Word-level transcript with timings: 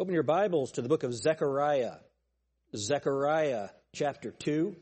Open 0.00 0.14
your 0.14 0.22
Bibles 0.22 0.72
to 0.72 0.80
the 0.80 0.88
book 0.88 1.02
of 1.02 1.12
Zechariah. 1.12 1.96
Zechariah 2.74 3.68
chapter 3.92 4.30
2. 4.30 4.74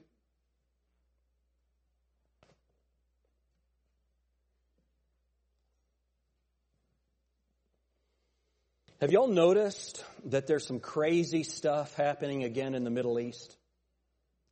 Have 9.00 9.10
y'all 9.10 9.26
noticed 9.26 10.04
that 10.26 10.46
there's 10.46 10.64
some 10.64 10.78
crazy 10.78 11.42
stuff 11.42 11.94
happening 11.96 12.44
again 12.44 12.76
in 12.76 12.84
the 12.84 12.90
Middle 12.90 13.18
East? 13.18 13.56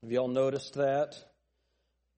Have 0.03 0.11
y'all 0.11 0.27
noticed 0.27 0.75
that? 0.75 1.15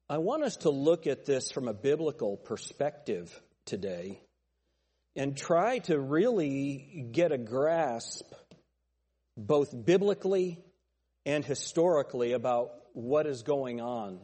I 0.09 0.17
want 0.17 0.43
us 0.43 0.57
to 0.59 0.71
look 0.71 1.07
at 1.07 1.27
this 1.27 1.51
from 1.51 1.69
a 1.69 1.75
biblical 1.75 2.39
perspective 2.39 3.43
today 3.67 4.23
and 5.19 5.37
try 5.37 5.81
to 5.81 5.99
really 5.99 7.09
get 7.11 7.33
a 7.33 7.39
grasp, 7.39 8.33
both 9.37 9.75
biblically 9.85 10.65
and 11.27 11.45
historically, 11.45 12.33
about 12.33 12.71
what 12.93 13.27
is 13.27 13.43
going 13.43 13.81
on. 13.81 14.21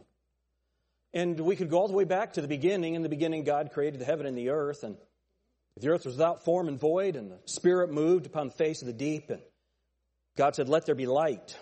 And 1.12 1.38
we 1.41 1.56
could 1.56 1.69
go 1.69 1.78
all 1.78 1.88
the 1.88 1.95
way 1.95 2.05
back 2.05 2.34
to 2.34 2.41
the 2.41 2.48
beginning. 2.48 2.95
In 2.95 3.02
the 3.02 3.09
beginning, 3.09 3.42
God 3.42 3.72
created 3.72 4.00
the 4.00 4.05
heaven 4.05 4.24
and 4.24 4.38
the 4.38 4.50
earth, 4.50 4.84
and 4.84 4.96
the 5.80 5.88
earth 5.88 6.05
was 6.05 6.14
without 6.14 6.45
form 6.45 6.69
and 6.69 6.78
void, 6.78 7.16
and 7.16 7.28
the 7.28 7.41
Spirit 7.45 7.91
moved 7.91 8.27
upon 8.27 8.47
the 8.47 8.55
face 8.55 8.80
of 8.80 8.86
the 8.86 8.92
deep, 8.92 9.30
and 9.30 9.42
God 10.36 10.55
said, 10.55 10.69
Let 10.69 10.86
there 10.86 10.95
be 10.95 11.06
light. 11.06 11.58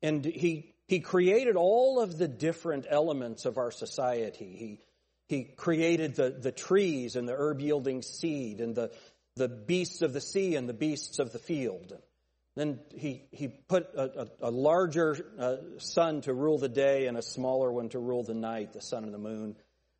And 0.00 0.24
He, 0.24 0.74
he 0.88 1.00
created 1.00 1.56
all 1.56 2.00
of 2.00 2.16
the 2.16 2.28
different 2.28 2.86
elements 2.88 3.44
of 3.44 3.58
our 3.58 3.70
society. 3.70 4.56
He, 4.58 4.80
he 5.28 5.44
created 5.44 6.16
the, 6.16 6.30
the 6.30 6.52
trees 6.52 7.16
and 7.16 7.28
the 7.28 7.34
herb 7.34 7.60
yielding 7.60 8.02
seed, 8.02 8.60
and 8.60 8.74
the, 8.74 8.90
the 9.36 9.48
beasts 9.48 10.02
of 10.02 10.12
the 10.12 10.20
sea 10.20 10.56
and 10.56 10.68
the 10.68 10.74
beasts 10.74 11.18
of 11.18 11.32
the 11.32 11.38
field. 11.38 11.92
Then 12.56 12.78
he, 12.94 13.24
he 13.32 13.48
put 13.48 13.88
a, 13.96 14.22
a, 14.22 14.48
a 14.48 14.50
larger 14.50 15.26
uh, 15.38 15.56
sun 15.78 16.20
to 16.22 16.32
rule 16.32 16.58
the 16.58 16.68
day 16.68 17.06
and 17.06 17.16
a 17.16 17.22
smaller 17.22 17.72
one 17.72 17.88
to 17.90 17.98
rule 17.98 18.22
the 18.22 18.34
night, 18.34 18.72
the 18.72 18.80
sun 18.80 19.04
and 19.04 19.12
the 19.12 19.18
moon. 19.18 19.56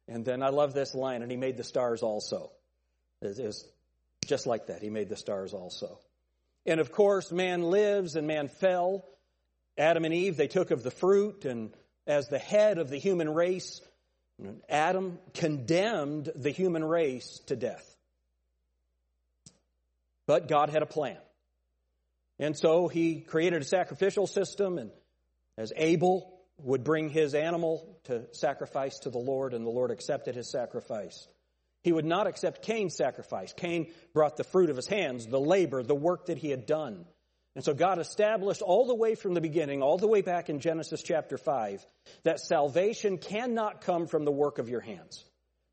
And 0.07 0.25
then 0.25 0.43
I 0.43 0.51
love 0.51 0.75
this 0.75 0.95
line, 0.95 1.23
and 1.23 1.31
he 1.31 1.37
made 1.37 1.57
the 1.57 1.65
stars 1.65 2.03
also. 2.03 2.53
It 3.23 3.39
is 3.39 3.67
just 4.27 4.47
like 4.47 4.67
that. 4.67 4.83
He 4.83 4.91
made 4.91 5.09
the 5.09 5.17
stars 5.17 5.53
also. 5.53 5.99
And 6.67 6.79
of 6.79 6.93
course, 6.93 7.33
man 7.33 7.63
lives 7.63 8.15
and 8.15 8.27
man 8.27 8.49
fell. 8.49 9.05
Adam 9.77 10.05
and 10.05 10.15
Eve, 10.15 10.37
they 10.37 10.47
took 10.47 10.71
of 10.71 10.83
the 10.83 10.91
fruit, 10.91 11.45
and 11.45 11.75
as 12.07 12.29
the 12.29 12.39
head 12.39 12.79
of 12.79 12.89
the 12.89 12.99
human 12.99 13.33
race, 13.33 13.81
Adam 14.69 15.19
condemned 15.35 16.31
the 16.35 16.51
human 16.51 16.85
race 16.85 17.41
to 17.47 17.57
death. 17.57 17.97
But 20.27 20.49
God 20.49 20.71
had 20.71 20.83
a 20.83 20.87
plan. 20.87 21.19
And 22.39 22.57
so 22.59 22.89
he 22.89 23.21
created 23.21 23.63
a 23.63 23.65
sacrificial 23.65 24.27
system, 24.27 24.79
and 24.79 24.91
as 25.57 25.73
Abel 25.77 26.35
would 26.59 26.83
bring 26.83 27.09
his 27.09 27.35
animal 27.35 27.99
to 28.05 28.25
sacrifice 28.33 28.99
to 29.01 29.11
the 29.11 29.19
Lord, 29.19 29.55
and 29.55 29.65
the 29.65 29.71
Lord 29.71 29.91
accepted 29.91 30.35
his 30.35 30.51
sacrifice. 30.51 31.29
He 31.83 31.93
would 31.93 32.05
not 32.05 32.27
accept 32.27 32.63
Cain's 32.63 32.97
sacrifice. 32.97 33.53
Cain 33.53 33.93
brought 34.15 34.37
the 34.37 34.45
fruit 34.45 34.71
of 34.71 34.77
his 34.77 34.87
hands, 34.87 35.27
the 35.27 35.41
labor, 35.41 35.83
the 35.83 35.95
work 35.95 36.27
that 36.27 36.39
he 36.39 36.51
had 36.51 36.67
done. 36.67 37.05
And 37.55 37.65
so 37.65 37.73
God 37.73 37.99
established 37.99 38.63
all 38.63 38.87
the 38.87 38.95
way 38.95 39.15
from 39.15 39.35
the 39.35 39.41
beginning, 39.41 39.81
all 39.81 39.97
the 39.97 40.09
way 40.09 40.23
back 40.23 40.51
in 40.51 40.59
Genesis 40.59 41.03
chapter 41.03 41.39
5, 41.39 41.87
that 42.25 42.41
salvation 42.41 43.19
cannot 43.19 43.81
come 43.81 44.07
from 44.07 44.25
the 44.25 44.33
work 44.33 44.59
of 44.59 44.69
your 44.69 44.81
hands. 44.81 45.25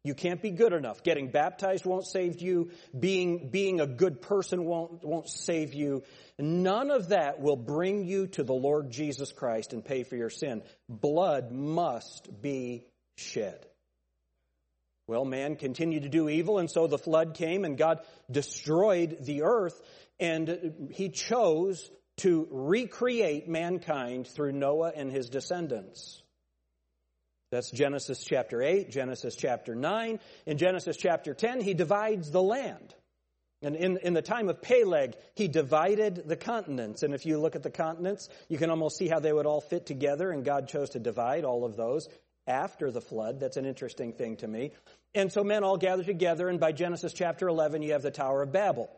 You 0.03 0.15
can't 0.15 0.41
be 0.41 0.49
good 0.49 0.73
enough. 0.73 1.03
Getting 1.03 1.29
baptized 1.29 1.85
won't 1.85 2.07
save 2.07 2.41
you. 2.41 2.71
Being, 2.97 3.49
being 3.49 3.79
a 3.79 3.87
good 3.87 4.21
person 4.21 4.65
won't, 4.65 5.03
won't 5.03 5.29
save 5.29 5.75
you. 5.75 6.03
None 6.39 6.89
of 6.89 7.09
that 7.09 7.39
will 7.39 7.55
bring 7.55 8.05
you 8.05 8.27
to 8.27 8.43
the 8.43 8.53
Lord 8.53 8.89
Jesus 8.89 9.31
Christ 9.31 9.73
and 9.73 9.85
pay 9.85 10.03
for 10.03 10.15
your 10.15 10.31
sin. 10.31 10.63
Blood 10.89 11.51
must 11.51 12.41
be 12.41 12.85
shed. 13.15 13.67
Well, 15.07 15.25
man 15.25 15.55
continued 15.55 16.03
to 16.03 16.09
do 16.09 16.29
evil, 16.29 16.57
and 16.57 16.71
so 16.71 16.87
the 16.87 16.97
flood 16.97 17.33
came, 17.33 17.65
and 17.65 17.77
God 17.77 17.99
destroyed 18.29 19.17
the 19.19 19.43
earth, 19.43 19.79
and 20.19 20.89
he 20.91 21.09
chose 21.09 21.89
to 22.17 22.47
recreate 22.51 23.47
mankind 23.47 24.27
through 24.27 24.51
Noah 24.51 24.91
and 24.95 25.11
his 25.11 25.29
descendants. 25.29 26.21
That's 27.51 27.71
Genesis 27.71 28.23
chapter 28.23 28.61
8, 28.61 28.89
Genesis 28.89 29.35
chapter 29.35 29.75
9. 29.75 30.19
In 30.45 30.57
Genesis 30.57 30.95
chapter 30.95 31.33
10, 31.33 31.59
he 31.59 31.73
divides 31.73 32.31
the 32.31 32.41
land. 32.41 32.95
And 33.61 33.75
in, 33.75 33.97
in 33.97 34.13
the 34.13 34.21
time 34.21 34.49
of 34.49 34.61
Peleg, 34.61 35.15
he 35.35 35.47
divided 35.47 36.23
the 36.27 36.37
continents. 36.37 37.03
And 37.03 37.13
if 37.13 37.25
you 37.25 37.39
look 37.39 37.55
at 37.55 37.63
the 37.63 37.69
continents, 37.69 38.29
you 38.47 38.57
can 38.57 38.69
almost 38.69 38.97
see 38.97 39.07
how 39.07 39.19
they 39.19 39.33
would 39.33 39.45
all 39.45 39.61
fit 39.61 39.85
together, 39.85 40.31
and 40.31 40.45
God 40.45 40.67
chose 40.67 40.91
to 40.91 40.99
divide 40.99 41.43
all 41.43 41.65
of 41.65 41.75
those 41.75 42.07
after 42.47 42.89
the 42.89 43.01
flood. 43.01 43.39
That's 43.39 43.57
an 43.57 43.65
interesting 43.65 44.13
thing 44.13 44.37
to 44.37 44.47
me. 44.47 44.71
And 45.13 45.31
so 45.31 45.43
men 45.43 45.63
all 45.63 45.77
gather 45.77 46.03
together, 46.03 46.47
and 46.47 46.59
by 46.59 46.71
Genesis 46.71 47.13
chapter 47.13 47.47
11, 47.47 47.81
you 47.81 47.91
have 47.91 48.01
the 48.01 48.11
Tower 48.11 48.41
of 48.43 48.51
Babel. 48.51 48.89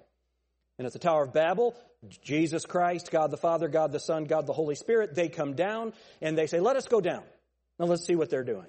And 0.77 0.87
at 0.87 0.93
the 0.93 0.99
Tower 0.99 1.23
of 1.23 1.33
Babel, 1.33 1.75
Jesus 2.23 2.65
Christ, 2.65 3.11
God 3.11 3.31
the 3.31 3.37
Father, 3.37 3.67
God 3.67 3.91
the 3.91 3.99
Son, 3.99 4.25
God 4.25 4.47
the 4.47 4.53
Holy 4.53 4.75
Spirit, 4.75 5.15
they 5.15 5.29
come 5.29 5.53
down 5.53 5.93
and 6.21 6.37
they 6.37 6.47
say, 6.47 6.59
Let 6.59 6.75
us 6.75 6.87
go 6.87 7.01
down. 7.01 7.23
Now 7.79 7.85
let's 7.85 8.05
see 8.05 8.15
what 8.15 8.29
they're 8.29 8.43
doing. 8.43 8.67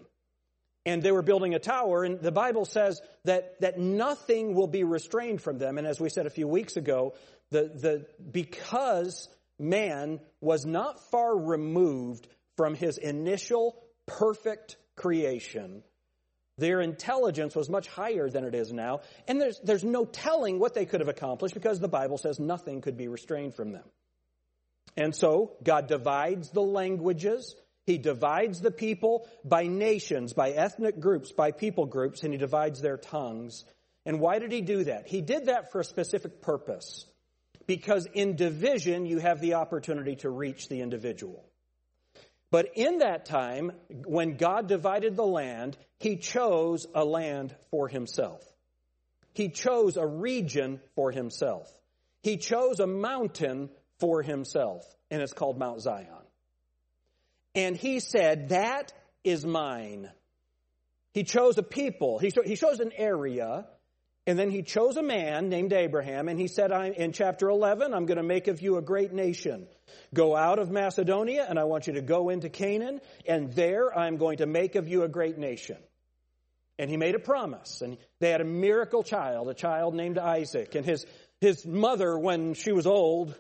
And 0.87 1.03
they 1.03 1.13
were 1.13 1.23
building 1.23 1.55
a 1.55 1.59
tower, 1.59 2.05
and 2.05 2.21
the 2.21 2.31
Bible 2.31 2.67
says 2.67 3.01
that, 3.25 3.59
that 3.63 3.79
nothing 3.79 4.55
will 4.55 4.67
be 4.67 4.85
restrained 4.85 5.41
from 5.41 5.57
them. 5.57 5.79
And 5.79 5.87
as 5.87 5.99
we 5.99 6.11
said 6.11 6.27
a 6.27 6.31
few 6.31 6.47
weeks 6.47 6.77
ago, 6.77 7.15
the, 7.51 7.63
the, 7.63 8.07
because 8.31 9.31
man 9.59 10.21
was 10.43 10.67
not 10.67 11.01
far 11.11 11.35
removed 11.35 12.29
from 12.57 12.75
his 12.75 12.99
initial 12.99 13.83
perfect 14.07 14.77
creation, 14.95 15.83
their 16.57 16.81
intelligence 16.81 17.57
was 17.57 17.69
much 17.69 17.89
higher 17.89 18.29
than 18.29 18.45
it 18.45 18.55
is 18.55 18.73
now. 18.73 19.01
And 19.27 19.41
there's, 19.41 19.59
there's 19.61 19.85
no 19.85 20.05
telling 20.05 20.59
what 20.59 20.75
they 20.75 20.87
could 20.87 21.01
have 21.01 21.09
accomplished 21.09 21.55
because 21.55 21.81
the 21.81 21.89
Bible 21.89 22.19
says 22.19 22.39
nothing 22.39 22.81
could 22.81 22.97
be 22.97 23.09
restrained 23.09 23.55
from 23.55 23.73
them. 23.73 23.85
And 24.97 25.15
so 25.15 25.53
God 25.63 25.89
divides 25.89 26.51
the 26.51 26.63
languages. 26.63 27.57
He 27.87 27.99
divides 27.99 28.61
the 28.61 28.71
people 28.71 29.29
by 29.45 29.67
nations, 29.67 30.33
by 30.33 30.51
ethnic 30.51 31.01
groups, 31.01 31.33
by 31.33 31.51
people 31.51 31.87
groups, 31.87 32.23
and 32.23 32.33
he 32.33 32.39
divides 32.39 32.81
their 32.81 32.97
tongues. 32.97 33.65
And 34.07 34.21
why 34.21 34.39
did 34.39 34.53
he 34.53 34.61
do 34.61 34.85
that? 34.85 35.09
He 35.09 35.21
did 35.23 35.47
that 35.47 35.73
for 35.73 35.81
a 35.81 35.85
specific 35.85 36.41
purpose. 36.41 37.05
Because 37.67 38.07
in 38.13 38.37
division, 38.37 39.07
you 39.07 39.19
have 39.19 39.41
the 39.41 39.55
opportunity 39.55 40.17
to 40.17 40.31
reach 40.31 40.69
the 40.69 40.83
individual. 40.83 41.45
But 42.51 42.71
in 42.77 42.99
that 42.99 43.25
time, 43.25 43.73
when 44.05 44.37
God 44.37 44.69
divided 44.69 45.17
the 45.17 45.27
land, 45.27 45.77
he 45.99 46.17
chose 46.17 46.87
a 46.95 47.05
land 47.05 47.55
for 47.71 47.89
himself. 47.89 48.43
He 49.33 49.49
chose 49.49 49.97
a 49.97 50.07
region 50.07 50.81
for 50.95 51.11
himself. 51.11 51.71
He 52.23 52.37
chose 52.37 52.81
a 52.81 52.87
mountain 52.87 53.71
for 53.99 54.23
himself, 54.23 54.85
and 55.11 55.21
it's 55.21 55.33
called 55.33 55.59
Mount 55.59 55.81
Zion. 55.81 56.09
And 57.55 57.77
he 57.77 58.01
said, 58.01 58.51
That 58.51 58.93
is 59.25 59.45
mine. 59.45 60.11
He 61.13 61.23
chose 61.23 61.59
a 61.59 61.63
people, 61.63 62.19
he, 62.19 62.33
he 62.45 62.57
chose 62.57 62.81
an 62.81 62.93
area, 62.97 63.67
and 64.27 64.39
then 64.39 64.51
he 64.51 64.63
chose 64.63 64.97
a 64.97 65.03
man 65.03 65.51
named 65.51 65.73
Abraham, 65.73 66.29
and 66.29 66.41
he 66.41 66.49
said 66.49 66.73
in 66.97 67.13
chapter 67.13 67.49
11, 67.49 67.93
I'm 67.93 68.07
going 68.07 68.17
to 68.17 68.23
make 68.23 68.49
of 68.49 68.63
you 68.63 68.79
a 68.79 68.83
great 68.83 69.13
nation. 69.13 69.67
Go 70.15 70.35
out 70.35 70.59
of 70.59 70.71
Macedonia, 70.71 71.45
and 71.47 71.59
I 71.59 71.65
want 71.65 71.87
you 71.87 71.95
to 71.95 72.01
go 72.01 72.31
into 72.31 72.49
Canaan, 72.49 73.01
and 73.27 73.53
there 73.53 73.97
I'm 73.97 74.17
going 74.17 74.39
to 74.39 74.47
make 74.47 74.77
of 74.77 74.89
you 74.89 75.03
a 75.03 75.09
great 75.09 75.37
nation. 75.37 75.77
And 76.79 76.91
he 76.91 76.97
made 76.97 77.15
a 77.15 77.19
promise, 77.19 77.83
and 77.83 77.99
they 78.19 78.31
had 78.31 78.41
a 78.41 78.47
miracle 78.47 79.03
child, 79.03 79.49
a 79.49 79.55
child 79.55 79.95
named 79.95 80.17
Isaac. 80.17 80.75
And 80.75 80.87
his, 80.87 81.05
his 81.41 81.67
mother, 81.67 82.19
when 82.19 82.55
she 82.55 82.73
was 82.73 82.87
old, 82.87 83.39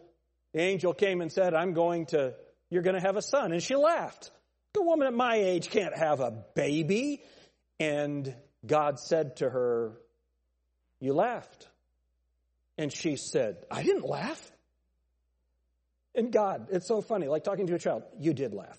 the 0.53 0.61
angel 0.61 0.93
came 0.93 1.23
and 1.23 1.32
said, 1.32 1.55
I'm 1.55 1.73
going 1.73 2.06
to, 2.06 2.35
you're 2.70 2.82
going 2.82 2.94
to 2.94 3.03
have 3.03 3.17
a 3.17 3.23
son. 3.23 3.53
And 3.53 3.62
she 3.62 3.75
laughed. 3.75 4.31
The 4.75 4.82
woman 4.82 5.09
at 5.09 5.14
my 5.14 5.37
age 5.37 5.70
can't 5.70 5.97
have 5.97 6.20
a 6.20 6.44
baby. 6.55 7.23
And 7.81 8.35
God 8.64 9.00
said 9.00 9.37
to 9.37 9.49
her, 9.49 9.93
you 11.05 11.12
laughed. 11.12 11.69
And 12.79 12.93
she 12.93 13.17
said, 13.17 13.65
I 13.71 13.83
didn't 13.83 14.06
laugh. 14.06 14.51
And 16.15 16.33
God, 16.33 16.69
it's 16.71 16.87
so 16.87 17.01
funny, 17.01 17.29
like 17.29 17.45
talking 17.45 17.67
to 17.67 17.75
a 17.75 17.79
child, 17.79 18.05
you 18.19 18.33
did 18.33 18.55
laugh. 18.55 18.79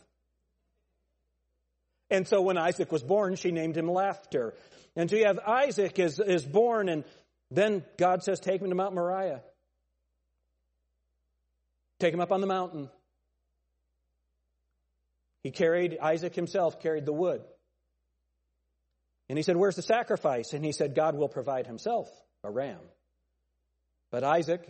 And 2.10 2.28
so 2.28 2.42
when 2.42 2.58
Isaac 2.58 2.92
was 2.92 3.04
born, 3.04 3.36
she 3.36 3.52
named 3.52 3.76
him 3.76 3.90
Laughter. 3.90 4.54
And 4.96 5.10
so 5.10 5.16
you 5.16 5.26
have 5.26 5.40
Isaac 5.40 5.98
is, 6.00 6.20
is 6.20 6.46
born, 6.46 6.88
and 6.88 7.04
then 7.52 7.84
God 7.98 8.24
says, 8.24 8.40
Take 8.40 8.62
him 8.62 8.70
to 8.70 8.76
Mount 8.76 8.94
Moriah. 8.94 9.42
Take 12.00 12.14
him 12.14 12.20
up 12.20 12.32
on 12.32 12.42
the 12.42 12.48
mountain. 12.48 12.90
He 15.44 15.52
carried, 15.52 15.98
Isaac 16.02 16.36
himself 16.36 16.82
carried 16.82 17.06
the 17.06 17.14
wood. 17.14 17.42
And 19.30 19.38
he 19.38 19.44
said, 19.44 19.58
Where's 19.58 19.76
the 19.76 19.82
sacrifice? 19.82 20.54
And 20.54 20.64
he 20.64 20.72
said, 20.72 20.96
God 20.96 21.16
will 21.16 21.30
provide 21.30 21.68
himself 21.68 22.10
a 22.44 22.52
ram. 22.52 22.80
But 24.12 24.24
Isaac, 24.24 24.62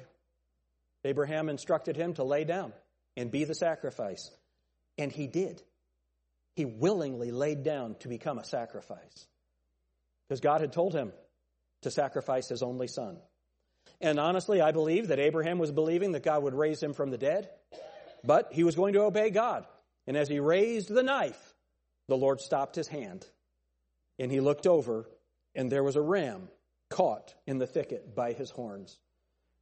Abraham 1.04 1.50
instructed 1.50 1.96
him 1.96 2.14
to 2.16 2.24
lay 2.24 2.46
down 2.46 2.74
and 3.18 3.32
be 3.32 3.44
the 3.44 3.56
sacrifice. 3.56 4.32
And 4.98 5.12
he 5.12 5.28
did. 5.28 5.62
He 6.56 6.66
willingly 6.66 7.32
laid 7.32 7.64
down 7.64 7.96
to 8.00 8.08
become 8.08 8.40
a 8.40 8.46
sacrifice. 8.46 9.28
Because 10.28 10.40
God 10.40 10.62
had 10.62 10.72
told 10.72 10.94
him 10.94 11.12
to 11.82 11.92
sacrifice 11.92 12.48
his 12.48 12.64
only 12.64 12.88
son. 12.88 13.18
And 14.02 14.20
honestly, 14.20 14.62
I 14.62 14.72
believe 14.72 15.10
that 15.10 15.20
Abraham 15.20 15.60
was 15.60 15.72
believing 15.72 16.14
that 16.14 16.24
God 16.24 16.44
would 16.44 16.54
raise 16.54 16.82
him 16.82 16.94
from 16.94 17.12
the 17.12 17.18
dead, 17.18 17.50
but 18.24 18.52
he 18.52 18.64
was 18.64 18.76
going 18.76 18.94
to 18.94 19.02
obey 19.02 19.30
God. 19.30 19.66
And 20.08 20.18
as 20.18 20.28
he 20.28 20.40
raised 20.40 20.90
the 20.90 21.04
knife, 21.04 21.54
the 22.08 22.18
Lord 22.18 22.42
stopped 22.42 22.76
his 22.76 22.88
hand. 22.88 23.26
And 24.20 24.32
he 24.32 24.40
looked 24.40 24.68
over, 24.68 25.10
and 25.54 25.72
there 25.72 25.84
was 25.84 25.96
a 25.96 26.02
ram 26.02 26.48
caught 26.90 27.34
in 27.46 27.58
the 27.58 27.68
thicket 27.68 28.16
by 28.16 28.34
his 28.34 28.50
horns. 28.50 28.98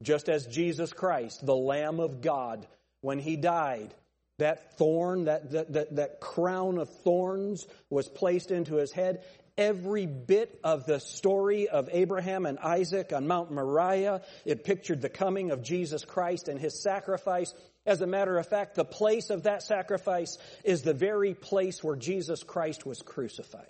Just 0.02 0.30
as 0.30 0.46
Jesus 0.48 0.92
Christ, 0.92 1.46
the 1.46 1.56
Lamb 1.56 2.00
of 2.00 2.22
God, 2.22 2.68
when 3.02 3.20
he 3.20 3.36
died, 3.36 3.94
that 4.40 4.78
thorn, 4.78 5.26
that, 5.26 5.52
that, 5.52 5.74
that, 5.74 5.96
that, 5.96 6.20
crown 6.20 6.78
of 6.78 6.90
thorns 7.04 7.68
was 7.90 8.10
placed 8.10 8.52
into 8.52 8.76
his 8.76 8.92
head. 8.92 9.24
Every 9.58 10.08
bit 10.08 10.60
of 10.64 10.86
the 10.86 11.00
story 11.00 11.68
of 11.68 11.88
Abraham 11.92 12.48
and 12.48 12.58
Isaac 12.58 13.14
on 13.14 13.28
Mount 13.28 13.52
Moriah, 13.52 14.22
it 14.46 14.64
pictured 14.64 15.02
the 15.02 15.10
coming 15.10 15.52
of 15.52 15.62
Jesus 15.62 16.04
Christ 16.04 16.48
and 16.48 16.60
his 16.60 16.82
sacrifice. 16.82 17.54
As 17.86 18.02
a 18.02 18.08
matter 18.08 18.38
of 18.38 18.48
fact, 18.48 18.76
the 18.76 18.86
place 18.86 19.30
of 19.30 19.44
that 19.44 19.62
sacrifice 19.62 20.38
is 20.64 20.82
the 20.82 20.94
very 20.94 21.36
place 21.36 21.84
where 21.84 21.96
Jesus 21.96 22.42
Christ 22.42 22.86
was 22.86 23.02
crucified. 23.02 23.70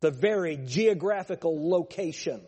The 0.00 0.10
very 0.10 0.56
geographical 0.56 1.68
location. 1.68 2.40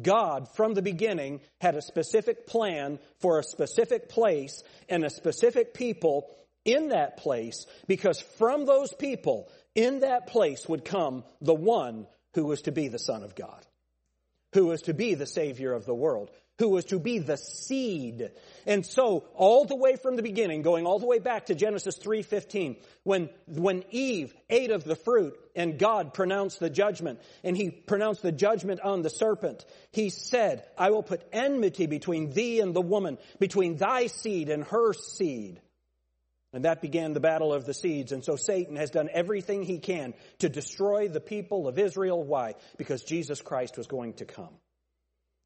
God, 0.00 0.48
from 0.56 0.74
the 0.74 0.82
beginning, 0.82 1.40
had 1.60 1.76
a 1.76 1.82
specific 1.82 2.46
plan 2.46 2.98
for 3.20 3.38
a 3.38 3.44
specific 3.44 4.08
place 4.08 4.62
and 4.88 5.04
a 5.04 5.10
specific 5.10 5.74
people 5.74 6.28
in 6.64 6.88
that 6.88 7.18
place 7.18 7.66
because 7.86 8.20
from 8.20 8.66
those 8.66 8.92
people 8.92 9.48
in 9.74 10.00
that 10.00 10.26
place 10.28 10.68
would 10.68 10.84
come 10.84 11.24
the 11.40 11.54
one 11.54 12.06
who 12.34 12.44
was 12.44 12.62
to 12.62 12.72
be 12.72 12.88
the 12.88 12.98
Son 12.98 13.22
of 13.22 13.34
God, 13.34 13.64
who 14.52 14.66
was 14.66 14.82
to 14.82 14.94
be 14.94 15.14
the 15.14 15.26
Savior 15.26 15.72
of 15.72 15.84
the 15.84 15.94
world, 15.94 16.30
who 16.58 16.68
was 16.68 16.84
to 16.86 16.98
be 16.98 17.18
the 17.18 17.36
seed. 17.36 18.30
And 18.66 18.86
so, 18.86 19.24
all 19.34 19.64
the 19.64 19.76
way 19.76 19.96
from 19.96 20.16
the 20.16 20.22
beginning, 20.22 20.62
going 20.62 20.86
all 20.86 20.98
the 20.98 21.06
way 21.06 21.18
back 21.18 21.46
to 21.46 21.54
Genesis 21.54 21.98
3.15, 21.98 22.76
when, 23.02 23.28
when 23.46 23.84
Eve 23.90 24.34
ate 24.48 24.70
of 24.70 24.84
the 24.84 24.94
fruit 24.94 25.38
and 25.56 25.78
God 25.78 26.14
pronounced 26.14 26.60
the 26.60 26.70
judgment, 26.70 27.20
and 27.42 27.56
he 27.56 27.70
pronounced 27.70 28.22
the 28.22 28.32
judgment 28.32 28.80
on 28.80 29.02
the 29.02 29.10
serpent, 29.10 29.64
he 29.90 30.10
said, 30.10 30.64
I 30.78 30.90
will 30.90 31.02
put 31.02 31.26
enmity 31.32 31.86
between 31.86 32.30
thee 32.30 32.60
and 32.60 32.74
the 32.74 32.80
woman, 32.80 33.18
between 33.40 33.76
thy 33.76 34.06
seed 34.06 34.48
and 34.48 34.64
her 34.64 34.92
seed. 34.92 35.60
And 36.52 36.66
that 36.66 36.80
began 36.80 37.14
the 37.14 37.20
battle 37.20 37.52
of 37.52 37.66
the 37.66 37.74
seeds. 37.74 38.12
And 38.12 38.24
so 38.24 38.36
Satan 38.36 38.76
has 38.76 38.90
done 38.90 39.08
everything 39.12 39.64
he 39.64 39.80
can 39.80 40.14
to 40.38 40.48
destroy 40.48 41.08
the 41.08 41.20
people 41.20 41.66
of 41.66 41.80
Israel. 41.80 42.22
Why? 42.22 42.54
Because 42.78 43.02
Jesus 43.02 43.42
Christ 43.42 43.76
was 43.76 43.88
going 43.88 44.12
to 44.14 44.24
come. 44.24 44.54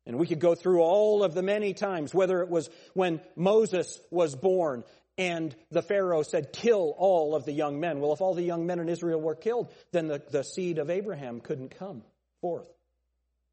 And 0.08 0.19
we 0.19 0.26
could 0.26 0.40
go 0.40 0.55
through 0.55 0.81
all 0.81 1.22
of 1.22 1.34
the 1.34 1.43
many 1.43 1.75
times, 1.75 2.14
whether 2.14 2.40
it 2.40 2.49
was 2.49 2.70
when 2.94 3.20
Moses 3.37 4.00
was 4.10 4.34
born 4.34 4.82
and 5.19 5.55
the 5.70 5.82
Pharaoh 5.82 6.22
said, 6.22 6.52
kill 6.52 6.94
all 6.96 7.34
of 7.34 7.44
the 7.44 7.52
young 7.52 7.78
men. 7.78 8.00
Well, 8.00 8.14
if 8.14 8.22
all 8.22 8.34
the 8.34 8.43
young 8.43 8.66
men 8.66 8.78
in 8.78 8.88
Israel 8.88 9.20
were 9.20 9.34
killed, 9.34 9.70
then 9.93 10.06
the, 10.06 10.22
the 10.31 10.44
seed 10.44 10.78
of 10.78 10.88
Abraham 10.88 11.40
couldn't 11.40 11.76
come 11.78 12.02
forth. 12.40 12.72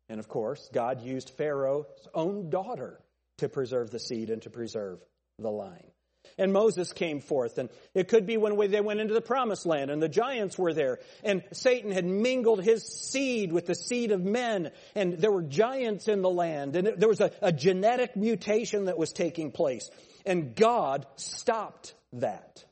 And 0.08 0.20
of 0.20 0.30
course, 0.30 0.70
God 0.72 1.02
used 1.02 1.32
Pharaoh's 1.32 2.08
own 2.14 2.50
daughter 2.50 3.02
to 3.40 3.50
preserve 3.50 3.92
the 3.92 4.00
seed 4.00 4.30
and 4.30 4.42
to 4.44 4.50
preserve 4.50 5.00
the 5.38 5.52
line 5.52 5.92
and 6.38 6.54
Moses 6.54 6.94
came 6.94 7.20
forth. 7.20 7.58
And 7.58 7.70
it 7.94 8.08
could 8.08 8.26
be 8.26 8.38
when 8.38 8.58
they 8.72 8.82
went 8.82 9.00
into 9.00 9.14
the 9.14 9.22
promised 9.22 9.66
land 9.66 9.92
and 9.92 10.02
the 10.02 10.10
giants 10.10 10.58
were 10.58 10.74
there 10.74 11.00
and 11.24 11.44
Satan 11.52 11.92
had 11.92 12.06
mingled 12.06 12.64
his 12.64 12.84
seed 12.84 13.52
with 13.52 13.66
the 13.66 13.76
seed 13.76 14.12
of 14.12 14.24
men 14.24 14.72
and 14.96 15.14
there 15.14 15.32
were 15.32 15.44
giants 15.44 16.08
in 16.08 16.22
the 16.22 16.30
land 16.30 16.76
and 16.76 16.88
there 16.98 17.10
was 17.10 17.22
a, 17.22 17.32
a 17.42 17.52
genetic 17.52 18.16
mutation 18.16 18.86
that 18.86 18.98
was 18.98 19.12
taking 19.12 19.52
place 19.52 19.90
and 20.26 20.56
God 20.56 21.06
stopped 21.16 21.94
that. 22.14 22.64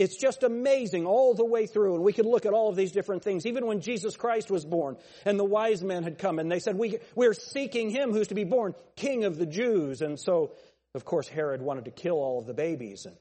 It's 0.00 0.16
just 0.16 0.44
amazing 0.44 1.04
all 1.04 1.34
the 1.34 1.44
way 1.44 1.66
through. 1.66 1.96
And 1.96 2.02
we 2.02 2.14
could 2.14 2.24
look 2.24 2.46
at 2.46 2.54
all 2.54 2.70
of 2.70 2.76
these 2.76 2.90
different 2.90 3.22
things. 3.22 3.44
Even 3.44 3.66
when 3.66 3.82
Jesus 3.82 4.16
Christ 4.16 4.50
was 4.50 4.64
born 4.64 4.96
and 5.26 5.38
the 5.38 5.44
wise 5.44 5.82
men 5.82 6.04
had 6.04 6.16
come 6.16 6.38
and 6.38 6.50
they 6.50 6.58
said, 6.58 6.78
we, 6.78 7.00
we're 7.14 7.34
seeking 7.34 7.90
him 7.90 8.10
who's 8.10 8.28
to 8.28 8.34
be 8.34 8.44
born 8.44 8.74
king 8.96 9.24
of 9.24 9.36
the 9.36 9.44
Jews. 9.44 10.00
And 10.00 10.18
so 10.18 10.52
of 10.94 11.04
course, 11.04 11.28
Herod 11.28 11.62
wanted 11.62 11.84
to 11.84 11.90
kill 11.90 12.16
all 12.16 12.38
of 12.38 12.46
the 12.46 12.54
babies, 12.54 13.06
and 13.06 13.16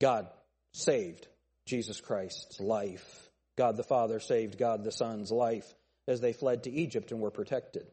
God 0.00 0.28
saved 0.72 1.26
Jesus 1.66 2.00
Christ's 2.00 2.60
life. 2.60 3.30
God 3.56 3.76
the 3.76 3.84
Father 3.84 4.20
saved 4.20 4.58
God 4.58 4.84
the 4.84 4.92
Son's 4.92 5.30
life 5.30 5.66
as 6.06 6.20
they 6.20 6.32
fled 6.32 6.64
to 6.64 6.70
Egypt 6.70 7.12
and 7.12 7.20
were 7.20 7.30
protected. 7.30 7.86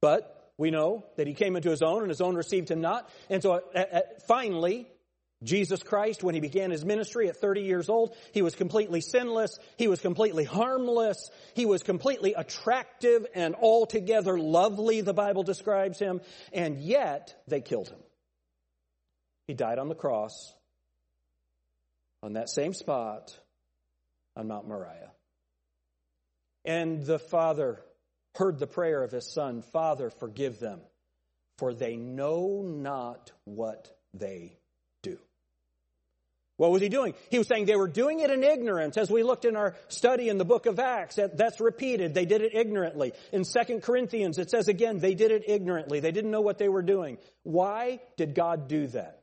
But 0.00 0.52
we 0.58 0.70
know 0.70 1.04
that 1.16 1.26
he 1.26 1.34
came 1.34 1.56
into 1.56 1.70
his 1.70 1.82
own, 1.82 2.02
and 2.02 2.08
his 2.08 2.20
own 2.20 2.34
received 2.34 2.70
him 2.70 2.80
not. 2.80 3.08
And 3.30 3.42
so 3.42 3.62
uh, 3.74 3.78
uh, 3.78 4.00
finally, 4.26 4.86
Jesus 5.42 5.82
Christ, 5.82 6.22
when 6.22 6.34
he 6.34 6.40
began 6.40 6.70
his 6.70 6.84
ministry 6.84 7.28
at 7.28 7.36
30 7.36 7.62
years 7.62 7.88
old, 7.88 8.14
he 8.32 8.42
was 8.42 8.54
completely 8.54 9.00
sinless, 9.00 9.58
he 9.76 9.88
was 9.88 10.00
completely 10.00 10.44
harmless, 10.44 11.30
he 11.54 11.66
was 11.66 11.82
completely 11.82 12.34
attractive 12.34 13.26
and 13.34 13.54
altogether 13.54 14.38
lovely, 14.38 15.00
the 15.00 15.14
Bible 15.14 15.42
describes 15.42 15.98
him, 15.98 16.20
and 16.52 16.78
yet 16.78 17.34
they 17.48 17.60
killed 17.60 17.88
him. 17.88 17.98
He 19.48 19.54
died 19.54 19.78
on 19.78 19.88
the 19.88 19.94
cross 19.94 20.54
on 22.22 22.34
that 22.34 22.48
same 22.48 22.72
spot 22.72 23.36
on 24.36 24.48
Mount 24.48 24.68
Moriah. 24.68 25.10
And 26.64 27.04
the 27.04 27.18
Father 27.18 27.80
heard 28.36 28.58
the 28.58 28.68
prayer 28.68 29.02
of 29.02 29.10
his 29.10 29.32
Son, 29.32 29.62
Father, 29.62 30.10
forgive 30.10 30.60
them, 30.60 30.80
for 31.58 31.74
they 31.74 31.96
know 31.96 32.62
not 32.64 33.32
what 33.44 33.90
they 34.14 34.56
what 36.62 36.70
was 36.70 36.80
he 36.80 36.88
doing? 36.88 37.14
He 37.28 37.38
was 37.38 37.48
saying 37.48 37.64
they 37.64 37.74
were 37.74 37.88
doing 37.88 38.20
it 38.20 38.30
in 38.30 38.44
ignorance. 38.44 38.96
As 38.96 39.10
we 39.10 39.24
looked 39.24 39.44
in 39.44 39.56
our 39.56 39.74
study 39.88 40.28
in 40.28 40.38
the 40.38 40.44
book 40.44 40.66
of 40.66 40.78
Acts, 40.78 41.16
that's 41.16 41.60
repeated. 41.60 42.14
They 42.14 42.24
did 42.24 42.40
it 42.40 42.54
ignorantly. 42.54 43.14
In 43.32 43.42
2 43.42 43.80
Corinthians, 43.80 44.38
it 44.38 44.48
says 44.48 44.68
again, 44.68 45.00
they 45.00 45.16
did 45.16 45.32
it 45.32 45.42
ignorantly. 45.48 45.98
They 45.98 46.12
didn't 46.12 46.30
know 46.30 46.40
what 46.40 46.58
they 46.58 46.68
were 46.68 46.82
doing. 46.82 47.18
Why 47.42 47.98
did 48.16 48.36
God 48.36 48.68
do 48.68 48.86
that? 48.86 49.22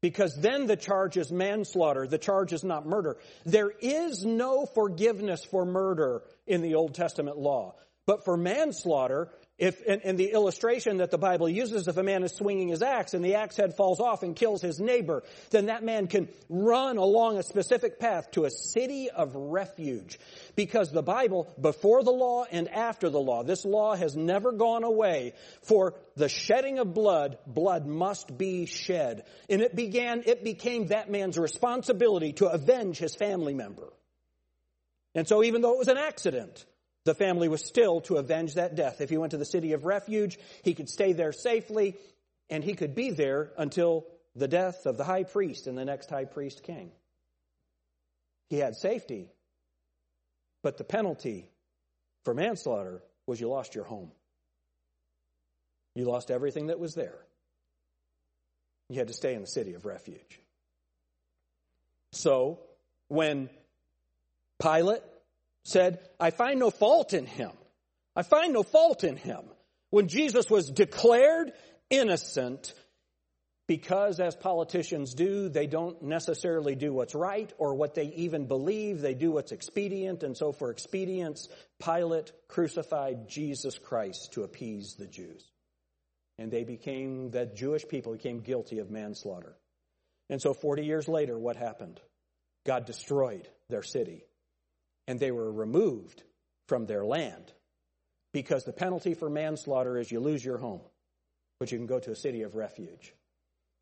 Because 0.00 0.34
then 0.34 0.64
the 0.64 0.76
charge 0.76 1.18
is 1.18 1.30
manslaughter. 1.30 2.06
The 2.06 2.16
charge 2.16 2.54
is 2.54 2.64
not 2.64 2.86
murder. 2.86 3.18
There 3.44 3.70
is 3.78 4.24
no 4.24 4.64
forgiveness 4.64 5.44
for 5.44 5.66
murder 5.66 6.22
in 6.46 6.62
the 6.62 6.76
Old 6.76 6.94
Testament 6.94 7.36
law. 7.36 7.74
But 8.06 8.24
for 8.24 8.38
manslaughter, 8.38 9.28
if, 9.60 9.82
in, 9.82 10.16
the 10.16 10.32
illustration 10.32 10.96
that 10.96 11.10
the 11.10 11.18
Bible 11.18 11.46
uses, 11.46 11.86
if 11.86 11.98
a 11.98 12.02
man 12.02 12.24
is 12.24 12.32
swinging 12.32 12.68
his 12.68 12.80
axe 12.80 13.12
and 13.12 13.22
the 13.22 13.34
axe 13.34 13.58
head 13.58 13.76
falls 13.76 14.00
off 14.00 14.22
and 14.22 14.34
kills 14.34 14.62
his 14.62 14.80
neighbor, 14.80 15.22
then 15.50 15.66
that 15.66 15.84
man 15.84 16.06
can 16.06 16.30
run 16.48 16.96
along 16.96 17.36
a 17.36 17.42
specific 17.42 18.00
path 18.00 18.30
to 18.30 18.46
a 18.46 18.50
city 18.50 19.10
of 19.10 19.34
refuge. 19.34 20.18
Because 20.56 20.90
the 20.90 21.02
Bible, 21.02 21.46
before 21.60 22.02
the 22.02 22.10
law 22.10 22.46
and 22.50 22.68
after 22.70 23.10
the 23.10 23.20
law, 23.20 23.42
this 23.42 23.66
law 23.66 23.94
has 23.94 24.16
never 24.16 24.50
gone 24.52 24.82
away. 24.82 25.34
For 25.62 25.94
the 26.16 26.30
shedding 26.30 26.78
of 26.78 26.94
blood, 26.94 27.36
blood 27.46 27.86
must 27.86 28.38
be 28.38 28.64
shed. 28.64 29.24
And 29.50 29.60
it 29.60 29.76
began, 29.76 30.22
it 30.24 30.42
became 30.42 30.86
that 30.86 31.10
man's 31.10 31.36
responsibility 31.36 32.32
to 32.34 32.46
avenge 32.46 32.96
his 32.96 33.14
family 33.14 33.52
member. 33.52 33.92
And 35.14 35.28
so 35.28 35.42
even 35.42 35.60
though 35.60 35.74
it 35.74 35.78
was 35.78 35.88
an 35.88 35.98
accident, 35.98 36.64
the 37.10 37.14
family 37.14 37.48
was 37.48 37.66
still 37.66 38.00
to 38.02 38.18
avenge 38.18 38.54
that 38.54 38.76
death. 38.76 39.00
If 39.00 39.10
he 39.10 39.18
went 39.18 39.32
to 39.32 39.36
the 39.36 39.44
city 39.44 39.72
of 39.72 39.84
refuge, 39.84 40.38
he 40.62 40.74
could 40.74 40.88
stay 40.88 41.12
there 41.12 41.32
safely, 41.32 41.96
and 42.48 42.62
he 42.62 42.74
could 42.74 42.94
be 42.94 43.10
there 43.10 43.50
until 43.58 44.06
the 44.36 44.46
death 44.46 44.86
of 44.86 44.96
the 44.96 45.02
high 45.02 45.24
priest 45.24 45.66
and 45.66 45.76
the 45.76 45.84
next 45.84 46.08
high 46.08 46.24
priest 46.24 46.62
king. 46.62 46.92
He 48.48 48.58
had 48.58 48.76
safety, 48.76 49.28
but 50.62 50.78
the 50.78 50.84
penalty 50.84 51.50
for 52.22 52.32
manslaughter 52.32 53.02
was 53.26 53.40
you 53.40 53.48
lost 53.48 53.74
your 53.74 53.84
home. 53.84 54.12
You 55.96 56.04
lost 56.04 56.30
everything 56.30 56.68
that 56.68 56.78
was 56.78 56.94
there. 56.94 57.18
You 58.88 59.00
had 59.00 59.08
to 59.08 59.14
stay 59.14 59.34
in 59.34 59.40
the 59.40 59.48
city 59.48 59.74
of 59.74 59.84
refuge. 59.84 60.38
So, 62.12 62.60
when 63.08 63.50
Pilate 64.62 65.02
said, 65.64 66.00
I 66.18 66.30
find 66.30 66.58
no 66.58 66.70
fault 66.70 67.12
in 67.12 67.26
him. 67.26 67.52
I 68.16 68.22
find 68.22 68.52
no 68.52 68.62
fault 68.62 69.04
in 69.04 69.16
him. 69.16 69.42
When 69.90 70.08
Jesus 70.08 70.48
was 70.50 70.70
declared 70.70 71.52
innocent, 71.90 72.72
because, 73.70 74.18
as 74.18 74.34
politicians 74.34 75.14
do, 75.14 75.48
they 75.48 75.68
don't 75.68 76.02
necessarily 76.02 76.74
do 76.74 76.92
what's 76.92 77.14
right 77.14 77.52
or 77.56 77.74
what 77.74 77.94
they 77.94 78.06
even 78.16 78.46
believe. 78.46 79.00
They 79.00 79.14
do 79.14 79.30
what's 79.30 79.52
expedient. 79.52 80.24
And 80.24 80.36
so, 80.36 80.50
for 80.50 80.72
expedience, 80.72 81.48
Pilate 81.78 82.32
crucified 82.48 83.28
Jesus 83.28 83.78
Christ 83.78 84.32
to 84.32 84.42
appease 84.42 84.96
the 84.96 85.06
Jews. 85.06 85.44
And 86.36 86.50
they 86.50 86.64
became, 86.64 87.30
the 87.30 87.46
Jewish 87.46 87.86
people 87.86 88.14
became 88.14 88.40
guilty 88.40 88.80
of 88.80 88.90
manslaughter. 88.90 89.56
And 90.28 90.42
so, 90.42 90.52
40 90.52 90.84
years 90.84 91.06
later, 91.06 91.38
what 91.38 91.54
happened? 91.54 92.00
God 92.66 92.86
destroyed 92.86 93.46
their 93.68 93.84
city. 93.84 94.24
And 95.10 95.18
they 95.18 95.32
were 95.32 95.50
removed 95.50 96.22
from 96.68 96.86
their 96.86 97.04
land 97.04 97.52
because 98.32 98.62
the 98.62 98.72
penalty 98.72 99.14
for 99.14 99.28
manslaughter 99.28 99.98
is 99.98 100.08
you 100.08 100.20
lose 100.20 100.44
your 100.44 100.56
home, 100.56 100.82
but 101.58 101.72
you 101.72 101.78
can 101.78 101.88
go 101.88 101.98
to 101.98 102.12
a 102.12 102.14
city 102.14 102.42
of 102.42 102.54
refuge. 102.54 103.12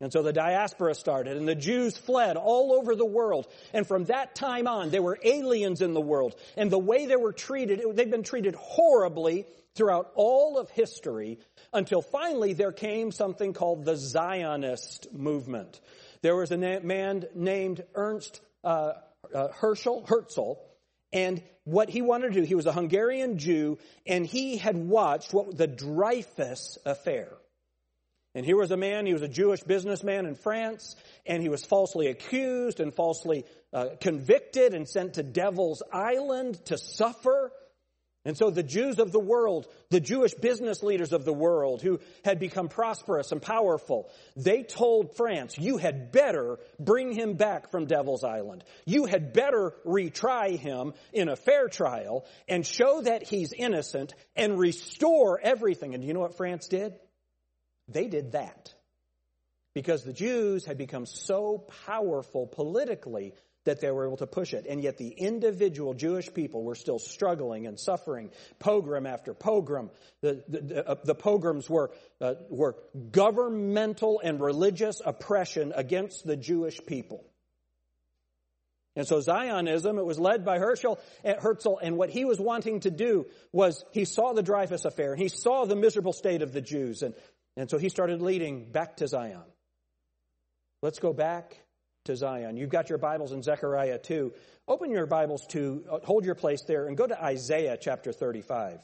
And 0.01 0.11
so 0.11 0.23
the 0.23 0.33
diaspora 0.33 0.95
started, 0.95 1.37
and 1.37 1.47
the 1.47 1.53
Jews 1.53 1.95
fled 1.95 2.35
all 2.35 2.73
over 2.73 2.95
the 2.95 3.05
world. 3.05 3.47
And 3.73 3.85
from 3.85 4.05
that 4.05 4.33
time 4.33 4.67
on, 4.67 4.89
they 4.89 4.99
were 4.99 5.19
aliens 5.23 5.83
in 5.83 5.93
the 5.93 6.01
world. 6.01 6.33
And 6.57 6.71
the 6.71 6.79
way 6.79 7.05
they 7.05 7.15
were 7.15 7.31
treated, 7.31 7.79
they've 7.93 8.09
been 8.09 8.23
treated 8.23 8.55
horribly 8.55 9.45
throughout 9.75 10.09
all 10.15 10.57
of 10.57 10.71
history 10.71 11.37
until 11.71 12.01
finally 12.01 12.53
there 12.53 12.71
came 12.71 13.11
something 13.11 13.53
called 13.53 13.85
the 13.85 13.97
Zionist 13.97 15.13
movement. 15.13 15.79
There 16.23 16.35
was 16.35 16.49
a 16.49 16.57
man 16.57 17.27
named 17.35 17.83
Ernst 17.93 18.41
uh, 18.63 18.93
uh, 19.31 19.49
Herschel, 19.49 20.07
Herzl, 20.07 20.57
and 21.11 21.41
what 21.63 21.89
he 21.89 22.01
wanted 22.01 22.33
to 22.33 22.41
do, 22.41 22.45
he 22.45 22.55
was 22.55 22.65
a 22.65 22.71
Hungarian 22.71 23.37
Jew, 23.37 23.77
and 24.05 24.25
he 24.25 24.57
had 24.57 24.75
watched 24.75 25.33
what 25.33 25.55
the 25.55 25.67
Dreyfus 25.67 26.77
affair. 26.85 27.29
And 28.35 28.45
here 28.45 28.57
was 28.57 28.71
a 28.71 28.77
man, 28.77 29.05
he 29.05 29.13
was 29.13 29.23
a 29.23 29.27
Jewish 29.27 29.61
businessman 29.63 30.25
in 30.25 30.35
France, 30.35 30.95
and 31.25 31.41
he 31.41 31.49
was 31.49 31.65
falsely 31.65 32.07
accused 32.07 32.79
and 32.79 32.93
falsely 32.93 33.45
uh, 33.73 33.87
convicted 33.99 34.73
and 34.73 34.87
sent 34.87 35.15
to 35.15 35.23
Devil's 35.23 35.81
Island 35.91 36.63
to 36.65 36.77
suffer. 36.77 37.51
And 38.25 38.37
so 38.37 38.49
the 38.49 38.63
Jews 38.63 38.99
of 38.99 39.13
the 39.13 39.19
world, 39.19 39.67
the 39.89 40.01
Jewish 40.01 40.33
business 40.33 40.83
leaders 40.83 41.13
of 41.13 41.23
the 41.23 41.33
world 41.33 41.81
who 41.81 41.99
had 42.25 42.37
become 42.37 42.67
prosperous 42.67 43.31
and 43.31 43.41
powerful, 43.41 44.11
they 44.35 44.63
told 44.63 45.15
France, 45.15 45.57
you 45.57 45.77
had 45.77 46.11
better 46.11 46.59
bring 46.77 47.13
him 47.13 47.35
back 47.35 47.71
from 47.71 47.85
Devil's 47.85 48.25
Island. 48.25 48.65
You 48.85 49.05
had 49.05 49.31
better 49.31 49.73
retry 49.85 50.57
him 50.57 50.93
in 51.13 51.29
a 51.29 51.37
fair 51.37 51.69
trial 51.69 52.25
and 52.49 52.65
show 52.65 53.01
that 53.01 53.23
he's 53.23 53.53
innocent 53.53 54.13
and 54.35 54.59
restore 54.59 55.39
everything. 55.41 55.93
And 55.93 56.01
do 56.01 56.07
you 56.07 56.13
know 56.13 56.19
what 56.19 56.35
France 56.35 56.67
did? 56.67 56.93
They 57.87 58.07
did 58.07 58.33
that 58.33 58.73
because 59.73 60.03
the 60.03 60.13
Jews 60.13 60.65
had 60.65 60.77
become 60.77 61.05
so 61.05 61.65
powerful 61.85 62.47
politically 62.47 63.33
that 63.69 63.81
they 63.81 63.91
were 63.91 64.07
able 64.07 64.17
to 64.17 64.25
push 64.25 64.53
it. 64.53 64.65
And 64.67 64.81
yet 64.81 64.97
the 64.97 65.09
individual 65.09 65.93
Jewish 65.93 66.33
people 66.33 66.63
were 66.63 66.73
still 66.73 66.97
struggling 66.97 67.67
and 67.67 67.79
suffering 67.79 68.31
pogrom 68.57 69.05
after 69.05 69.35
pogrom. 69.35 69.91
The, 70.21 70.43
the, 70.47 70.89
uh, 70.89 70.95
the 71.03 71.13
pogroms 71.13 71.69
were, 71.69 71.91
uh, 72.19 72.33
were 72.49 72.77
governmental 73.11 74.21
and 74.23 74.41
religious 74.41 75.01
oppression 75.05 75.71
against 75.75 76.25
the 76.25 76.35
Jewish 76.35 76.83
people. 76.83 77.23
And 78.95 79.07
so 79.07 79.21
Zionism, 79.21 79.99
it 79.99 80.05
was 80.05 80.19
led 80.19 80.43
by 80.43 80.57
Herschel, 80.57 80.99
uh, 81.23 81.35
Herzl, 81.39 81.75
and 81.79 81.95
what 81.95 82.09
he 82.09 82.25
was 82.25 82.39
wanting 82.39 82.79
to 82.81 82.89
do 82.89 83.27
was 83.51 83.85
he 83.91 84.03
saw 84.03 84.33
the 84.33 84.41
Dreyfus 84.41 84.83
affair, 84.83 85.13
and 85.13 85.21
he 85.21 85.29
saw 85.29 85.65
the 85.65 85.75
miserable 85.75 86.11
state 86.11 86.41
of 86.41 86.53
the 86.53 86.61
Jews, 86.61 87.03
and 87.03 87.13
and 87.55 87.69
so 87.69 87.77
he 87.77 87.89
started 87.89 88.21
leading 88.21 88.71
back 88.71 88.97
to 88.97 89.07
Zion. 89.07 89.43
Let's 90.81 90.99
go 90.99 91.13
back 91.13 91.59
to 92.09 92.15
Zion. 92.15 92.57
You've 92.57 92.71
got 92.71 92.89
your 92.89 92.97
Bibles 92.97 93.33
in 93.33 93.43
Zechariah 93.43 93.99
2. 93.99 94.33
Open 94.67 94.89
your 94.89 95.05
Bibles 95.05 95.45
to, 95.49 95.85
uh, 95.89 95.99
hold 96.03 96.25
your 96.25 96.33
place 96.33 96.63
there, 96.63 96.87
and 96.87 96.97
go 96.97 97.05
to 97.05 97.23
Isaiah 97.23 97.77
chapter 97.79 98.11
35. 98.11 98.81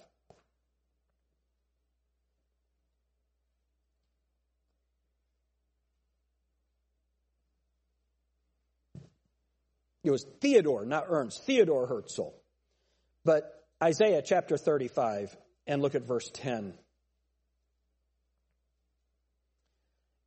It 10.03 10.11
was 10.11 10.23
Theodore, 10.39 10.85
not 10.85 11.05
Ernst, 11.09 11.43
Theodore 11.45 11.87
Herzl. 11.87 12.29
But 13.23 13.65
Isaiah 13.81 14.21
chapter 14.23 14.55
35, 14.55 15.35
and 15.65 15.81
look 15.81 15.95
at 15.95 16.03
verse 16.03 16.29
10. 16.31 16.75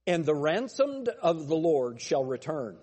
And 0.09 0.25
the 0.25 0.35
ransomed 0.35 1.09
of 1.09 1.47
the 1.47 1.55
Lord 1.55 2.01
shall 2.01 2.25
return 2.25 2.79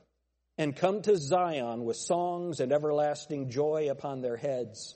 and 0.57 0.75
come 0.75 1.01
to 1.01 1.17
Zion 1.17 1.83
with 1.83 1.97
songs 1.97 2.59
and 2.59 2.71
everlasting 2.71 3.49
joy 3.49 3.89
upon 3.89 4.21
their 4.21 4.37
heads. 4.37 4.95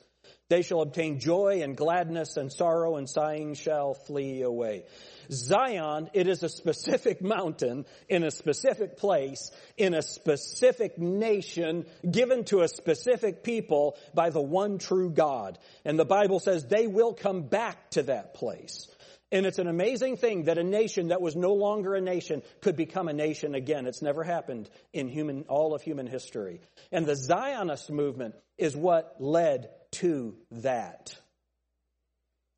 They 0.49 0.63
shall 0.63 0.81
obtain 0.81 1.19
joy 1.19 1.61
and 1.61 1.77
gladness 1.77 2.35
and 2.35 2.51
sorrow 2.51 2.95
and 2.95 3.07
sighing 3.07 3.53
shall 3.53 3.93
flee 3.93 4.41
away. 4.41 4.85
Zion, 5.31 6.09
it 6.13 6.27
is 6.27 6.41
a 6.41 6.49
specific 6.49 7.21
mountain 7.21 7.85
in 8.07 8.23
a 8.23 8.31
specific 8.31 8.97
place 8.97 9.51
in 9.77 9.93
a 9.93 10.01
specific 10.01 10.97
nation 10.97 11.85
given 12.09 12.45
to 12.45 12.61
a 12.61 12.67
specific 12.67 13.43
people 13.43 13.95
by 14.15 14.31
the 14.31 14.41
one 14.41 14.79
true 14.79 15.11
God. 15.11 15.59
And 15.85 15.99
the 15.99 16.05
Bible 16.05 16.39
says 16.39 16.65
they 16.65 16.87
will 16.87 17.13
come 17.13 17.43
back 17.43 17.91
to 17.91 18.03
that 18.03 18.33
place. 18.33 18.87
And 19.31 19.45
it's 19.45 19.59
an 19.59 19.67
amazing 19.67 20.17
thing 20.17 20.45
that 20.45 20.57
a 20.57 20.63
nation 20.63 21.09
that 21.09 21.21
was 21.21 21.35
no 21.35 21.53
longer 21.53 21.93
a 21.93 22.01
nation 22.01 22.41
could 22.61 22.75
become 22.75 23.07
a 23.07 23.13
nation 23.13 23.53
again. 23.53 23.85
It's 23.85 24.01
never 24.01 24.23
happened 24.23 24.69
in 24.91 25.07
human, 25.07 25.45
all 25.47 25.75
of 25.75 25.83
human 25.83 26.07
history. 26.07 26.61
And 26.91 27.05
the 27.05 27.15
Zionist 27.15 27.91
movement 27.91 28.35
is 28.57 28.75
what 28.75 29.15
led 29.19 29.69
to 29.91 30.35
that. 30.51 31.15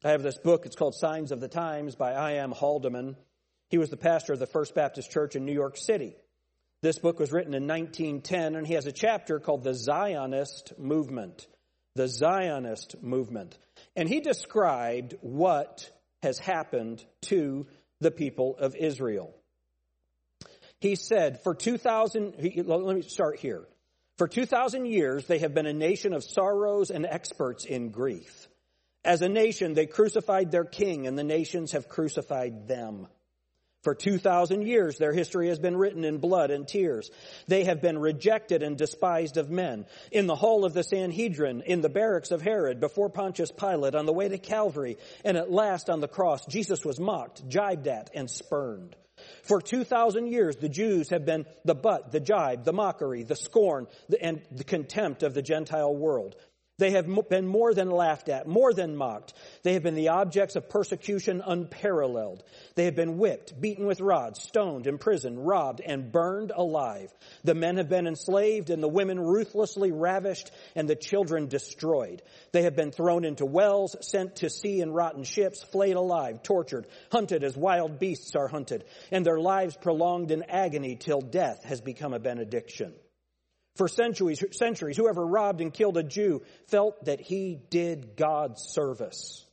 I 0.03 0.11
have 0.11 0.23
this 0.23 0.37
book. 0.37 0.65
It's 0.65 0.75
called 0.75 0.95
Signs 0.95 1.31
of 1.31 1.41
the 1.41 1.49
Times 1.49 1.95
by 1.95 2.13
I.M. 2.13 2.51
Haldeman. 2.51 3.17
He 3.69 3.77
was 3.77 3.89
the 3.89 3.97
pastor 3.97 4.33
of 4.33 4.39
the 4.39 4.47
First 4.47 4.73
Baptist 4.73 5.11
Church 5.11 5.35
in 5.35 5.45
New 5.45 5.53
York 5.53 5.77
City. 5.77 6.15
This 6.81 6.97
book 6.97 7.19
was 7.19 7.31
written 7.31 7.53
in 7.53 7.67
1910, 7.67 8.55
and 8.55 8.65
he 8.65 8.73
has 8.73 8.87
a 8.87 8.91
chapter 8.91 9.39
called 9.39 9.63
The 9.63 9.75
Zionist 9.75 10.73
Movement. 10.79 11.47
The 11.95 12.07
Zionist 12.07 13.03
Movement. 13.03 13.57
And 13.95 14.09
he 14.09 14.21
described 14.21 15.15
what 15.21 15.91
has 16.21 16.39
happened 16.39 17.03
to 17.21 17.67
the 17.99 18.11
people 18.11 18.55
of 18.57 18.75
Israel. 18.75 19.33
He 20.79 20.95
said, 20.95 21.41
for 21.43 21.53
2,000, 21.53 22.35
let 22.65 22.95
me 22.95 23.01
start 23.03 23.39
here. 23.39 23.67
For 24.17 24.27
2,000 24.27 24.85
years, 24.85 25.25
they 25.25 25.39
have 25.39 25.53
been 25.53 25.65
a 25.65 25.73
nation 25.73 26.13
of 26.13 26.23
sorrows 26.23 26.89
and 26.89 27.05
experts 27.05 27.65
in 27.65 27.89
grief. 27.89 28.47
As 29.03 29.21
a 29.21 29.29
nation, 29.29 29.73
they 29.73 29.87
crucified 29.87 30.51
their 30.51 30.65
king, 30.65 31.07
and 31.07 31.17
the 31.17 31.23
nations 31.23 31.71
have 31.71 31.87
crucified 31.87 32.67
them. 32.67 33.07
For 33.81 33.95
2,000 33.95 34.67
years, 34.67 34.97
their 34.97 35.11
history 35.11 35.47
has 35.47 35.57
been 35.57 35.75
written 35.75 36.03
in 36.03 36.19
blood 36.19 36.51
and 36.51 36.67
tears. 36.67 37.09
They 37.47 37.63
have 37.63 37.81
been 37.81 37.97
rejected 37.97 38.61
and 38.61 38.77
despised 38.77 39.37
of 39.37 39.49
men. 39.49 39.87
In 40.11 40.27
the 40.27 40.35
hall 40.35 40.65
of 40.65 40.73
the 40.73 40.83
Sanhedrin, 40.83 41.63
in 41.65 41.81
the 41.81 41.89
barracks 41.89 42.29
of 42.29 42.43
Herod, 42.43 42.79
before 42.79 43.09
Pontius 43.09 43.51
Pilate, 43.51 43.95
on 43.95 44.05
the 44.05 44.13
way 44.13 44.29
to 44.29 44.37
Calvary, 44.37 44.97
and 45.25 45.35
at 45.35 45.51
last 45.51 45.89
on 45.89 45.99
the 45.99 46.07
cross, 46.07 46.45
Jesus 46.45 46.85
was 46.85 46.99
mocked, 46.99 47.47
jibed 47.49 47.87
at, 47.87 48.11
and 48.13 48.29
spurned. 48.29 48.95
For 49.43 49.61
2,000 49.61 50.27
years, 50.27 50.57
the 50.57 50.69
Jews 50.69 51.09
have 51.09 51.25
been 51.25 51.45
the 51.65 51.75
butt, 51.75 52.11
the 52.11 52.19
jibe, 52.19 52.63
the 52.63 52.73
mockery, 52.73 53.23
the 53.23 53.35
scorn, 53.35 53.87
and 54.19 54.41
the 54.51 54.63
contempt 54.63 55.23
of 55.23 55.33
the 55.33 55.41
Gentile 55.41 55.95
world. 55.95 56.35
They 56.81 56.91
have 56.91 57.07
been 57.29 57.45
more 57.45 57.75
than 57.75 57.91
laughed 57.91 58.27
at, 58.27 58.47
more 58.47 58.73
than 58.73 58.95
mocked. 58.95 59.35
They 59.61 59.73
have 59.73 59.83
been 59.83 59.93
the 59.93 60.09
objects 60.09 60.55
of 60.55 60.67
persecution 60.67 61.43
unparalleled. 61.45 62.43
They 62.73 62.85
have 62.85 62.95
been 62.95 63.19
whipped, 63.19 63.61
beaten 63.61 63.85
with 63.85 64.01
rods, 64.01 64.41
stoned, 64.41 64.87
imprisoned, 64.87 65.45
robbed, 65.45 65.81
and 65.85 66.11
burned 66.11 66.49
alive. 66.49 67.13
The 67.43 67.53
men 67.53 67.77
have 67.77 67.87
been 67.87 68.07
enslaved 68.07 68.71
and 68.71 68.81
the 68.81 68.87
women 68.87 69.19
ruthlessly 69.19 69.91
ravished 69.91 70.49
and 70.73 70.89
the 70.89 70.95
children 70.95 71.45
destroyed. 71.45 72.23
They 72.51 72.63
have 72.63 72.75
been 72.75 72.91
thrown 72.91 73.25
into 73.25 73.45
wells, 73.45 73.95
sent 74.01 74.37
to 74.37 74.49
sea 74.49 74.81
in 74.81 74.91
rotten 74.91 75.23
ships, 75.23 75.61
flayed 75.61 75.97
alive, 75.97 76.41
tortured, 76.41 76.87
hunted 77.11 77.43
as 77.43 77.55
wild 77.55 77.99
beasts 77.99 78.35
are 78.35 78.47
hunted, 78.47 78.85
and 79.11 79.23
their 79.23 79.39
lives 79.39 79.77
prolonged 79.77 80.31
in 80.31 80.41
agony 80.49 80.95
till 80.95 81.21
death 81.21 81.63
has 81.63 81.79
become 81.79 82.15
a 82.15 82.19
benediction. 82.19 82.95
For 83.75 83.87
centuries, 83.87 84.43
centuries, 84.51 84.97
whoever 84.97 85.25
robbed 85.25 85.61
and 85.61 85.73
killed 85.73 85.97
a 85.97 86.03
Jew 86.03 86.41
felt 86.67 87.05
that 87.05 87.21
he 87.21 87.59
did 87.69 88.15
God's 88.17 88.61
service. 88.73 89.45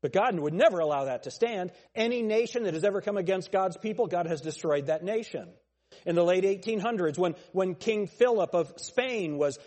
But 0.00 0.12
God 0.12 0.38
would 0.38 0.54
never 0.54 0.78
allow 0.78 1.06
that 1.06 1.24
to 1.24 1.30
stand. 1.30 1.72
Any 1.94 2.22
nation 2.22 2.62
that 2.64 2.74
has 2.74 2.84
ever 2.84 3.00
come 3.00 3.16
against 3.16 3.50
God's 3.50 3.76
people, 3.76 4.06
God 4.06 4.26
has 4.26 4.40
destroyed 4.40 4.86
that 4.86 5.02
nation. 5.02 5.48
In 6.06 6.14
the 6.14 6.24
late 6.24 6.44
1800s, 6.44 7.18
when, 7.18 7.34
when 7.52 7.74
King 7.74 8.06
Philip 8.06 8.54
of 8.54 8.72
Spain 8.76 9.38
was 9.38 9.58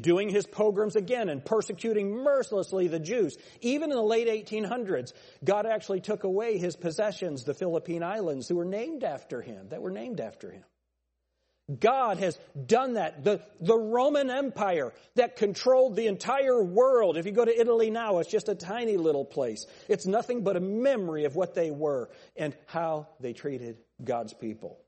doing 0.00 0.30
his 0.30 0.46
pogroms 0.46 0.96
again 0.96 1.28
and 1.28 1.44
persecuting 1.44 2.10
mercilessly 2.22 2.88
the 2.88 2.98
Jews. 2.98 3.36
Even 3.60 3.90
in 3.90 3.96
the 3.96 4.02
late 4.02 4.28
1800s, 4.28 5.12
God 5.44 5.66
actually 5.66 6.00
took 6.00 6.24
away 6.24 6.56
his 6.56 6.76
possessions, 6.76 7.44
the 7.44 7.54
Philippine 7.54 8.02
Islands, 8.02 8.48
who 8.48 8.56
were 8.56 8.64
named 8.64 9.04
after 9.04 9.42
him, 9.42 9.68
that 9.68 9.82
were 9.82 9.90
named 9.90 10.20
after 10.20 10.50
him. 10.50 10.64
God 11.80 12.18
has 12.18 12.38
done 12.66 12.94
that. 12.94 13.24
The, 13.24 13.40
the 13.60 13.76
Roman 13.76 14.30
Empire 14.30 14.92
that 15.16 15.36
controlled 15.36 15.96
the 15.96 16.06
entire 16.06 16.62
world. 16.62 17.16
If 17.16 17.26
you 17.26 17.32
go 17.32 17.44
to 17.44 17.60
Italy 17.60 17.90
now, 17.90 18.18
it's 18.18 18.30
just 18.30 18.48
a 18.48 18.54
tiny 18.54 18.96
little 18.96 19.24
place. 19.24 19.66
It's 19.88 20.06
nothing 20.06 20.44
but 20.44 20.56
a 20.56 20.60
memory 20.60 21.24
of 21.24 21.34
what 21.34 21.54
they 21.54 21.70
were 21.70 22.08
and 22.36 22.56
how 22.66 23.08
they 23.20 23.32
treated 23.32 23.78
God's 24.02 24.32
people. 24.32 24.78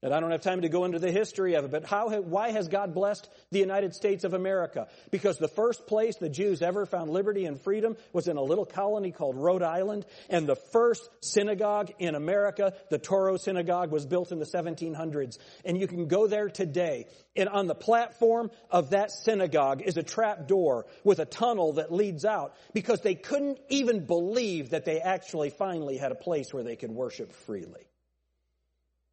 And 0.00 0.14
I 0.14 0.20
don't 0.20 0.30
have 0.30 0.42
time 0.42 0.60
to 0.60 0.68
go 0.68 0.84
into 0.84 1.00
the 1.00 1.10
history 1.10 1.54
of 1.54 1.64
it, 1.64 1.72
but 1.72 1.84
how, 1.84 2.08
why 2.20 2.52
has 2.52 2.68
God 2.68 2.94
blessed 2.94 3.28
the 3.50 3.58
United 3.58 3.96
States 3.96 4.22
of 4.22 4.32
America? 4.32 4.86
Because 5.10 5.38
the 5.38 5.48
first 5.48 5.88
place 5.88 6.14
the 6.16 6.28
Jews 6.28 6.62
ever 6.62 6.86
found 6.86 7.10
liberty 7.10 7.46
and 7.46 7.60
freedom 7.60 7.96
was 8.12 8.28
in 8.28 8.36
a 8.36 8.42
little 8.42 8.64
colony 8.64 9.10
called 9.10 9.34
Rhode 9.34 9.64
Island, 9.64 10.06
and 10.30 10.46
the 10.46 10.54
first 10.54 11.08
synagogue 11.20 11.90
in 11.98 12.14
America, 12.14 12.74
the 12.90 13.00
Touro 13.00 13.40
Synagogue, 13.40 13.90
was 13.90 14.06
built 14.06 14.30
in 14.30 14.38
the 14.38 14.46
1700s. 14.46 15.38
And 15.64 15.76
you 15.76 15.88
can 15.88 16.06
go 16.06 16.28
there 16.28 16.48
today, 16.48 17.06
and 17.34 17.48
on 17.48 17.66
the 17.66 17.74
platform 17.74 18.52
of 18.70 18.90
that 18.90 19.10
synagogue 19.10 19.82
is 19.82 19.96
a 19.96 20.04
trap 20.04 20.46
door 20.46 20.86
with 21.02 21.18
a 21.18 21.26
tunnel 21.26 21.72
that 21.72 21.92
leads 21.92 22.24
out, 22.24 22.54
because 22.72 23.00
they 23.00 23.16
couldn't 23.16 23.58
even 23.68 24.06
believe 24.06 24.70
that 24.70 24.84
they 24.84 25.00
actually 25.00 25.50
finally 25.50 25.96
had 25.96 26.12
a 26.12 26.16
place 26.16 26.54
where 26.54 26.62
they 26.62 26.76
could 26.76 26.92
worship 26.92 27.32
freely. 27.32 27.87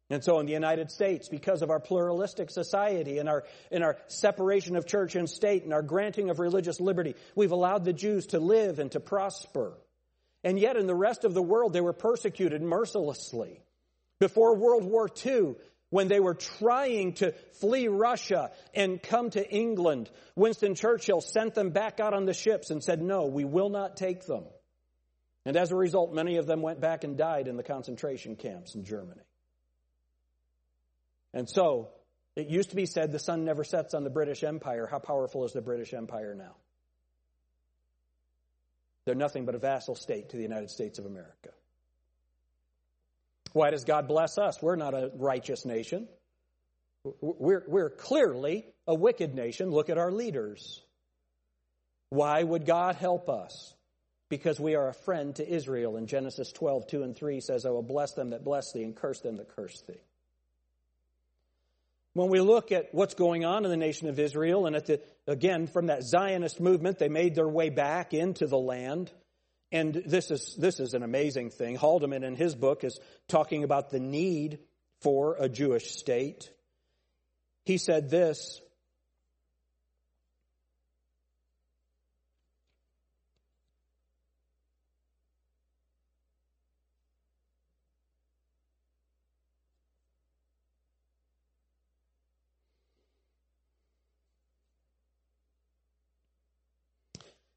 And 0.08 0.22
so 0.22 0.38
in 0.38 0.46
the 0.46 0.52
United 0.52 0.90
States, 0.90 1.28
because 1.28 1.62
of 1.62 1.70
our 1.70 1.80
pluralistic 1.80 2.50
society 2.50 3.18
and 3.18 3.28
our, 3.28 3.44
and 3.72 3.82
our 3.82 3.96
separation 4.06 4.76
of 4.76 4.86
church 4.86 5.16
and 5.16 5.28
state 5.28 5.64
and 5.64 5.72
our 5.72 5.82
granting 5.82 6.30
of 6.30 6.38
religious 6.38 6.80
liberty, 6.80 7.16
we've 7.34 7.50
allowed 7.50 7.84
the 7.84 7.92
Jews 7.92 8.26
to 8.26 8.38
live 8.38 8.78
and 8.78 8.92
to 8.92 9.00
prosper. 9.00 9.72
And 10.44 10.60
yet 10.60 10.76
in 10.76 10.86
the 10.86 10.94
rest 10.94 11.24
of 11.24 11.34
the 11.34 11.42
world, 11.42 11.72
they 11.72 11.80
were 11.80 11.92
persecuted 11.92 12.62
mercilessly. 12.62 13.60
Before 14.20 14.54
World 14.54 14.84
War 14.84 15.08
II, 15.24 15.56
when 15.90 16.06
they 16.06 16.20
were 16.20 16.34
trying 16.34 17.14
to 17.14 17.32
flee 17.60 17.88
Russia 17.88 18.52
and 18.74 19.02
come 19.02 19.30
to 19.30 19.50
England, 19.50 20.08
Winston 20.36 20.76
Churchill 20.76 21.20
sent 21.20 21.54
them 21.54 21.70
back 21.70 21.98
out 21.98 22.14
on 22.14 22.26
the 22.26 22.34
ships 22.34 22.70
and 22.70 22.82
said, 22.82 23.02
no, 23.02 23.26
we 23.26 23.44
will 23.44 23.70
not 23.70 23.96
take 23.96 24.24
them. 24.24 24.44
And 25.44 25.56
as 25.56 25.72
a 25.72 25.76
result, 25.76 26.14
many 26.14 26.36
of 26.36 26.46
them 26.46 26.62
went 26.62 26.80
back 26.80 27.02
and 27.02 27.16
died 27.16 27.48
in 27.48 27.56
the 27.56 27.62
concentration 27.64 28.36
camps 28.36 28.76
in 28.76 28.84
Germany. 28.84 29.20
And 31.36 31.46
so, 31.46 31.90
it 32.34 32.46
used 32.46 32.70
to 32.70 32.76
be 32.76 32.86
said 32.86 33.12
the 33.12 33.18
sun 33.18 33.44
never 33.44 33.62
sets 33.62 33.92
on 33.92 34.04
the 34.04 34.10
British 34.10 34.42
Empire. 34.42 34.88
How 34.90 34.98
powerful 34.98 35.44
is 35.44 35.52
the 35.52 35.60
British 35.60 35.92
Empire 35.92 36.34
now? 36.34 36.56
They're 39.04 39.14
nothing 39.14 39.44
but 39.44 39.54
a 39.54 39.58
vassal 39.58 39.96
state 39.96 40.30
to 40.30 40.38
the 40.38 40.42
United 40.42 40.70
States 40.70 40.98
of 40.98 41.04
America. 41.04 41.50
Why 43.52 43.68
does 43.68 43.84
God 43.84 44.08
bless 44.08 44.38
us? 44.38 44.62
We're 44.62 44.76
not 44.76 44.94
a 44.94 45.10
righteous 45.14 45.66
nation. 45.66 46.08
We're, 47.20 47.64
we're 47.68 47.90
clearly 47.90 48.64
a 48.86 48.94
wicked 48.94 49.34
nation. 49.34 49.70
Look 49.70 49.90
at 49.90 49.98
our 49.98 50.10
leaders. 50.10 50.82
Why 52.08 52.42
would 52.42 52.64
God 52.64 52.96
help 52.96 53.28
us? 53.28 53.74
Because 54.30 54.58
we 54.58 54.74
are 54.74 54.88
a 54.88 54.94
friend 54.94 55.36
to 55.36 55.46
Israel. 55.46 55.98
In 55.98 56.06
Genesis 56.06 56.50
12, 56.52 56.86
2 56.86 57.02
and 57.02 57.14
3 57.14 57.42
says, 57.42 57.66
I 57.66 57.70
will 57.70 57.82
bless 57.82 58.12
them 58.12 58.30
that 58.30 58.42
bless 58.42 58.72
thee 58.72 58.84
and 58.84 58.96
curse 58.96 59.20
them 59.20 59.36
that 59.36 59.54
curse 59.54 59.82
thee. 59.82 60.00
When 62.16 62.30
we 62.30 62.40
look 62.40 62.72
at 62.72 62.94
what's 62.94 63.12
going 63.12 63.44
on 63.44 63.66
in 63.66 63.70
the 63.70 63.76
nation 63.76 64.08
of 64.08 64.18
Israel, 64.18 64.64
and 64.64 64.74
at 64.74 64.86
the, 64.86 65.02
again, 65.26 65.66
from 65.66 65.88
that 65.88 66.02
Zionist 66.02 66.60
movement, 66.60 66.98
they 66.98 67.10
made 67.10 67.34
their 67.34 67.46
way 67.46 67.68
back 67.68 68.14
into 68.14 68.46
the 68.46 68.56
land. 68.56 69.12
And 69.70 69.92
this 69.92 70.30
is, 70.30 70.56
this 70.58 70.80
is 70.80 70.94
an 70.94 71.02
amazing 71.02 71.50
thing. 71.50 71.76
Haldeman 71.76 72.24
in 72.24 72.34
his 72.34 72.54
book 72.54 72.84
is 72.84 72.98
talking 73.28 73.64
about 73.64 73.90
the 73.90 74.00
need 74.00 74.60
for 75.02 75.36
a 75.38 75.46
Jewish 75.46 75.90
state. 75.90 76.50
He 77.66 77.76
said 77.76 78.08
this 78.08 78.62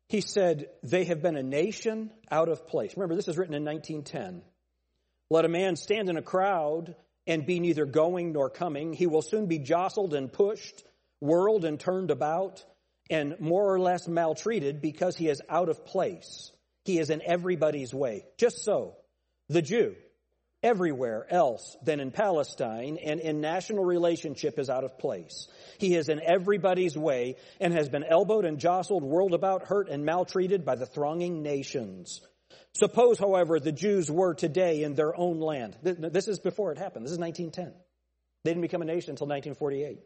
He 0.09 0.21
said, 0.21 0.69
They 0.83 1.05
have 1.05 1.21
been 1.21 1.37
a 1.37 1.43
nation 1.43 2.11
out 2.29 2.49
of 2.49 2.67
place. 2.67 2.97
Remember, 2.97 3.15
this 3.15 3.27
is 3.27 3.37
written 3.37 3.53
in 3.53 3.63
1910. 3.63 4.41
Let 5.29 5.45
a 5.45 5.49
man 5.49 5.75
stand 5.75 6.09
in 6.09 6.17
a 6.17 6.23
crowd 6.23 6.95
and 7.27 7.45
be 7.45 7.59
neither 7.59 7.85
going 7.85 8.33
nor 8.33 8.49
coming. 8.49 8.91
He 8.93 9.05
will 9.05 9.21
soon 9.21 9.45
be 9.45 9.59
jostled 9.59 10.15
and 10.15 10.33
pushed, 10.33 10.83
whirled 11.19 11.63
and 11.63 11.79
turned 11.79 12.09
about, 12.09 12.65
and 13.11 13.39
more 13.39 13.71
or 13.71 13.79
less 13.79 14.07
maltreated 14.07 14.81
because 14.81 15.15
he 15.15 15.29
is 15.29 15.41
out 15.47 15.69
of 15.69 15.85
place. 15.85 16.51
He 16.85 16.97
is 16.97 17.11
in 17.11 17.21
everybody's 17.23 17.93
way. 17.93 18.25
Just 18.37 18.63
so, 18.63 18.95
the 19.47 19.61
Jew, 19.61 19.95
everywhere 20.61 21.25
else 21.29 21.77
than 21.83 21.99
in 21.99 22.11
Palestine 22.11 22.97
and 22.97 23.19
in 23.19 23.41
national 23.41 23.85
relationship 23.85 24.59
is 24.59 24.69
out 24.69 24.83
of 24.83 24.97
place. 24.97 25.47
He 25.77 25.95
is 25.95 26.09
in 26.09 26.21
everybody's 26.21 26.97
way 26.97 27.37
and 27.59 27.73
has 27.73 27.89
been 27.89 28.03
elbowed 28.03 28.45
and 28.45 28.59
jostled, 28.59 29.03
whirled 29.03 29.33
about, 29.33 29.63
hurt 29.63 29.89
and 29.89 30.05
maltreated 30.05 30.65
by 30.65 30.75
the 30.75 30.85
thronging 30.85 31.43
nations. 31.43 32.21
Suppose, 32.73 33.17
however, 33.17 33.59
the 33.59 33.71
Jews 33.71 34.11
were 34.11 34.33
today 34.33 34.83
in 34.83 34.95
their 34.95 35.15
own 35.15 35.39
land. 35.39 35.77
This 35.81 36.27
is 36.27 36.39
before 36.39 36.71
it 36.71 36.77
happened. 36.77 37.05
This 37.05 37.13
is 37.13 37.19
1910. 37.19 37.73
They 38.43 38.51
didn't 38.51 38.61
become 38.61 38.81
a 38.81 38.85
nation 38.85 39.11
until 39.11 39.27
1948. 39.27 39.99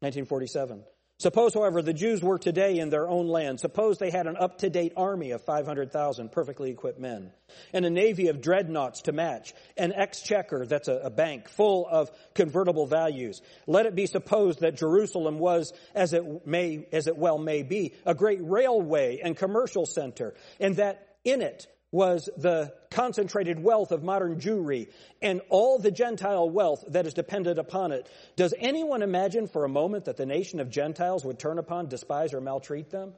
1947. 0.00 0.84
Suppose, 1.20 1.52
however, 1.52 1.82
the 1.82 1.92
Jews 1.92 2.22
were 2.22 2.38
today 2.38 2.78
in 2.78 2.90
their 2.90 3.08
own 3.08 3.26
land. 3.26 3.58
Suppose 3.58 3.98
they 3.98 4.10
had 4.10 4.28
an 4.28 4.36
up 4.36 4.58
to 4.58 4.70
date 4.70 4.92
army 4.96 5.32
of 5.32 5.42
500,000 5.42 6.30
perfectly 6.30 6.70
equipped 6.70 7.00
men, 7.00 7.32
and 7.72 7.84
a 7.84 7.90
navy 7.90 8.28
of 8.28 8.40
dreadnoughts 8.40 9.02
to 9.02 9.12
match, 9.12 9.52
an 9.76 9.92
exchequer, 9.92 10.64
that's 10.64 10.86
a, 10.86 10.94
a, 10.98 11.10
bank, 11.10 11.48
full 11.48 11.88
of 11.90 12.12
convertible 12.34 12.86
values. 12.86 13.42
Let 13.66 13.86
it 13.86 13.96
be 13.96 14.06
supposed 14.06 14.60
that 14.60 14.76
Jerusalem 14.76 15.40
was, 15.40 15.72
as 15.92 16.12
it 16.12 16.46
may, 16.46 16.86
as 16.92 17.08
it 17.08 17.16
well 17.16 17.38
may 17.38 17.64
be, 17.64 17.94
a 18.06 18.14
great 18.14 18.40
railway 18.40 19.18
and 19.18 19.36
commercial 19.36 19.86
center, 19.86 20.34
and 20.60 20.76
that 20.76 21.16
in 21.24 21.42
it 21.42 21.66
was 21.90 22.28
the 22.36 22.72
concentrated 22.90 23.62
wealth 23.62 23.92
of 23.92 24.02
modern 24.02 24.40
Jewry 24.40 24.88
and 25.22 25.40
all 25.48 25.78
the 25.78 25.90
Gentile 25.90 26.48
wealth 26.48 26.84
that 26.88 27.06
is 27.06 27.14
dependent 27.14 27.58
upon 27.58 27.92
it. 27.92 28.08
Does 28.36 28.52
anyone 28.58 29.02
imagine 29.02 29.48
for 29.48 29.64
a 29.64 29.68
moment 29.68 30.04
that 30.04 30.16
the 30.16 30.26
nation 30.26 30.60
of 30.60 30.70
Gentiles 30.70 31.24
would 31.24 31.38
turn 31.38 31.58
upon, 31.58 31.88
despise, 31.88 32.34
or 32.34 32.40
maltreat 32.40 32.90
them? 32.90 33.14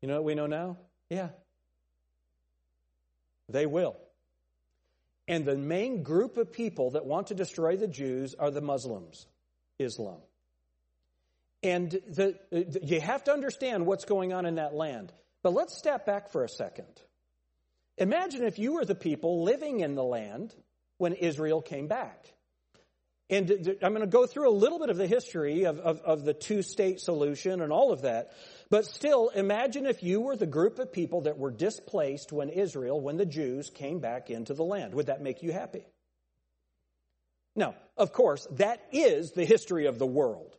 You 0.00 0.08
know 0.08 0.14
what 0.14 0.24
we 0.24 0.34
know 0.34 0.46
now? 0.46 0.78
Yeah. 1.10 1.28
They 3.48 3.66
will. 3.66 3.96
And 5.28 5.44
the 5.44 5.56
main 5.56 6.02
group 6.02 6.38
of 6.38 6.52
people 6.52 6.92
that 6.92 7.04
want 7.04 7.28
to 7.28 7.34
destroy 7.34 7.76
the 7.76 7.86
Jews 7.86 8.34
are 8.34 8.50
the 8.50 8.60
Muslims, 8.60 9.26
Islam. 9.78 10.18
And 11.62 11.90
the, 11.90 12.38
uh, 12.52 12.78
you 12.82 13.00
have 13.00 13.24
to 13.24 13.32
understand 13.32 13.84
what's 13.84 14.06
going 14.06 14.32
on 14.32 14.46
in 14.46 14.54
that 14.54 14.74
land. 14.74 15.12
But 15.42 15.52
let's 15.52 15.76
step 15.76 16.06
back 16.06 16.30
for 16.30 16.44
a 16.44 16.48
second. 16.48 16.86
Imagine 18.00 18.44
if 18.44 18.58
you 18.58 18.72
were 18.72 18.84
the 18.84 18.94
people 18.94 19.44
living 19.44 19.80
in 19.80 19.94
the 19.94 20.02
land 20.02 20.54
when 20.96 21.12
Israel 21.12 21.60
came 21.60 21.86
back. 21.86 22.24
And 23.28 23.78
I'm 23.80 23.92
going 23.92 24.00
to 24.00 24.08
go 24.08 24.26
through 24.26 24.48
a 24.48 24.50
little 24.50 24.80
bit 24.80 24.88
of 24.88 24.96
the 24.96 25.06
history 25.06 25.64
of, 25.64 25.78
of, 25.78 26.00
of 26.00 26.24
the 26.24 26.34
two 26.34 26.62
state 26.62 26.98
solution 26.98 27.60
and 27.60 27.72
all 27.72 27.92
of 27.92 28.02
that. 28.02 28.32
But 28.70 28.86
still, 28.86 29.28
imagine 29.28 29.86
if 29.86 30.02
you 30.02 30.20
were 30.20 30.34
the 30.34 30.46
group 30.46 30.80
of 30.80 30.92
people 30.92 31.20
that 31.22 31.38
were 31.38 31.52
displaced 31.52 32.32
when 32.32 32.48
Israel, 32.48 33.00
when 33.00 33.18
the 33.18 33.26
Jews 33.26 33.70
came 33.70 34.00
back 34.00 34.30
into 34.30 34.54
the 34.54 34.64
land. 34.64 34.94
Would 34.94 35.06
that 35.06 35.22
make 35.22 35.44
you 35.44 35.52
happy? 35.52 35.86
Now, 37.54 37.74
of 37.96 38.12
course, 38.12 38.48
that 38.52 38.80
is 38.90 39.32
the 39.32 39.44
history 39.44 39.86
of 39.86 39.98
the 39.98 40.06
world. 40.06 40.56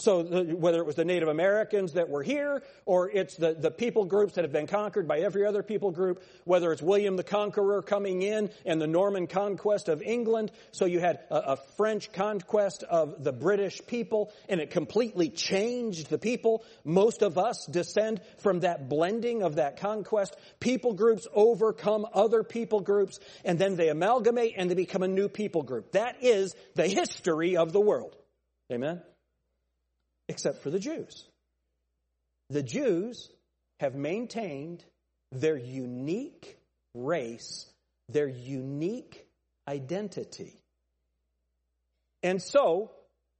So 0.00 0.22
the, 0.22 0.44
whether 0.54 0.78
it 0.78 0.86
was 0.86 0.94
the 0.94 1.04
Native 1.04 1.28
Americans 1.28 1.94
that 1.94 2.08
were 2.08 2.22
here, 2.22 2.62
or 2.86 3.10
it's 3.10 3.34
the, 3.34 3.54
the 3.54 3.72
people 3.72 4.04
groups 4.04 4.34
that 4.34 4.44
have 4.44 4.52
been 4.52 4.68
conquered 4.68 5.08
by 5.08 5.18
every 5.18 5.44
other 5.44 5.64
people 5.64 5.90
group, 5.90 6.22
whether 6.44 6.72
it's 6.72 6.80
William 6.80 7.16
the 7.16 7.24
Conqueror 7.24 7.82
coming 7.82 8.22
in 8.22 8.50
and 8.64 8.80
the 8.80 8.86
Norman 8.86 9.26
conquest 9.26 9.88
of 9.88 10.00
England, 10.00 10.52
so 10.70 10.84
you 10.84 11.00
had 11.00 11.18
a, 11.30 11.52
a 11.52 11.56
French 11.76 12.12
conquest 12.12 12.84
of 12.84 13.24
the 13.24 13.32
British 13.32 13.84
people, 13.88 14.32
and 14.48 14.60
it 14.60 14.70
completely 14.70 15.30
changed 15.30 16.08
the 16.10 16.18
people. 16.18 16.62
Most 16.84 17.22
of 17.22 17.36
us 17.36 17.66
descend 17.66 18.20
from 18.38 18.60
that 18.60 18.88
blending 18.88 19.42
of 19.42 19.56
that 19.56 19.80
conquest. 19.80 20.36
People 20.60 20.94
groups 20.94 21.26
overcome 21.34 22.06
other 22.14 22.44
people 22.44 22.78
groups, 22.80 23.18
and 23.44 23.58
then 23.58 23.74
they 23.74 23.88
amalgamate 23.88 24.54
and 24.56 24.70
they 24.70 24.76
become 24.76 25.02
a 25.02 25.08
new 25.08 25.28
people 25.28 25.64
group. 25.64 25.90
That 25.90 26.22
is 26.22 26.54
the 26.76 26.86
history 26.86 27.56
of 27.56 27.72
the 27.72 27.80
world. 27.80 28.14
Amen? 28.70 29.02
Except 30.28 30.62
for 30.62 30.70
the 30.70 30.78
Jews. 30.78 31.24
The 32.50 32.62
Jews 32.62 33.30
have 33.80 33.94
maintained 33.94 34.84
their 35.32 35.56
unique 35.56 36.58
race, 36.94 37.66
their 38.08 38.28
unique 38.28 39.26
identity. 39.66 40.54
And 42.22 42.42
so, 42.42 42.90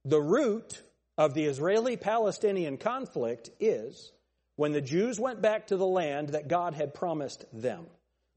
the 0.05 0.21
root 0.21 0.81
of 1.17 1.33
the 1.33 1.45
Israeli 1.45 1.97
Palestinian 1.97 2.77
conflict 2.77 3.49
is 3.59 4.11
when 4.55 4.71
the 4.71 4.81
Jews 4.81 5.19
went 5.19 5.41
back 5.41 5.67
to 5.67 5.77
the 5.77 5.87
land 5.87 6.29
that 6.29 6.47
God 6.47 6.73
had 6.73 6.93
promised 6.93 7.45
them. 7.51 7.87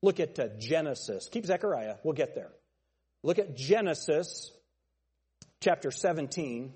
Look 0.02 0.18
at 0.18 0.38
uh, 0.38 0.48
Genesis. 0.58 1.28
Keep 1.30 1.46
Zechariah. 1.46 1.96
We'll 2.02 2.14
get 2.14 2.34
there. 2.34 2.50
Look 3.22 3.38
at 3.38 3.56
Genesis 3.56 4.50
chapter 5.60 5.92
17. 5.92 6.74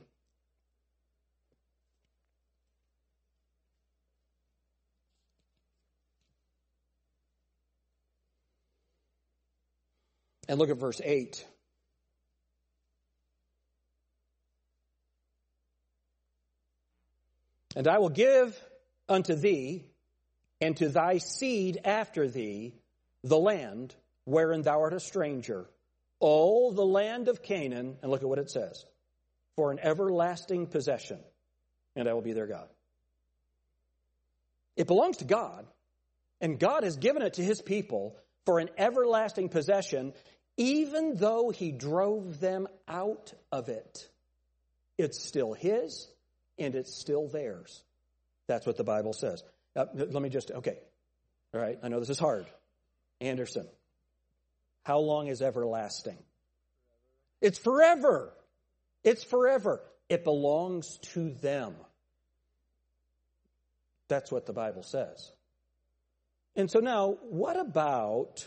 And 10.48 10.58
look 10.58 10.70
at 10.70 10.76
verse 10.76 11.00
8. 11.02 11.44
And 17.74 17.86
I 17.86 17.98
will 17.98 18.08
give 18.08 18.58
unto 19.08 19.34
thee 19.34 19.84
and 20.60 20.76
to 20.78 20.88
thy 20.88 21.18
seed 21.18 21.80
after 21.84 22.26
thee 22.26 22.74
the 23.22 23.38
land 23.38 23.94
wherein 24.24 24.62
thou 24.62 24.80
art 24.80 24.94
a 24.94 25.00
stranger, 25.00 25.66
all 26.18 26.72
the 26.72 26.84
land 26.84 27.28
of 27.28 27.42
Canaan, 27.42 27.96
and 28.02 28.10
look 28.10 28.22
at 28.22 28.28
what 28.28 28.38
it 28.38 28.50
says, 28.50 28.84
for 29.56 29.70
an 29.70 29.78
everlasting 29.80 30.66
possession, 30.66 31.18
and 31.94 32.08
I 32.08 32.14
will 32.14 32.22
be 32.22 32.32
their 32.32 32.46
God. 32.46 32.68
It 34.76 34.86
belongs 34.86 35.18
to 35.18 35.24
God, 35.24 35.66
and 36.40 36.58
God 36.58 36.82
has 36.82 36.96
given 36.96 37.22
it 37.22 37.34
to 37.34 37.42
his 37.42 37.60
people 37.60 38.16
for 38.46 38.58
an 38.58 38.70
everlasting 38.78 39.48
possession, 39.48 40.12
even 40.56 41.16
though 41.16 41.50
he 41.50 41.72
drove 41.72 42.40
them 42.40 42.66
out 42.88 43.32
of 43.52 43.68
it. 43.68 44.08
It's 44.98 45.22
still 45.22 45.52
his, 45.52 46.08
and 46.58 46.74
it's 46.74 46.94
still 46.94 47.28
theirs. 47.28 47.82
That's 48.46 48.66
what 48.66 48.76
the 48.76 48.84
Bible 48.84 49.12
says. 49.12 49.42
Uh, 49.74 49.86
let 49.94 50.22
me 50.22 50.30
just, 50.30 50.50
okay. 50.50 50.78
All 51.52 51.60
right, 51.60 51.78
I 51.82 51.88
know 51.88 52.00
this 52.00 52.10
is 52.10 52.18
hard. 52.18 52.46
Anderson, 53.20 53.66
how 54.84 54.98
long 54.98 55.26
is 55.26 55.42
everlasting? 55.42 56.18
It's 57.40 57.58
forever. 57.58 58.32
It's 59.04 59.24
forever. 59.24 59.82
It 60.08 60.24
belongs 60.24 60.98
to 61.12 61.30
them. 61.30 61.74
That's 64.08 64.30
what 64.30 64.46
the 64.46 64.52
Bible 64.52 64.82
says. 64.82 65.32
And 66.54 66.70
so 66.70 66.80
now, 66.80 67.18
what 67.28 67.58
about 67.58 68.46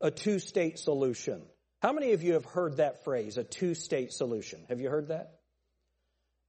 a 0.00 0.10
two 0.10 0.38
state 0.38 0.78
solution? 0.78 1.42
How 1.82 1.92
many 1.92 2.12
of 2.12 2.22
you 2.22 2.34
have 2.34 2.44
heard 2.44 2.78
that 2.78 3.04
phrase, 3.04 3.36
a 3.36 3.44
two 3.44 3.74
state 3.74 4.12
solution? 4.12 4.60
Have 4.68 4.80
you 4.80 4.88
heard 4.88 5.08
that? 5.08 5.38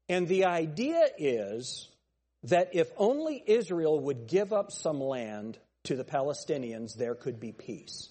And 0.07 0.27
the 0.27 0.45
idea 0.45 1.07
is 1.17 1.89
that 2.43 2.69
if 2.73 2.89
only 2.97 3.43
Israel 3.45 3.99
would 3.99 4.27
give 4.27 4.53
up 4.53 4.71
some 4.71 5.01
land 5.01 5.57
to 5.85 5.95
the 5.95 6.03
Palestinians, 6.03 6.95
there 6.95 7.15
could 7.15 7.39
be 7.39 7.51
peace. 7.51 8.09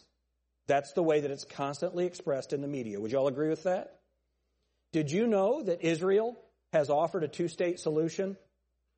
That's 0.66 0.92
the 0.92 1.02
way 1.02 1.20
that 1.20 1.30
it's 1.30 1.44
constantly 1.44 2.06
expressed 2.06 2.52
in 2.52 2.60
the 2.60 2.68
media. 2.68 3.00
Would 3.00 3.12
you 3.12 3.18
all 3.18 3.28
agree 3.28 3.48
with 3.48 3.64
that? 3.64 4.00
Did 4.92 5.10
you 5.10 5.26
know 5.26 5.62
that 5.62 5.84
Israel 5.84 6.36
has 6.72 6.90
offered 6.90 7.24
a 7.24 7.28
two 7.28 7.48
state 7.48 7.80
solution 7.80 8.36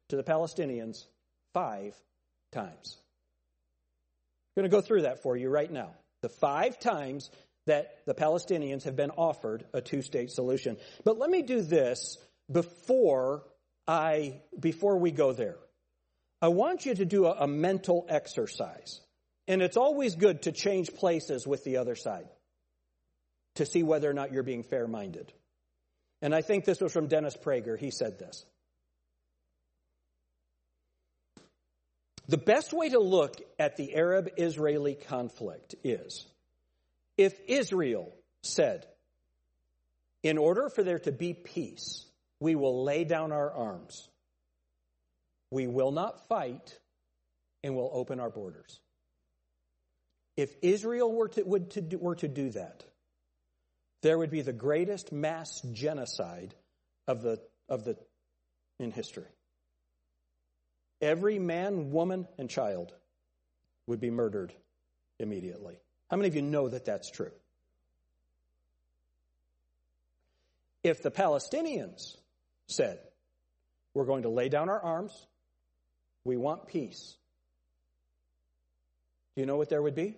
to 0.08 0.16
the 0.16 0.22
Palestinians 0.22 1.04
five 1.52 1.94
times? 2.52 2.98
I'm 4.56 4.62
going 4.62 4.70
to 4.70 4.76
go 4.76 4.80
through 4.80 5.02
that 5.02 5.22
for 5.22 5.36
you 5.36 5.48
right 5.50 5.70
now. 5.70 5.90
The 6.26 6.30
five 6.30 6.80
times 6.80 7.30
that 7.66 8.04
the 8.04 8.12
Palestinians 8.12 8.82
have 8.82 8.96
been 8.96 9.12
offered 9.12 9.64
a 9.72 9.80
two 9.80 10.02
state 10.02 10.32
solution. 10.32 10.76
But 11.04 11.20
let 11.20 11.30
me 11.30 11.42
do 11.42 11.62
this 11.62 12.18
before 12.50 13.44
I, 13.86 14.40
before 14.58 14.98
we 14.98 15.12
go 15.12 15.32
there, 15.32 15.54
I 16.42 16.48
want 16.48 16.84
you 16.84 16.96
to 16.96 17.04
do 17.04 17.26
a, 17.26 17.42
a 17.42 17.46
mental 17.46 18.06
exercise. 18.08 19.00
And 19.46 19.62
it's 19.62 19.76
always 19.76 20.16
good 20.16 20.42
to 20.42 20.50
change 20.50 20.92
places 20.94 21.46
with 21.46 21.62
the 21.62 21.76
other 21.76 21.94
side 21.94 22.26
to 23.54 23.64
see 23.64 23.84
whether 23.84 24.10
or 24.10 24.14
not 24.14 24.32
you're 24.32 24.42
being 24.42 24.64
fair 24.64 24.88
minded. 24.88 25.32
And 26.22 26.34
I 26.34 26.42
think 26.42 26.64
this 26.64 26.80
was 26.80 26.92
from 26.92 27.06
Dennis 27.06 27.36
Prager. 27.36 27.78
He 27.78 27.92
said 27.92 28.18
this. 28.18 28.44
The 32.28 32.38
best 32.38 32.72
way 32.72 32.88
to 32.88 32.98
look 32.98 33.40
at 33.58 33.76
the 33.76 33.94
Arab 33.94 34.30
Israeli 34.36 34.94
conflict 34.94 35.76
is 35.84 36.26
if 37.16 37.38
Israel 37.46 38.12
said, 38.42 38.86
in 40.22 40.38
order 40.38 40.68
for 40.68 40.82
there 40.82 40.98
to 41.00 41.12
be 41.12 41.34
peace, 41.34 42.04
we 42.40 42.56
will 42.56 42.84
lay 42.84 43.04
down 43.04 43.30
our 43.30 43.52
arms. 43.52 44.08
We 45.52 45.68
will 45.68 45.92
not 45.92 46.26
fight, 46.26 46.78
and 47.62 47.76
we'll 47.76 47.90
open 47.92 48.18
our 48.18 48.30
borders. 48.30 48.80
If 50.36 50.54
Israel 50.62 51.12
were 51.12 51.28
to, 51.28 51.42
would 51.44 51.70
to 51.72 51.80
do, 51.80 51.98
were 51.98 52.16
to 52.16 52.28
do 52.28 52.50
that, 52.50 52.84
there 54.02 54.18
would 54.18 54.30
be 54.30 54.42
the 54.42 54.52
greatest 54.52 55.12
mass 55.12 55.60
genocide 55.72 56.54
of 57.06 57.22
the, 57.22 57.40
of 57.68 57.84
the, 57.84 57.96
in 58.80 58.90
history. 58.90 59.24
Every 61.00 61.38
man, 61.38 61.90
woman, 61.90 62.26
and 62.38 62.48
child 62.48 62.92
would 63.86 64.00
be 64.00 64.10
murdered 64.10 64.52
immediately. 65.18 65.78
How 66.10 66.16
many 66.16 66.28
of 66.28 66.36
you 66.36 66.42
know 66.42 66.68
that 66.68 66.84
that's 66.84 67.10
true? 67.10 67.32
If 70.82 71.02
the 71.02 71.10
Palestinians 71.10 72.16
said, 72.68 72.98
We're 73.94 74.04
going 74.04 74.22
to 74.22 74.28
lay 74.28 74.48
down 74.48 74.68
our 74.68 74.80
arms. 74.80 75.26
We 76.24 76.36
want 76.36 76.66
peace. 76.66 77.16
Do 79.34 79.40
you 79.40 79.46
know 79.46 79.56
what 79.56 79.68
there 79.68 79.80
would 79.80 79.94
be? 79.94 80.16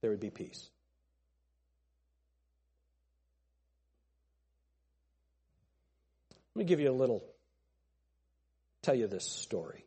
There 0.00 0.10
would 0.10 0.20
be 0.20 0.30
peace. 0.30 0.70
Let 6.54 6.60
me 6.60 6.64
give 6.64 6.80
you 6.80 6.90
a 6.90 6.92
little, 6.92 7.22
tell 8.86 8.94
you 8.94 9.08
this 9.08 9.30
story. 9.30 9.84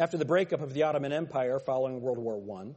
After 0.00 0.18
the 0.18 0.24
breakup 0.24 0.60
of 0.60 0.74
the 0.74 0.82
Ottoman 0.82 1.12
Empire 1.12 1.60
following 1.60 2.00
World 2.00 2.18
War 2.18 2.42
I, 2.60 2.74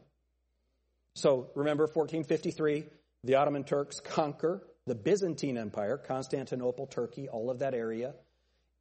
so 1.15 1.49
remember 1.55 1.83
1453, 1.83 2.85
the 3.23 3.35
Ottoman 3.35 3.63
Turks 3.63 3.99
conquer 3.99 4.61
the 4.85 4.93
Byzantine 4.93 5.57
Empire, 5.57 5.97
Constantinople, 5.97 6.85
Turkey, 6.85 7.27
all 7.27 7.49
of 7.49 7.59
that 7.59 7.73
area. 7.73 8.13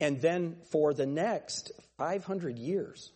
And 0.01 0.21
then 0.21 0.57
for 0.71 0.93
the 0.93 1.07
next 1.07 1.73
500 1.97 2.59
years, 2.59 3.11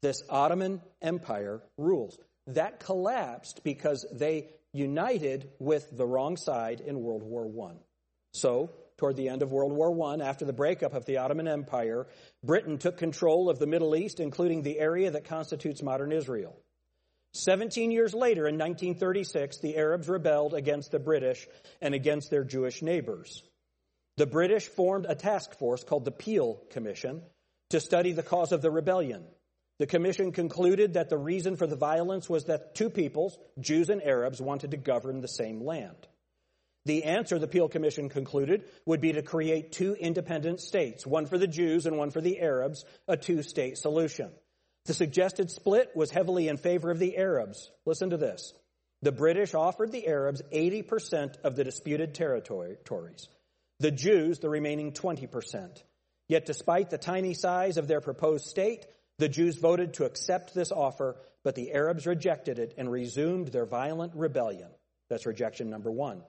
this 0.00 0.22
Ottoman 0.28 0.80
Empire 1.00 1.60
rules. 1.76 2.18
That 2.48 2.78
collapsed 2.78 3.62
because 3.64 4.06
they 4.12 4.50
united 4.72 5.50
with 5.58 5.96
the 5.96 6.06
wrong 6.06 6.36
side 6.36 6.80
in 6.80 7.00
World 7.00 7.22
War 7.24 7.50
I. 7.68 7.74
So, 8.34 8.70
toward 8.96 9.16
the 9.16 9.28
end 9.28 9.42
of 9.42 9.52
World 9.52 9.72
War 9.72 10.12
I, 10.12 10.22
after 10.22 10.44
the 10.44 10.52
breakup 10.52 10.94
of 10.94 11.04
the 11.04 11.18
Ottoman 11.18 11.48
Empire, 11.48 12.06
Britain 12.42 12.78
took 12.78 12.96
control 12.96 13.50
of 13.50 13.58
the 13.58 13.66
Middle 13.66 13.96
East, 13.96 14.20
including 14.20 14.62
the 14.62 14.78
area 14.78 15.10
that 15.10 15.24
constitutes 15.24 15.82
modern 15.82 16.12
Israel. 16.12 16.56
17 17.34 17.90
years 17.90 18.12
later, 18.12 18.46
in 18.46 18.58
1936, 18.58 19.58
the 19.58 19.76
Arabs 19.76 20.08
rebelled 20.08 20.54
against 20.54 20.90
the 20.90 20.98
British 20.98 21.46
and 21.80 21.94
against 21.94 22.30
their 22.30 22.44
Jewish 22.44 22.82
neighbors. 22.82 23.42
The 24.18 24.26
British 24.26 24.66
formed 24.66 25.06
a 25.08 25.14
task 25.14 25.58
force 25.58 25.82
called 25.82 26.04
the 26.04 26.10
Peel 26.10 26.60
Commission 26.70 27.22
to 27.70 27.80
study 27.80 28.12
the 28.12 28.22
cause 28.22 28.52
of 28.52 28.60
the 28.60 28.70
rebellion. 28.70 29.24
The 29.78 29.86
commission 29.86 30.32
concluded 30.32 30.94
that 30.94 31.08
the 31.08 31.16
reason 31.16 31.56
for 31.56 31.66
the 31.66 31.76
violence 31.76 32.28
was 32.28 32.44
that 32.44 32.74
two 32.74 32.90
peoples, 32.90 33.38
Jews 33.58 33.88
and 33.88 34.02
Arabs, 34.02 34.40
wanted 34.40 34.72
to 34.72 34.76
govern 34.76 35.22
the 35.22 35.28
same 35.28 35.64
land. 35.64 36.06
The 36.84 37.04
answer, 37.04 37.38
the 37.38 37.46
Peel 37.46 37.68
Commission 37.68 38.08
concluded, 38.08 38.64
would 38.86 39.00
be 39.00 39.12
to 39.12 39.22
create 39.22 39.72
two 39.72 39.94
independent 39.94 40.60
states, 40.60 41.06
one 41.06 41.26
for 41.26 41.38
the 41.38 41.46
Jews 41.46 41.86
and 41.86 41.96
one 41.96 42.10
for 42.10 42.20
the 42.20 42.40
Arabs, 42.40 42.84
a 43.06 43.16
two 43.16 43.42
state 43.42 43.78
solution. 43.78 44.30
The 44.86 44.94
suggested 44.94 45.50
split 45.50 45.94
was 45.94 46.10
heavily 46.10 46.48
in 46.48 46.56
favor 46.56 46.90
of 46.90 46.98
the 46.98 47.16
Arabs. 47.16 47.70
Listen 47.86 48.10
to 48.10 48.16
this. 48.16 48.52
The 49.02 49.12
British 49.12 49.54
offered 49.54 49.92
the 49.92 50.06
Arabs 50.08 50.42
80% 50.52 51.40
of 51.44 51.54
the 51.54 51.64
disputed 51.64 52.14
territories, 52.14 53.28
the 53.78 53.90
Jews 53.90 54.40
the 54.40 54.48
remaining 54.48 54.92
20%. 54.92 55.82
Yet, 56.28 56.46
despite 56.46 56.90
the 56.90 56.98
tiny 56.98 57.34
size 57.34 57.76
of 57.76 57.88
their 57.88 58.00
proposed 58.00 58.46
state, 58.46 58.86
the 59.18 59.28
Jews 59.28 59.56
voted 59.56 59.94
to 59.94 60.04
accept 60.04 60.54
this 60.54 60.72
offer, 60.72 61.16
but 61.44 61.54
the 61.54 61.72
Arabs 61.72 62.06
rejected 62.06 62.58
it 62.58 62.74
and 62.76 62.90
resumed 62.90 63.48
their 63.48 63.66
violent 63.66 64.14
rebellion. 64.14 64.68
That's 65.10 65.26
rejection 65.26 65.68
number 65.68 65.90
one. 65.90 66.22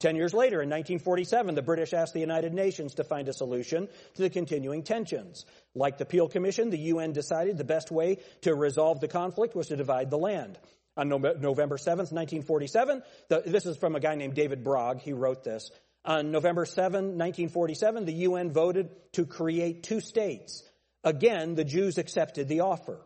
Ten 0.00 0.16
years 0.16 0.32
later, 0.32 0.62
in 0.62 0.70
1947, 0.70 1.54
the 1.54 1.60
British 1.60 1.92
asked 1.92 2.14
the 2.14 2.20
United 2.20 2.54
Nations 2.54 2.94
to 2.94 3.04
find 3.04 3.28
a 3.28 3.34
solution 3.34 3.86
to 4.14 4.22
the 4.22 4.30
continuing 4.30 4.82
tensions. 4.82 5.44
Like 5.74 5.98
the 5.98 6.06
Peel 6.06 6.26
Commission, 6.26 6.70
the 6.70 6.78
UN 6.78 7.12
decided 7.12 7.58
the 7.58 7.64
best 7.64 7.90
way 7.90 8.16
to 8.40 8.54
resolve 8.54 9.00
the 9.00 9.08
conflict 9.08 9.54
was 9.54 9.68
to 9.68 9.76
divide 9.76 10.10
the 10.10 10.16
land. 10.16 10.58
On 10.96 11.08
November 11.08 11.76
7th, 11.76 12.12
1947, 12.12 13.02
the, 13.28 13.42
this 13.44 13.66
is 13.66 13.76
from 13.76 13.94
a 13.94 14.00
guy 14.00 14.14
named 14.14 14.34
David 14.34 14.64
Brog. 14.64 15.00
He 15.00 15.12
wrote 15.12 15.44
this. 15.44 15.70
On 16.06 16.30
November 16.30 16.64
7, 16.64 17.18
1947, 17.18 18.06
the 18.06 18.12
UN 18.12 18.52
voted 18.52 18.88
to 19.12 19.26
create 19.26 19.82
two 19.82 20.00
states. 20.00 20.62
Again, 21.04 21.56
the 21.56 21.64
Jews 21.64 21.98
accepted 21.98 22.48
the 22.48 22.60
offer. 22.60 22.98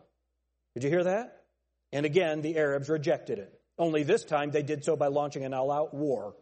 Did 0.75 0.83
you 0.83 0.89
hear 0.89 1.03
that? 1.03 1.43
And 1.91 2.05
again, 2.05 2.41
the 2.41 2.57
Arabs 2.57 2.87
rejected 2.87 3.39
it. 3.39 3.53
Only 3.77 4.03
this 4.03 4.23
time 4.23 4.51
they 4.51 4.63
did 4.63 4.85
so 4.85 4.95
by 4.95 5.07
launching 5.07 5.43
an 5.43 5.53
all 5.53 5.71
out 5.71 5.93
war 5.93 6.35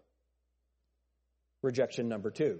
rejection 1.63 2.07
number 2.07 2.31
two. 2.31 2.59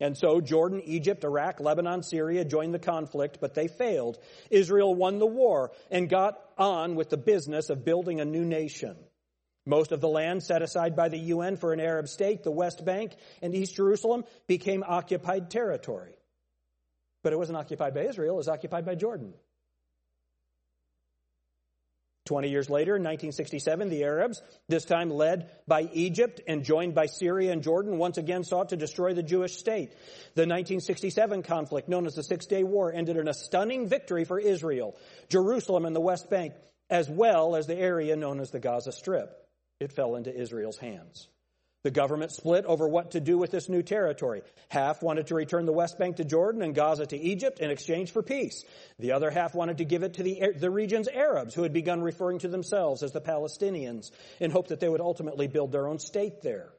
And 0.00 0.16
so 0.16 0.40
Jordan, 0.40 0.82
Egypt, 0.84 1.22
Iraq, 1.22 1.60
Lebanon, 1.60 2.02
Syria 2.02 2.44
joined 2.44 2.74
the 2.74 2.80
conflict, 2.80 3.38
but 3.40 3.54
they 3.54 3.68
failed. 3.68 4.18
Israel 4.50 4.94
won 4.94 5.18
the 5.18 5.26
war 5.26 5.70
and 5.90 6.08
got 6.08 6.40
on 6.58 6.96
with 6.96 7.08
the 7.08 7.16
business 7.16 7.70
of 7.70 7.84
building 7.84 8.20
a 8.20 8.24
new 8.24 8.44
nation. 8.44 8.96
Most 9.64 9.92
of 9.92 10.00
the 10.00 10.08
land 10.08 10.42
set 10.42 10.60
aside 10.60 10.96
by 10.96 11.08
the 11.08 11.18
UN 11.18 11.56
for 11.56 11.72
an 11.72 11.78
Arab 11.78 12.08
state, 12.08 12.42
the 12.42 12.50
West 12.50 12.84
Bank 12.84 13.12
and 13.42 13.54
East 13.54 13.76
Jerusalem, 13.76 14.24
became 14.48 14.82
occupied 14.84 15.50
territory. 15.50 16.16
But 17.22 17.32
it 17.32 17.38
wasn't 17.38 17.58
occupied 17.58 17.94
by 17.94 18.06
Israel, 18.06 18.34
it 18.34 18.38
was 18.38 18.48
occupied 18.48 18.84
by 18.84 18.96
Jordan. 18.96 19.34
Twenty 22.24 22.50
years 22.50 22.70
later, 22.70 22.94
in 22.94 23.02
1967, 23.02 23.88
the 23.88 24.04
Arabs, 24.04 24.42
this 24.68 24.84
time 24.84 25.10
led 25.10 25.50
by 25.66 25.88
Egypt 25.92 26.40
and 26.46 26.64
joined 26.64 26.94
by 26.94 27.06
Syria 27.06 27.50
and 27.50 27.64
Jordan, 27.64 27.98
once 27.98 28.16
again 28.16 28.44
sought 28.44 28.68
to 28.68 28.76
destroy 28.76 29.12
the 29.12 29.24
Jewish 29.24 29.56
state. 29.56 29.90
The 30.34 30.42
1967 30.42 31.42
conflict, 31.42 31.88
known 31.88 32.06
as 32.06 32.14
the 32.14 32.22
Six 32.22 32.46
Day 32.46 32.62
War, 32.62 32.92
ended 32.92 33.16
in 33.16 33.26
a 33.26 33.34
stunning 33.34 33.88
victory 33.88 34.24
for 34.24 34.38
Israel, 34.38 34.96
Jerusalem 35.28 35.84
and 35.84 35.96
the 35.96 36.00
West 36.00 36.30
Bank, 36.30 36.54
as 36.88 37.10
well 37.10 37.56
as 37.56 37.66
the 37.66 37.76
area 37.76 38.14
known 38.14 38.38
as 38.38 38.52
the 38.52 38.60
Gaza 38.60 38.92
Strip. 38.92 39.36
It 39.80 39.90
fell 39.92 40.14
into 40.14 40.32
Israel's 40.32 40.78
hands. 40.78 41.26
The 41.84 41.90
government 41.90 42.30
split 42.30 42.64
over 42.64 42.86
what 42.86 43.10
to 43.12 43.20
do 43.20 43.36
with 43.36 43.50
this 43.50 43.68
new 43.68 43.82
territory. 43.82 44.42
Half 44.68 45.02
wanted 45.02 45.26
to 45.26 45.34
return 45.34 45.66
the 45.66 45.72
West 45.72 45.98
Bank 45.98 46.16
to 46.16 46.24
Jordan 46.24 46.62
and 46.62 46.76
Gaza 46.76 47.06
to 47.06 47.18
Egypt 47.18 47.58
in 47.58 47.70
exchange 47.70 48.12
for 48.12 48.22
peace. 48.22 48.64
The 49.00 49.12
other 49.12 49.30
half 49.30 49.54
wanted 49.54 49.78
to 49.78 49.84
give 49.84 50.04
it 50.04 50.14
to 50.14 50.22
the, 50.22 50.52
the 50.56 50.70
region's 50.70 51.08
Arabs, 51.08 51.54
who 51.54 51.64
had 51.64 51.72
begun 51.72 52.00
referring 52.00 52.38
to 52.40 52.48
themselves 52.48 53.02
as 53.02 53.10
the 53.10 53.20
Palestinians, 53.20 54.12
in 54.38 54.52
hope 54.52 54.68
that 54.68 54.78
they 54.78 54.88
would 54.88 55.00
ultimately 55.00 55.48
build 55.48 55.72
their 55.72 55.88
own 55.88 55.98
state 55.98 56.42
there. 56.42 56.72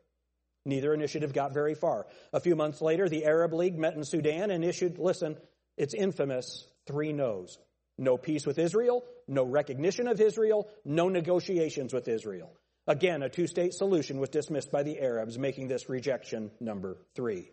Neither 0.65 0.93
initiative 0.93 1.33
got 1.33 1.53
very 1.53 1.75
far. 1.75 2.07
A 2.31 2.39
few 2.39 2.55
months 2.55 2.81
later, 2.81 3.09
the 3.09 3.25
Arab 3.25 3.51
League 3.53 3.77
met 3.77 3.95
in 3.95 4.05
Sudan 4.05 4.51
and 4.51 4.63
issued, 4.63 4.99
listen, 4.99 5.35
its 5.75 5.93
infamous 5.93 6.65
three 6.87 7.11
no's. 7.11 7.57
No 7.97 8.17
peace 8.17 8.45
with 8.45 8.57
Israel, 8.57 9.03
no 9.27 9.43
recognition 9.43 10.07
of 10.07 10.21
Israel, 10.21 10.69
no 10.85 11.09
negotiations 11.09 11.93
with 11.93 12.07
Israel. 12.07 12.53
Again, 12.87 13.23
a 13.23 13.29
two 13.29 13.47
state 13.47 13.73
solution 13.73 14.19
was 14.19 14.29
dismissed 14.29 14.71
by 14.71 14.83
the 14.83 14.99
Arabs, 14.99 15.37
making 15.37 15.67
this 15.67 15.89
rejection 15.89 16.51
number 16.59 16.97
three. 17.15 17.49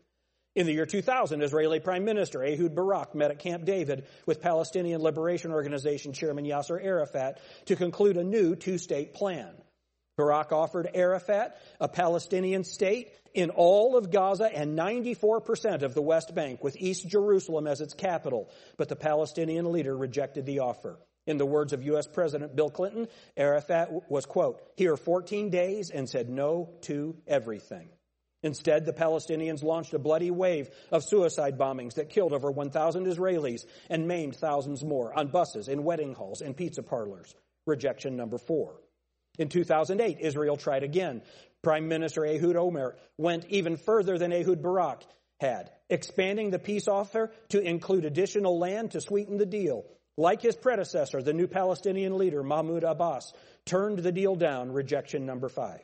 In 0.56 0.66
the 0.66 0.72
year 0.72 0.86
2000, 0.86 1.42
Israeli 1.42 1.78
Prime 1.78 2.04
Minister 2.04 2.42
Ehud 2.42 2.74
Barak 2.74 3.14
met 3.14 3.30
at 3.30 3.38
Camp 3.38 3.64
David 3.64 4.06
with 4.26 4.42
Palestinian 4.42 5.00
Liberation 5.00 5.52
Organization 5.52 6.12
Chairman 6.12 6.44
Yasser 6.44 6.84
Arafat 6.84 7.38
to 7.66 7.76
conclude 7.76 8.16
a 8.16 8.24
new 8.24 8.56
two 8.56 8.76
state 8.76 9.14
plan. 9.14 9.54
Barak 10.16 10.50
offered 10.50 10.90
Arafat 10.92 11.56
a 11.78 11.86
Palestinian 11.86 12.64
state 12.64 13.12
in 13.32 13.50
all 13.50 13.96
of 13.96 14.10
Gaza 14.10 14.52
and 14.52 14.76
94% 14.76 15.82
of 15.82 15.94
the 15.94 16.02
West 16.02 16.34
Bank, 16.34 16.64
with 16.64 16.76
East 16.76 17.08
Jerusalem 17.08 17.68
as 17.68 17.80
its 17.80 17.94
capital, 17.94 18.50
but 18.76 18.88
the 18.88 18.96
Palestinian 18.96 19.70
leader 19.70 19.96
rejected 19.96 20.46
the 20.46 20.58
offer. 20.58 20.98
In 21.26 21.36
the 21.36 21.46
words 21.46 21.72
of 21.72 21.82
U.S. 21.84 22.06
President 22.06 22.56
Bill 22.56 22.70
Clinton, 22.70 23.06
Arafat 23.36 24.10
was, 24.10 24.26
quote, 24.26 24.60
here 24.76 24.96
14 24.96 25.50
days 25.50 25.90
and 25.90 26.08
said 26.08 26.28
no 26.28 26.70
to 26.82 27.16
everything. 27.26 27.88
Instead, 28.42 28.86
the 28.86 28.92
Palestinians 28.92 29.62
launched 29.62 29.92
a 29.92 29.98
bloody 29.98 30.30
wave 30.30 30.70
of 30.90 31.04
suicide 31.04 31.58
bombings 31.58 31.94
that 31.94 32.08
killed 32.08 32.32
over 32.32 32.50
1,000 32.50 33.04
Israelis 33.06 33.66
and 33.90 34.08
maimed 34.08 34.36
thousands 34.36 34.82
more 34.82 35.16
on 35.16 35.28
buses, 35.28 35.68
in 35.68 35.84
wedding 35.84 36.14
halls, 36.14 36.40
and 36.40 36.56
pizza 36.56 36.82
parlors. 36.82 37.34
Rejection 37.66 38.16
number 38.16 38.38
four. 38.38 38.80
In 39.38 39.48
2008, 39.48 40.18
Israel 40.20 40.56
tried 40.56 40.82
again. 40.82 41.22
Prime 41.62 41.88
Minister 41.88 42.24
Ehud 42.24 42.56
Olmert 42.56 42.94
went 43.18 43.44
even 43.50 43.76
further 43.76 44.16
than 44.16 44.32
Ehud 44.32 44.62
Barak 44.62 45.02
had, 45.38 45.70
expanding 45.90 46.50
the 46.50 46.58
peace 46.58 46.88
offer 46.88 47.30
to 47.50 47.60
include 47.60 48.06
additional 48.06 48.58
land 48.58 48.92
to 48.92 49.00
sweeten 49.00 49.36
the 49.36 49.46
deal. 49.46 49.84
Like 50.16 50.42
his 50.42 50.56
predecessor, 50.56 51.22
the 51.22 51.32
new 51.32 51.46
Palestinian 51.46 52.18
leader, 52.18 52.42
Mahmoud 52.42 52.84
Abbas, 52.84 53.32
turned 53.64 53.98
the 53.98 54.12
deal 54.12 54.36
down, 54.36 54.72
rejection 54.72 55.26
number 55.26 55.48
five. 55.48 55.82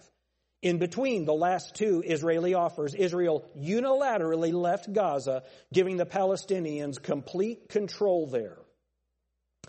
In 0.63 0.79
between 0.79 1.25
the 1.25 1.35
last 1.35 1.75
two 1.75 2.03
Israeli 2.05 2.55
offers, 2.55 2.95
Israel 2.95 3.49
unilaterally 3.57 4.53
left 4.53 4.93
Gaza, 4.93 5.43
giving 5.73 5.97
the 5.97 6.07
Palestinians 6.07 7.01
complete 7.01 7.69
control 7.69 8.27
there. 8.27 8.59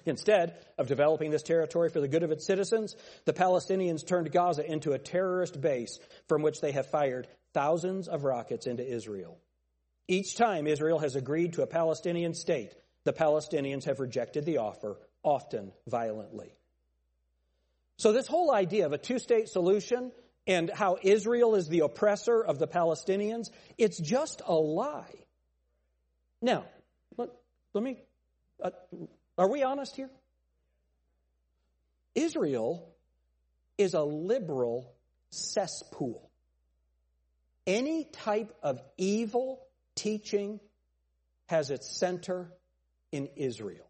Instead 0.06 0.56
of 0.78 0.88
developing 0.88 1.32
this 1.32 1.44
territory 1.44 1.90
for 1.90 2.00
the 2.00 2.08
good 2.08 2.24
of 2.24 2.32
its 2.32 2.46
citizens, 2.46 2.96
the 3.26 3.34
Palestinians 3.34 4.08
turned 4.08 4.32
Gaza 4.32 4.66
into 4.66 4.94
a 4.94 5.00
terrorist 5.00 5.60
base 5.60 6.00
from 6.30 6.42
which 6.42 6.62
they 6.62 6.72
have 6.72 6.90
fired 6.90 7.28
thousands 7.54 8.08
of 8.08 8.24
rockets 8.24 8.68
into 8.68 8.88
Israel. 8.88 9.38
Each 10.08 10.36
time 10.38 10.66
Israel 10.66 11.00
has 11.00 11.18
agreed 11.18 11.54
to 11.54 11.64
a 11.64 11.68
Palestinian 11.68 12.34
state, 12.34 12.74
the 13.08 13.14
Palestinians 13.14 13.86
have 13.86 14.02
rejected 14.02 14.44
the 14.44 14.58
offer, 14.58 15.00
often 15.24 15.72
violently. 15.88 16.52
So, 17.98 18.12
this 18.12 18.28
whole 18.28 18.54
idea 18.54 18.86
of 18.86 18.92
a 18.92 18.98
two 18.98 19.18
state 19.18 19.48
solution 19.48 20.12
and 20.46 20.70
how 20.70 20.98
Israel 21.02 21.56
is 21.56 21.70
the 21.70 21.80
oppressor 21.80 22.42
of 22.44 22.60
the 22.60 22.68
Palestinians, 22.68 23.50
it's 23.78 23.98
just 23.98 24.42
a 24.46 24.54
lie. 24.54 25.16
Now, 26.42 26.66
let, 27.16 27.30
let 27.74 27.82
me, 27.82 27.98
uh, 28.62 28.72
are 29.38 29.50
we 29.50 29.64
honest 29.64 29.96
here? 29.96 30.10
Israel 32.14 32.94
is 33.78 33.94
a 33.94 34.04
liberal 34.04 34.94
cesspool. 35.30 36.30
Any 37.66 38.04
type 38.04 38.54
of 38.62 38.82
evil 38.98 39.66
teaching 39.96 40.60
has 41.48 41.72
its 41.72 41.98
center 41.98 42.52
in 43.12 43.30
Israel. 43.36 43.90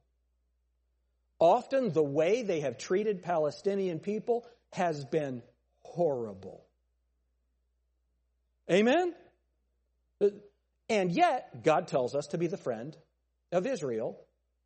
Often 1.39 1.91
the 1.91 2.03
way 2.03 2.43
they 2.43 2.61
have 2.61 2.77
treated 2.77 3.23
Palestinian 3.23 3.99
people 3.99 4.45
has 4.73 5.05
been 5.05 5.43
horrible. 5.81 6.65
Amen? 8.69 9.13
And 10.89 11.11
yet, 11.11 11.63
God 11.63 11.87
tells 11.87 12.15
us 12.15 12.27
to 12.27 12.37
be 12.37 12.47
the 12.47 12.57
friend 12.57 12.95
of 13.51 13.67
Israel, 13.67 14.19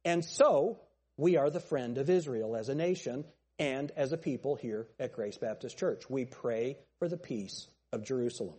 and 0.06 0.24
so 0.24 0.80
we 1.18 1.38
are 1.38 1.50
the 1.50 1.60
friend 1.60 1.98
of 1.98 2.10
Israel 2.10 2.56
as 2.56 2.70
a 2.70 2.76
nation 2.76 3.26
and 3.60 3.92
as 3.96 4.12
a 4.12 4.18
people 4.18 4.56
here 4.56 4.88
at 5.00 5.14
Grace 5.14 5.38
Baptist 5.38 5.78
Church. 5.78 6.10
We 6.10 6.26
pray 6.26 6.78
for 7.00 7.08
the 7.08 7.18
peace 7.18 7.68
of 7.92 8.04
Jerusalem. 8.04 8.56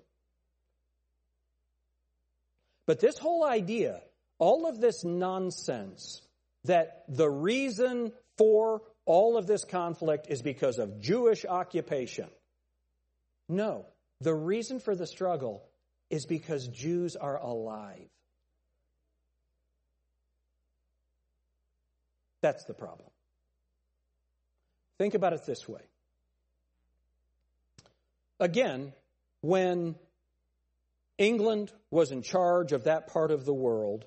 But 2.87 3.01
this 3.01 3.19
whole 3.19 3.45
idea 3.45 4.01
all 4.39 4.67
of 4.67 4.81
this 4.81 5.05
nonsense 5.05 6.23
that 6.65 7.05
the 7.09 7.29
reason 7.29 8.13
for 8.39 8.83
all 9.05 9.37
of 9.37 9.47
this 9.47 9.65
conflict 9.65 10.27
is 10.29 10.43
because 10.43 10.79
of 10.79 11.01
Jewish 11.01 11.45
occupation. 11.45 12.29
No, 13.49 13.87
the 14.21 14.35
reason 14.35 14.81
for 14.81 14.95
the 14.95 15.07
struggle 15.07 15.65
is 16.11 16.27
because 16.27 16.69
Jews 16.69 17.17
are 17.17 17.39
alive. 17.39 18.09
That's 22.43 22.65
the 22.65 22.75
problem. 22.75 23.09
Think 24.99 25.15
about 25.15 25.33
it 25.33 25.47
this 25.47 25.69
way. 25.69 25.81
Again, 28.39 28.93
when 29.41 29.95
England 31.19 31.73
was 31.91 32.11
in 32.11 32.23
charge 32.23 32.73
of 32.73 32.85
that 32.85 33.07
part 33.07 33.31
of 33.31 33.45
the 33.45 33.55
world, 33.55 34.05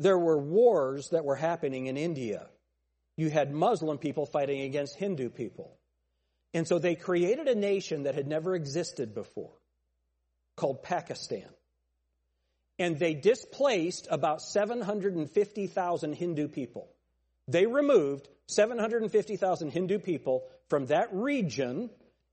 there 0.00 0.18
were 0.18 0.38
wars 0.38 1.10
that 1.10 1.26
were 1.26 1.36
happening 1.36 1.86
in 1.86 1.98
India. 1.98 2.46
You 3.16 3.28
had 3.28 3.52
Muslim 3.52 3.98
people 3.98 4.24
fighting 4.24 4.62
against 4.62 4.96
Hindu 4.96 5.28
people. 5.28 5.76
And 6.54 6.66
so 6.66 6.78
they 6.78 6.94
created 6.94 7.48
a 7.48 7.54
nation 7.54 8.04
that 8.04 8.14
had 8.14 8.26
never 8.26 8.54
existed 8.54 9.14
before 9.14 9.52
called 10.56 10.82
Pakistan. 10.82 11.46
And 12.78 12.98
they 12.98 13.12
displaced 13.12 14.08
about 14.10 14.40
750,000 14.40 16.14
Hindu 16.14 16.48
people. 16.48 16.88
They 17.46 17.66
removed 17.66 18.26
750,000 18.46 19.70
Hindu 19.70 19.98
people 19.98 20.44
from 20.68 20.86
that 20.86 21.08
region 21.12 21.90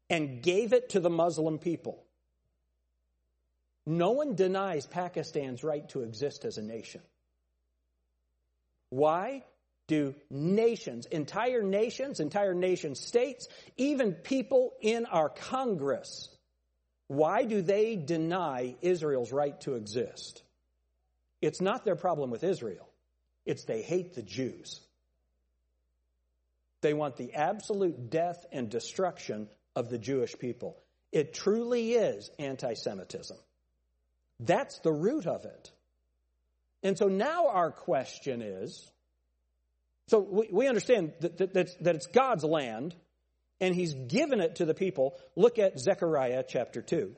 and 0.10 0.42
gave 0.42 0.72
it 0.72 0.90
to 0.92 1.02
the 1.02 1.10
Muslim 1.10 1.60
people. 1.60 2.02
No 3.86 4.12
one 4.12 4.36
denies 4.36 4.86
Pakistan's 4.86 5.66
right 5.66 5.88
to 5.90 6.04
exist 6.04 6.46
as 6.46 6.58
a 6.58 6.62
nation. 6.62 7.02
Why 8.90 9.44
do 9.88 10.16
nations, 10.30 11.06
entire 11.06 11.64
nations, 11.64 12.20
entire 12.20 12.54
nation 12.54 12.96
states, 12.96 13.48
even 13.78 14.14
people 14.14 14.74
in 14.82 15.06
our 15.06 15.30
Congress, 15.30 16.30
why 17.08 17.46
do 17.46 17.62
they 17.62 17.96
deny 17.96 18.76
Israel's 18.82 19.32
right 19.32 19.60
to 19.62 19.76
exist? 19.76 20.44
It's 21.42 21.62
not 21.62 21.86
their 21.86 21.96
problem 21.96 22.30
with 22.30 22.44
Israel. 22.44 22.88
It's 23.46 23.64
they 23.64 23.82
hate 23.82 24.14
the 24.14 24.24
Jews. 24.24 24.82
They 26.82 26.94
want 26.94 27.16
the 27.16 27.34
absolute 27.34 28.10
death 28.10 28.46
and 28.52 28.70
destruction 28.70 29.48
of 29.76 29.90
the 29.90 29.98
Jewish 29.98 30.38
people. 30.38 30.78
It 31.12 31.34
truly 31.34 31.94
is 31.94 32.30
anti 32.38 32.74
Semitism. 32.74 33.38
That's 34.40 34.80
the 34.80 34.92
root 34.92 35.26
of 35.26 35.46
it. 35.46 35.72
And 36.84 36.98
so 36.98 37.08
now 37.08 37.48
our 37.48 37.72
question 37.72 38.42
is 38.42 38.92
so 40.08 40.20
we, 40.20 40.48
we 40.52 40.68
understand 40.68 41.14
that, 41.20 41.38
that, 41.38 41.54
that, 41.54 41.96
it's 41.96 42.08
God's 42.08 42.44
land 42.44 42.96
and 43.60 43.76
He's 43.76 43.94
given 43.94 44.40
it 44.40 44.56
to 44.56 44.66
the 44.66 44.74
people. 44.74 45.16
Look 45.36 45.60
at 45.60 45.80
Zechariah 45.80 46.44
chapter 46.48 46.82
2. 46.82 47.16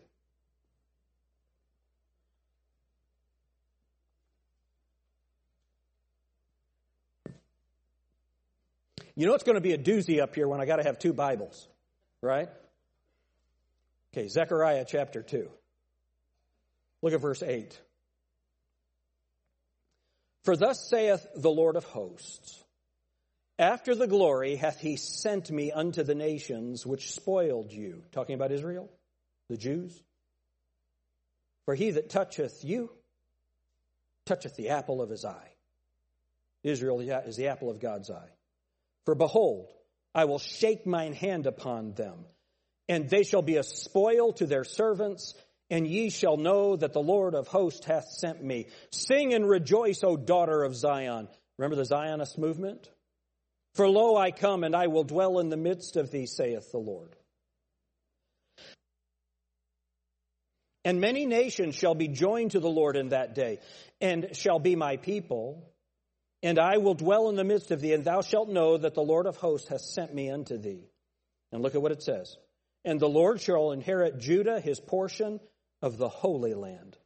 You 9.16 9.26
know 9.26 9.34
it's 9.34 9.44
going 9.44 9.56
to 9.56 9.62
be 9.62 9.74
a 9.74 9.78
doozy 9.78 10.22
up 10.22 10.34
here 10.34 10.48
when 10.48 10.62
I 10.62 10.66
got 10.66 10.78
to 10.78 10.84
have 10.84 10.98
two 10.98 11.12
Bibles, 11.12 11.68
right? 12.22 12.48
Okay, 14.14 14.30
Zechariah 14.30 14.86
chapter 14.88 15.22
2. 15.22 15.50
Look 17.02 17.14
at 17.14 17.20
verse 17.20 17.44
8. 17.44 17.78
For 20.50 20.58
thus 20.58 20.90
saith 20.90 21.28
the 21.36 21.52
Lord 21.52 21.76
of 21.76 21.84
hosts, 21.84 22.64
after 23.60 23.94
the 23.94 24.08
glory 24.08 24.56
hath 24.56 24.80
he 24.80 24.96
sent 24.96 25.52
me 25.52 25.72
unto 25.72 26.02
the 26.02 26.16
nations 26.16 26.88
which 26.88 27.12
spoiled 27.12 27.72
you. 27.72 28.02
Talking 28.12 28.34
about 28.34 28.52
Israel, 28.52 28.90
the 29.48 29.58
Jews. 29.58 30.02
For 31.66 31.76
he 31.76 31.92
that 31.92 32.10
toucheth 32.10 32.66
you 32.66 32.90
toucheth 34.26 34.56
the 34.56 34.70
apple 34.70 35.04
of 35.04 35.12
his 35.12 35.24
eye. 35.24 35.52
Israel 36.64 37.00
is 37.00 37.36
the 37.36 37.50
apple 37.50 37.70
of 37.70 37.80
God's 37.80 38.10
eye. 38.10 38.32
For 39.06 39.14
behold, 39.14 39.72
I 40.16 40.26
will 40.26 40.40
shake 40.40 40.88
mine 40.88 41.14
hand 41.14 41.46
upon 41.46 41.94
them, 41.94 42.26
and 42.88 43.08
they 43.08 43.22
shall 43.22 43.44
be 43.44 43.58
a 43.58 43.64
spoil 43.64 44.34
to 44.34 44.48
their 44.48 44.64
servants, 44.64 45.36
and 45.70 45.88
ye 45.88 46.10
shall 46.10 46.38
know 46.38 46.76
that 46.76 46.94
the 46.94 47.02
Lord 47.02 47.36
of 47.36 47.48
hosts 47.48 47.86
hath 47.86 48.10
sent 48.10 48.44
me. 48.44 48.68
Sing 48.92 49.34
and 49.34 49.48
rejoice, 49.48 50.04
O 50.04 50.18
daughter 50.18 50.64
of 50.64 50.76
Zion. 50.76 51.28
Remember 51.58 51.76
the 51.76 51.86
Zionist 51.86 52.38
movement? 52.38 52.90
For 53.76 53.88
lo, 53.88 54.18
I 54.18 54.32
come, 54.32 54.64
and 54.64 54.76
I 54.76 54.88
will 54.88 55.04
dwell 55.04 55.40
in 55.40 55.50
the 55.50 55.58
midst 55.58 55.96
of 55.96 56.12
thee, 56.12 56.26
saith 56.26 56.72
the 56.72 56.80
Lord. 56.80 57.16
And 60.84 61.02
many 61.02 61.26
nations 61.26 61.76
shall 61.76 61.96
be 61.96 62.08
joined 62.08 62.52
to 62.52 62.60
the 62.60 62.70
Lord 62.70 62.96
in 62.96 63.10
that 63.10 63.36
day, 63.36 63.60
and 64.02 64.36
shall 64.36 64.60
be 64.60 64.76
my 64.76 64.98
people 64.98 65.70
and 66.42 66.58
I 66.58 66.78
will 66.78 66.94
dwell 66.94 67.30
in 67.30 67.36
the 67.36 67.44
midst 67.44 67.72
of 67.72 67.82
thee, 67.82 67.94
and 67.94 68.04
thou 68.04 68.22
shalt 68.22 68.50
know 68.50 68.78
that 68.78 68.94
the 68.94 69.02
Lord 69.02 69.26
of 69.26 69.36
hosts 69.38 69.68
hath 69.68 69.82
sent 69.82 70.14
me 70.14 70.30
unto 70.30 70.58
thee. 70.58 70.88
And 71.52 71.62
look 71.62 71.76
at 71.76 71.82
what 71.82 71.92
it 71.92 72.02
says. 72.02 72.38
And 72.86 73.00
the 73.00 73.10
Lord 73.10 73.42
shall 73.42 73.72
inherit 73.72 74.20
Judah, 74.20 74.62
his 74.62 74.80
portion 74.80 75.40
of 75.82 75.98
the 75.98 76.10
Holy 76.10 76.54
Land, 76.54 76.98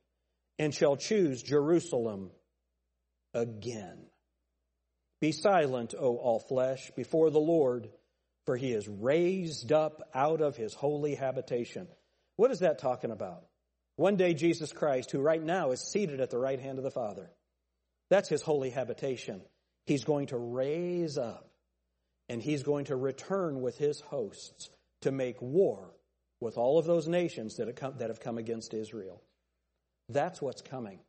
and 0.60 0.74
shall 0.74 0.96
choose 0.96 1.44
Jerusalem 1.44 2.32
again. 3.34 4.06
Be 5.22 5.32
silent, 5.32 5.94
O 5.98 6.18
all 6.18 6.40
flesh, 6.40 6.92
before 6.96 7.30
the 7.30 7.40
Lord, 7.40 7.90
for 8.46 8.58
he 8.58 8.74
is 8.74 8.88
raised 8.88 9.72
up 9.72 10.02
out 10.14 10.42
of 10.42 10.58
his 10.58 10.74
holy 10.74 11.16
habitation. 11.16 11.88
What 12.36 12.52
is 12.52 12.60
that 12.60 12.80
talking 12.80 13.12
about? 13.12 13.46
One 13.96 14.16
day, 14.16 14.34
Jesus 14.34 14.74
Christ, 14.74 15.12
who 15.12 15.22
right 15.22 15.42
now 15.42 15.72
is 15.72 15.80
seated 15.80 16.20
at 16.20 16.30
the 16.30 16.40
right 16.40 16.60
hand 16.60 16.78
of 16.78 16.84
the 16.84 16.92
Father, 16.92 17.30
that's 18.10 18.30
his 18.30 18.42
holy 18.42 18.70
habitation. 18.70 19.42
He's 19.86 20.04
going 20.04 20.28
to 20.28 20.38
raise 20.38 21.18
up 21.18 21.50
and 22.30 22.42
he's 22.42 22.64
going 22.64 22.86
to 22.86 22.96
return 22.96 23.62
with 23.62 23.78
his 23.78 24.02
hosts 24.02 24.70
to 25.02 25.12
make 25.12 25.42
war 25.42 25.94
with 26.44 26.58
all 26.58 26.78
of 26.78 26.86
those 26.86 27.08
nations 27.08 27.58
that 27.58 27.68
have 27.68 27.76
come, 27.76 27.96
that 27.98 28.10
have 28.10 28.20
come 28.20 28.38
against 28.38 28.74
Israel. 28.74 29.22
That's 30.10 30.42
what's 30.42 30.62
coming. 30.62 31.00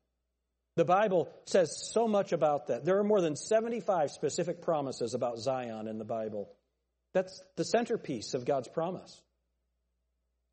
The 0.77 0.85
Bible 0.85 1.29
says 1.47 1.91
so 1.93 2.09
much 2.09 2.33
about 2.33 2.69
that. 2.69 2.85
There 2.85 2.99
are 2.99 3.05
more 3.05 3.21
than 3.21 3.37
75 3.37 4.11
specific 4.11 4.63
promises 4.63 5.15
about 5.15 5.39
Zion 5.39 5.87
in 5.87 5.99
the 5.99 6.05
Bible. 6.05 6.51
That's 7.13 7.43
the 7.57 7.65
centerpiece 7.65 8.35
of 8.35 8.45
God's 8.45 8.69
promise. 8.69 9.23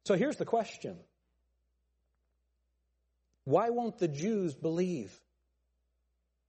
So 0.05 0.15
here's 0.15 0.37
the 0.37 0.45
question 0.45 0.97
Why 3.45 3.69
won't 3.69 3.97
the 3.97 4.07
Jews 4.07 4.53
believe? 4.53 5.11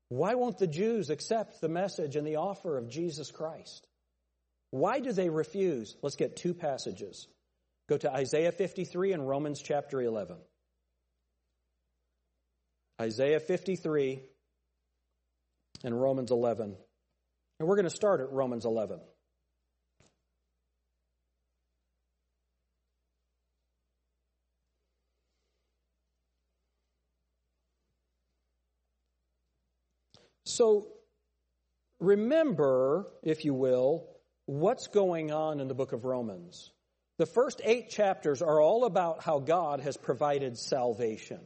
Why 0.09 0.35
won't 0.35 0.59
the 0.59 0.67
Jews 0.67 1.09
accept 1.09 1.63
the 1.63 1.71
message 1.71 2.17
and 2.17 2.27
the 2.27 2.37
offer 2.37 2.77
of 2.77 2.91
Jesus 2.91 3.31
Christ? 3.31 3.87
Why 4.71 5.01
do 5.01 5.13
they 5.13 5.31
refuse? 5.31 5.97
Let's 6.03 6.17
get 6.17 6.37
two 6.37 6.53
passages. 6.53 7.27
Go 7.93 7.99
to 7.99 8.11
Isaiah 8.11 8.53
53 8.53 9.13
and 9.13 9.29
Romans 9.29 9.61
chapter 9.61 10.01
11. 10.01 10.39
Isaiah 12.99 13.39
53 13.39 14.23
and 15.85 16.01
Romans 16.01 16.31
11. 16.31 16.75
And 17.61 17.69
we're 17.69 17.77
going 17.77 17.85
to 17.85 17.95
start 17.95 18.23
at 18.23 18.33
Romans 18.33 18.65
11. 18.65 18.99
So 30.45 30.89
remember, 32.01 33.09
if 33.23 33.45
you 33.45 33.53
will, 33.53 34.09
what's 34.47 34.87
going 34.87 35.31
on 35.31 35.61
in 35.61 35.69
the 35.69 35.75
book 35.75 35.93
of 35.93 36.07
Romans. 36.07 36.73
The 37.19 37.27
first 37.27 37.61
eight 37.65 37.91
chapters 37.91 38.43
are 38.43 38.61
all 38.61 38.85
about 38.85 39.23
how 39.23 39.39
God 39.39 39.81
has 39.81 39.97
provided 39.97 40.59
salvation. 40.59 41.41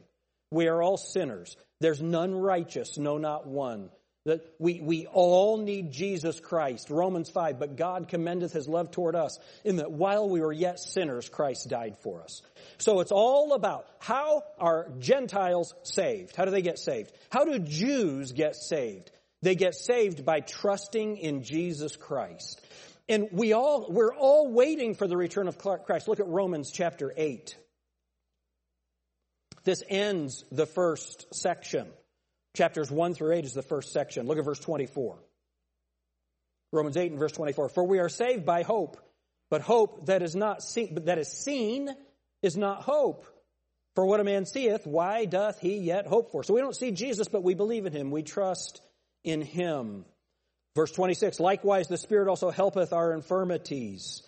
We 0.50 0.68
are 0.68 0.82
all 0.82 0.96
sinners. 0.96 1.56
There's 1.80 2.00
none 2.00 2.34
righteous, 2.34 2.98
no, 2.98 3.18
not 3.18 3.46
one. 3.46 3.90
That 4.24 4.44
we, 4.58 4.80
we 4.80 5.06
all 5.06 5.56
need 5.56 5.92
Jesus 5.92 6.40
Christ. 6.40 6.90
Romans 6.90 7.30
5, 7.30 7.60
but 7.60 7.76
God 7.76 8.08
commendeth 8.08 8.52
his 8.52 8.66
love 8.66 8.90
toward 8.90 9.14
us 9.14 9.38
in 9.64 9.76
that 9.76 9.92
while 9.92 10.28
we 10.28 10.40
were 10.40 10.52
yet 10.52 10.80
sinners, 10.80 11.28
Christ 11.28 11.68
died 11.68 11.96
for 12.02 12.22
us. 12.22 12.42
So 12.78 12.98
it's 13.00 13.12
all 13.12 13.52
about 13.52 13.86
how 14.00 14.42
are 14.58 14.88
Gentiles 14.98 15.74
saved? 15.84 16.34
How 16.34 16.44
do 16.44 16.50
they 16.50 16.62
get 16.62 16.80
saved? 16.80 17.12
How 17.30 17.44
do 17.44 17.60
Jews 17.60 18.32
get 18.32 18.56
saved? 18.56 19.12
They 19.42 19.54
get 19.54 19.76
saved 19.76 20.24
by 20.24 20.40
trusting 20.40 21.18
in 21.18 21.44
Jesus 21.44 21.94
Christ. 21.94 22.60
And 23.08 23.28
we 23.30 23.52
all, 23.52 23.86
we're 23.88 24.14
all 24.14 24.50
waiting 24.52 24.94
for 24.94 25.06
the 25.06 25.16
return 25.16 25.48
of 25.48 25.58
Christ. 25.58 26.08
Look 26.08 26.20
at 26.20 26.26
Romans 26.26 26.70
chapter 26.70 27.12
8. 27.16 27.56
This 29.64 29.82
ends 29.88 30.44
the 30.50 30.66
first 30.66 31.26
section. 31.34 31.88
Chapters 32.56 32.90
1 32.90 33.14
through 33.14 33.32
8 33.32 33.44
is 33.44 33.52
the 33.52 33.62
first 33.62 33.92
section. 33.92 34.26
Look 34.26 34.38
at 34.38 34.44
verse 34.44 34.58
24. 34.58 35.18
Romans 36.72 36.96
8 36.96 37.10
and 37.10 37.18
verse 37.18 37.32
24. 37.32 37.68
For 37.68 37.84
we 37.84 37.98
are 37.98 38.08
saved 38.08 38.44
by 38.44 38.62
hope, 38.62 38.96
but 39.50 39.60
hope 39.60 40.06
that 40.06 40.22
is 40.22 40.34
not 40.34 40.62
seen, 40.62 41.04
that 41.04 41.18
is 41.18 41.28
seen 41.28 41.90
is 42.42 42.56
not 42.56 42.82
hope. 42.82 43.26
For 43.94 44.04
what 44.04 44.20
a 44.20 44.24
man 44.24 44.44
seeth, 44.46 44.86
why 44.86 45.24
doth 45.24 45.58
he 45.58 45.78
yet 45.78 46.06
hope 46.06 46.30
for? 46.30 46.42
So 46.44 46.54
we 46.54 46.60
don't 46.60 46.76
see 46.76 46.90
Jesus, 46.90 47.28
but 47.28 47.42
we 47.42 47.54
believe 47.54 47.86
in 47.86 47.92
him. 47.92 48.10
We 48.10 48.22
trust 48.22 48.82
in 49.24 49.40
him. 49.40 50.04
Verse 50.76 50.92
26, 50.92 51.40
likewise 51.40 51.88
the 51.88 51.96
Spirit 51.96 52.28
also 52.28 52.50
helpeth 52.50 52.92
our 52.92 53.12
infirmities 53.12 54.22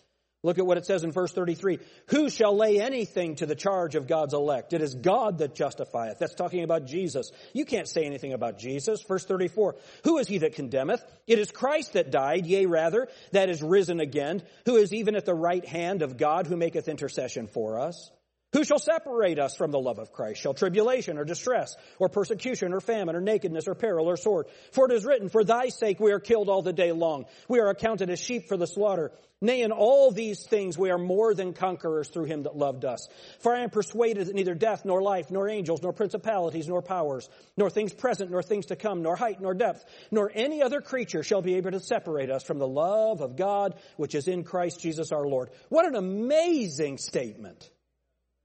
Look 0.45 0.59
at 0.59 0.67
what 0.67 0.79
it 0.79 0.87
says 0.87 1.03
in 1.03 1.11
verse 1.11 1.33
33. 1.33 1.81
Who 2.09 2.31
shall 2.31 2.57
lay 2.57 2.81
anything 2.81 3.35
to 3.37 3.47
the 3.47 3.57
charge 3.57 3.97
of 3.97 4.07
God's 4.07 4.35
elect? 4.35 4.73
It 4.73 4.81
is 4.81 4.95
God 4.95 5.39
that 5.39 5.57
justifieth. 5.57 6.21
That's 6.21 6.35
talking 6.35 6.63
about 6.63 6.87
Jesus. 6.87 7.33
You 7.53 7.65
can't 7.65 7.89
say 7.89 8.05
anything 8.05 8.33
about 8.33 8.57
Jesus. 8.57 9.03
Verse 9.03 9.25
34. 9.25 9.75
Who 10.05 10.19
is 10.19 10.29
he 10.29 10.39
that 10.39 10.55
condemneth? 10.55 11.05
It 11.27 11.41
is 11.41 11.51
Christ 11.51 11.95
that 11.95 12.13
died, 12.13 12.47
yea 12.47 12.67
rather, 12.67 13.09
that 13.33 13.51
is 13.51 13.65
risen 13.65 13.99
again, 13.99 14.43
who 14.65 14.77
is 14.77 14.95
even 14.95 15.17
at 15.17 15.25
the 15.25 15.35
right 15.35 15.67
hand 15.67 16.03
of 16.03 16.17
God 16.17 16.47
who 16.47 16.57
maketh 16.57 16.87
intercession 16.87 17.49
for 17.49 17.81
us. 17.81 18.13
Who 18.55 18.65
shall 18.65 18.79
separate 18.79 19.39
us 19.39 19.55
from 19.57 19.73
the 19.73 19.79
love 19.79 19.99
of 19.99 20.11
Christ? 20.11 20.41
Shall 20.41 20.55
tribulation 20.55 21.19
or 21.19 21.25
distress 21.25 21.77
or 21.99 22.09
persecution 22.09 22.73
or 22.73 22.81
famine 22.81 23.15
or 23.15 23.21
nakedness 23.21 23.69
or 23.69 23.75
peril 23.75 24.09
or 24.09 24.17
sword? 24.17 24.47
For 24.73 24.91
it 24.91 24.95
is 24.95 25.05
written, 25.05 25.29
For 25.29 25.45
thy 25.45 25.69
sake 25.69 26.01
we 26.01 26.13
are 26.13 26.21
killed 26.21 26.49
all 26.49 26.63
the 26.63 26.73
day 26.73 26.93
long. 26.93 27.27
We 27.47 27.61
are 27.61 27.69
accounted 27.69 28.09
as 28.09 28.19
sheep 28.19 28.49
for 28.49 28.57
the 28.57 28.67
slaughter. 28.67 29.13
Nay, 29.43 29.61
in 29.61 29.71
all 29.71 30.11
these 30.13 30.47
things 30.47 30.79
we 30.79 30.91
are 30.91 30.99
more 30.99 31.35
than 31.35 31.53
conquerors 31.53 32.09
through 32.09 32.25
him 32.25 32.45
that 32.45 32.57
loved 32.57 32.87
us. 32.87 33.07
For 33.41 33.55
I 33.55 33.61
am 33.65 33.69
persuaded 33.69 34.27
that 34.27 34.35
neither 34.35 34.55
death, 34.55 34.83
nor 34.83 35.03
life, 35.03 35.31
nor 35.31 35.47
angels, 35.47 35.83
nor 35.83 35.93
principalities, 35.93 36.69
nor 36.69 36.81
powers, 36.81 37.29
nor 37.59 37.69
things 37.69 37.93
present, 37.93 38.31
nor 38.31 38.43
things 38.43 38.67
to 38.67 38.77
come, 38.77 39.03
nor 39.03 39.15
height, 39.15 39.43
nor 39.43 39.53
depth, 39.53 39.85
nor 40.11 40.33
any 40.35 40.63
other 40.63 40.81
creature 40.81 41.23
shall 41.23 41.43
be 41.43 41.57
able 41.57 41.71
to 41.73 41.81
separate 41.81 42.31
us 42.31 42.45
from 42.45 42.59
the 42.59 42.67
love 42.67 43.21
of 43.21 43.37
God 43.37 43.75
which 43.99 44.15
is 44.15 44.27
in 44.27 44.43
Christ 44.43 44.81
Jesus 44.81 45.13
our 45.13 45.29
Lord. 45.29 45.51
What 45.69 45.87
an 45.87 45.97
amazing 45.97 46.97
statement. 46.97 47.69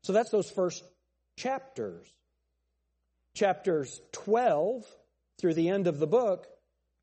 So 0.04 0.14
that's 0.14 0.30
those 0.30 0.50
first 0.50 0.84
chapters. 1.38 2.06
Chapters 3.36 4.00
12 4.12 4.86
through 5.40 5.56
the 5.56 5.70
end 5.70 5.88
of 5.88 6.00
the 6.00 6.08
book 6.08 6.48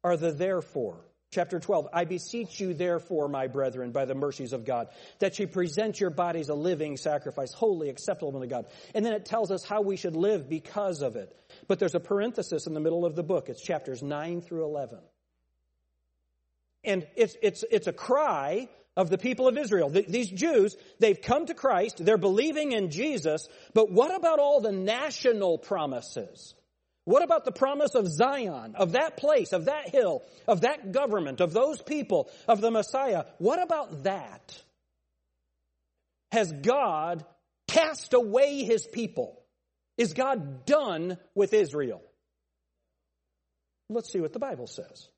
are 0.05 0.16
the 0.16 0.32
therefore. 0.32 1.01
Chapter 1.32 1.61
12, 1.61 1.88
I 1.92 2.07
beseech 2.07 2.59
you 2.59 2.74
therefore, 2.74 3.28
my 3.28 3.46
brethren, 3.46 3.92
by 3.92 4.05
the 4.05 4.16
mercies 4.16 4.53
of 4.53 4.64
God, 4.64 4.88
that 5.20 5.38
you 5.38 5.46
present 5.46 6.01
your 6.01 6.11
bodies 6.11 6.48
a 6.48 6.55
living 6.55 6.96
sacrifice, 6.96 7.53
holy, 7.53 7.88
acceptable 7.88 8.40
to 8.40 8.48
God. 8.48 8.66
And 8.96 9.07
then 9.07 9.12
it 9.12 9.26
tells 9.26 9.53
us 9.53 9.62
how 9.62 9.80
we 9.80 9.96
should 9.96 10.16
live 10.16 10.48
because 10.48 11.03
of 11.03 11.14
it. 11.14 11.32
But 11.68 11.78
there's 11.78 11.94
a 11.94 12.01
parenthesis 12.01 12.66
in 12.66 12.74
the 12.74 12.80
middle 12.80 13.05
of 13.05 13.14
the 13.14 13.22
book. 13.22 13.48
It's 13.48 13.62
chapters 13.62 14.03
9 14.03 14.40
through 14.40 14.64
11. 14.64 14.98
And 16.82 17.07
it's, 17.14 17.36
it's, 17.42 17.64
it's 17.70 17.86
a 17.86 17.92
cry 17.92 18.68
of 18.97 19.11
the 19.11 19.18
people 19.18 19.49
of 19.49 19.57
Israel. 19.57 19.88
These 19.88 20.30
Jews, 20.30 20.76
they've 20.99 21.20
come 21.20 21.47
to 21.47 21.55
Christ, 21.55 22.05
they're 22.05 22.18
believing 22.18 22.72
in 22.72 22.91
Jesus, 22.91 23.49
but 23.72 23.91
what 23.91 24.14
about 24.14 24.38
all 24.38 24.61
the 24.61 24.72
national 24.72 25.59
promises? 25.59 26.55
What 27.05 27.22
about 27.22 27.45
the 27.45 27.53
promise 27.53 27.95
of 27.95 28.09
Zion, 28.09 28.74
of 28.76 28.93
that 28.93 29.16
place, 29.16 29.53
of 29.53 29.64
that 29.64 29.88
hill, 29.88 30.22
of 30.47 30.61
that 30.62 30.93
government, 30.93 31.41
of 31.41 31.53
those 31.53 31.80
people, 31.80 32.30
of 32.47 32.61
the 32.61 32.70
Messiah? 32.70 33.24
What 33.38 33.62
about 33.62 34.05
that? 34.05 34.62
Has 36.30 36.53
God 36.53 37.24
cast 37.68 38.12
away 38.14 38.64
his 38.64 38.86
people? 38.86 39.43
Is 39.97 40.12
God 40.12 40.66
done 40.66 41.18
with 41.34 41.53
Israel? 41.53 42.03
Let's 43.88 44.12
see 44.12 44.20
what 44.20 44.32
the 44.32 44.38
Bible 44.38 44.66
says. 44.66 45.09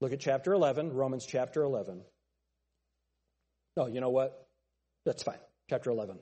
Look 0.00 0.12
at 0.12 0.20
chapter 0.20 0.52
11, 0.52 0.92
Romans 0.92 1.24
chapter 1.24 1.62
11. 1.62 2.02
No, 3.76 3.86
you 3.86 4.00
know 4.00 4.10
what? 4.10 4.46
That's 5.04 5.22
fine. 5.22 5.38
Chapter 5.68 5.90
11. 5.90 6.18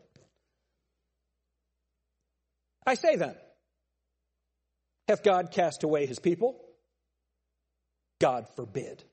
I 2.86 2.94
say 2.94 3.16
then, 3.16 3.34
hath 5.08 5.22
God 5.22 5.50
cast 5.50 5.84
away 5.84 6.06
his 6.06 6.18
people? 6.18 6.60
God 8.20 8.46
forbid. 8.56 9.04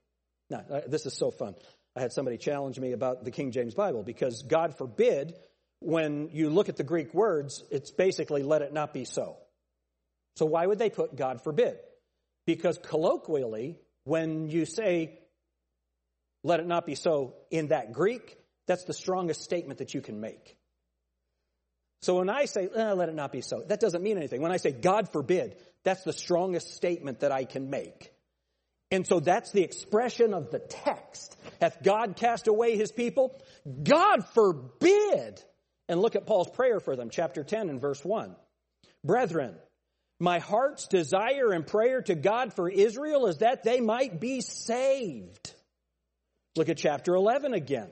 Now, 0.50 0.64
uh, 0.72 0.82
this 0.88 1.06
is 1.06 1.18
so 1.18 1.32
fun. 1.32 1.56
I 1.96 2.02
had 2.02 2.14
somebody 2.14 2.38
challenge 2.38 2.80
me 2.80 2.94
about 2.94 3.24
the 3.26 3.32
King 3.32 3.52
James 3.52 3.74
Bible 3.74 4.04
because 4.04 4.44
God 4.44 4.78
forbid, 4.78 5.34
when 5.80 6.30
you 6.32 6.50
look 6.50 6.70
at 6.70 6.78
the 6.78 6.84
Greek 6.84 7.14
words, 7.14 7.64
it's 7.72 7.92
basically 7.92 8.44
let 8.44 8.62
it 8.62 8.74
not 8.74 8.94
be 8.94 9.06
so. 9.06 9.38
So 10.36 10.46
why 10.46 10.66
would 10.66 10.80
they 10.80 10.90
put 10.90 11.16
God 11.16 11.42
forbid? 11.44 11.78
Because 12.46 12.78
colloquially, 12.78 13.80
when 14.06 14.48
you 14.48 14.66
say 14.66 15.20
let 16.44 16.60
it 16.60 16.68
not 16.68 16.86
be 16.86 16.96
so 16.96 17.36
in 17.52 17.68
that 17.68 17.94
Greek, 17.94 18.38
that's 18.68 18.84
the 18.84 18.94
strongest 18.94 19.42
statement 19.42 19.80
that 19.80 19.94
you 19.94 20.02
can 20.02 20.20
make. 20.20 20.56
So 22.02 22.18
when 22.18 22.30
I 22.30 22.46
say, 22.46 22.70
eh, 22.74 22.94
let 22.94 23.10
it 23.10 23.16
not 23.16 23.32
be 23.32 23.42
so, 23.42 23.64
that 23.68 23.80
doesn't 23.80 24.02
mean 24.02 24.18
anything. 24.18 24.42
When 24.42 24.52
I 24.52 24.58
say, 24.58 24.72
God 24.72 25.12
forbid, 25.12 25.58
that's 25.84 26.04
the 26.04 26.14
strongest 26.14 26.74
statement 26.74 27.22
that 27.22 27.32
I 27.32 27.44
can 27.44 27.70
make. 27.70 28.14
And 28.92 29.06
so 29.06 29.20
that's 29.20 29.52
the 29.52 29.64
expression 29.64 30.34
of 30.34 30.50
the 30.50 30.60
text. 30.60 31.38
Hath 31.60 31.84
God 31.84 32.16
cast 32.16 32.48
away 32.48 32.78
his 32.78 32.92
people? 32.92 33.40
God 33.84 34.26
forbid. 34.34 35.44
And 35.88 36.02
look 36.02 36.16
at 36.16 36.26
Paul's 36.26 36.50
prayer 36.50 36.80
for 36.80 36.96
them, 36.96 37.10
chapter 37.10 37.44
10 37.44 37.70
and 37.70 37.82
verse 37.82 38.04
1. 38.04 38.36
Brethren, 39.04 39.56
my 40.20 40.40
heart's 40.40 40.88
desire 40.88 41.52
and 41.52 41.66
prayer 41.66 42.02
to 42.04 42.16
God 42.16 42.54
for 42.54 42.70
Israel 42.70 43.28
is 43.28 43.40
that 43.40 43.64
they 43.64 43.80
might 43.80 44.20
be 44.20 44.42
saved. 44.42 45.54
Look 46.56 46.70
at 46.70 46.78
chapter 46.78 47.16
11 47.16 47.54
again. 47.54 47.90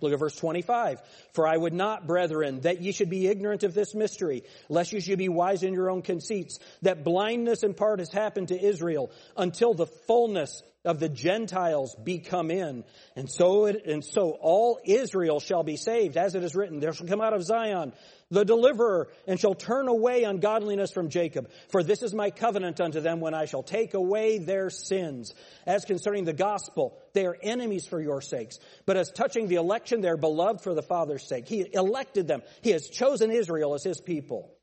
Look 0.00 0.12
at 0.12 0.18
verse 0.18 0.36
25. 0.36 1.02
For 1.34 1.46
I 1.46 1.56
would 1.56 1.74
not, 1.74 2.06
brethren, 2.06 2.60
that 2.62 2.80
ye 2.80 2.92
should 2.92 3.10
be 3.10 3.28
ignorant 3.28 3.62
of 3.62 3.74
this 3.74 3.94
mystery, 3.94 4.44
lest 4.68 4.92
ye 4.92 5.00
should 5.00 5.18
be 5.18 5.28
wise 5.28 5.62
in 5.62 5.74
your 5.74 5.90
own 5.90 6.02
conceits, 6.02 6.58
that 6.82 7.04
blindness 7.04 7.62
in 7.62 7.74
part 7.74 7.98
has 7.98 8.10
happened 8.10 8.48
to 8.48 8.60
Israel 8.60 9.10
until 9.36 9.74
the 9.74 9.86
fullness 9.86 10.62
of 10.84 10.98
the 10.98 11.08
Gentiles 11.08 11.94
be 12.02 12.18
come 12.18 12.50
in. 12.50 12.84
And 13.14 13.30
so 13.30 13.66
it, 13.66 13.84
and 13.86 14.02
so 14.02 14.30
all 14.40 14.80
Israel 14.84 15.40
shall 15.40 15.62
be 15.62 15.76
saved, 15.76 16.16
as 16.16 16.34
it 16.34 16.42
is 16.42 16.54
written, 16.54 16.80
there 16.80 16.94
shall 16.94 17.06
come 17.06 17.20
out 17.20 17.34
of 17.34 17.44
Zion 17.44 17.92
the 18.30 18.44
deliverer, 18.44 19.08
and 19.26 19.38
shall 19.38 19.54
turn 19.54 19.88
away 19.88 20.24
ungodliness 20.24 20.92
from 20.92 21.08
Jacob. 21.08 21.50
For 21.68 21.82
this 21.82 22.02
is 22.02 22.14
my 22.14 22.30
covenant 22.30 22.80
unto 22.80 23.00
them 23.00 23.20
when 23.20 23.34
I 23.34 23.46
shall 23.46 23.62
take 23.62 23.94
away 23.94 24.38
their 24.38 24.70
sins. 24.70 25.34
As 25.66 25.84
concerning 25.84 26.24
the 26.24 26.32
gospel, 26.32 26.96
they 27.12 27.26
are 27.26 27.36
enemies 27.42 27.86
for 27.86 28.00
your 28.00 28.20
sakes. 28.20 28.58
But 28.86 28.96
as 28.96 29.10
touching 29.10 29.48
the 29.48 29.56
election, 29.56 30.00
they 30.00 30.08
are 30.08 30.16
beloved 30.16 30.62
for 30.62 30.74
the 30.74 30.82
Father's 30.82 31.26
sake. 31.26 31.48
He 31.48 31.66
elected 31.72 32.28
them. 32.28 32.42
He 32.62 32.70
has 32.70 32.88
chosen 32.88 33.30
Israel 33.30 33.74
as 33.74 33.82
his 33.82 34.00
people. 34.00 34.54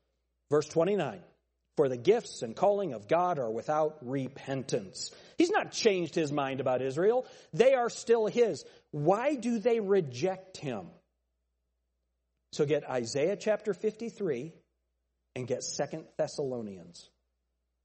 Verse 0.50 0.66
29. 0.66 1.20
For 1.76 1.88
the 1.88 1.96
gifts 1.96 2.42
and 2.42 2.56
calling 2.56 2.92
of 2.92 3.06
God 3.06 3.38
are 3.38 3.50
without 3.50 3.98
repentance. 4.00 5.12
He's 5.36 5.50
not 5.50 5.70
changed 5.70 6.14
his 6.14 6.32
mind 6.32 6.60
about 6.60 6.82
Israel. 6.82 7.24
They 7.52 7.74
are 7.74 7.88
still 7.88 8.26
his. 8.26 8.64
Why 8.90 9.36
do 9.36 9.60
they 9.60 9.78
reject 9.78 10.56
him? 10.56 10.86
So 12.52 12.64
get 12.64 12.88
Isaiah 12.88 13.36
chapter 13.36 13.74
53 13.74 14.52
and 15.36 15.46
get 15.46 15.62
Second 15.62 16.04
Thessalonians. 16.16 17.08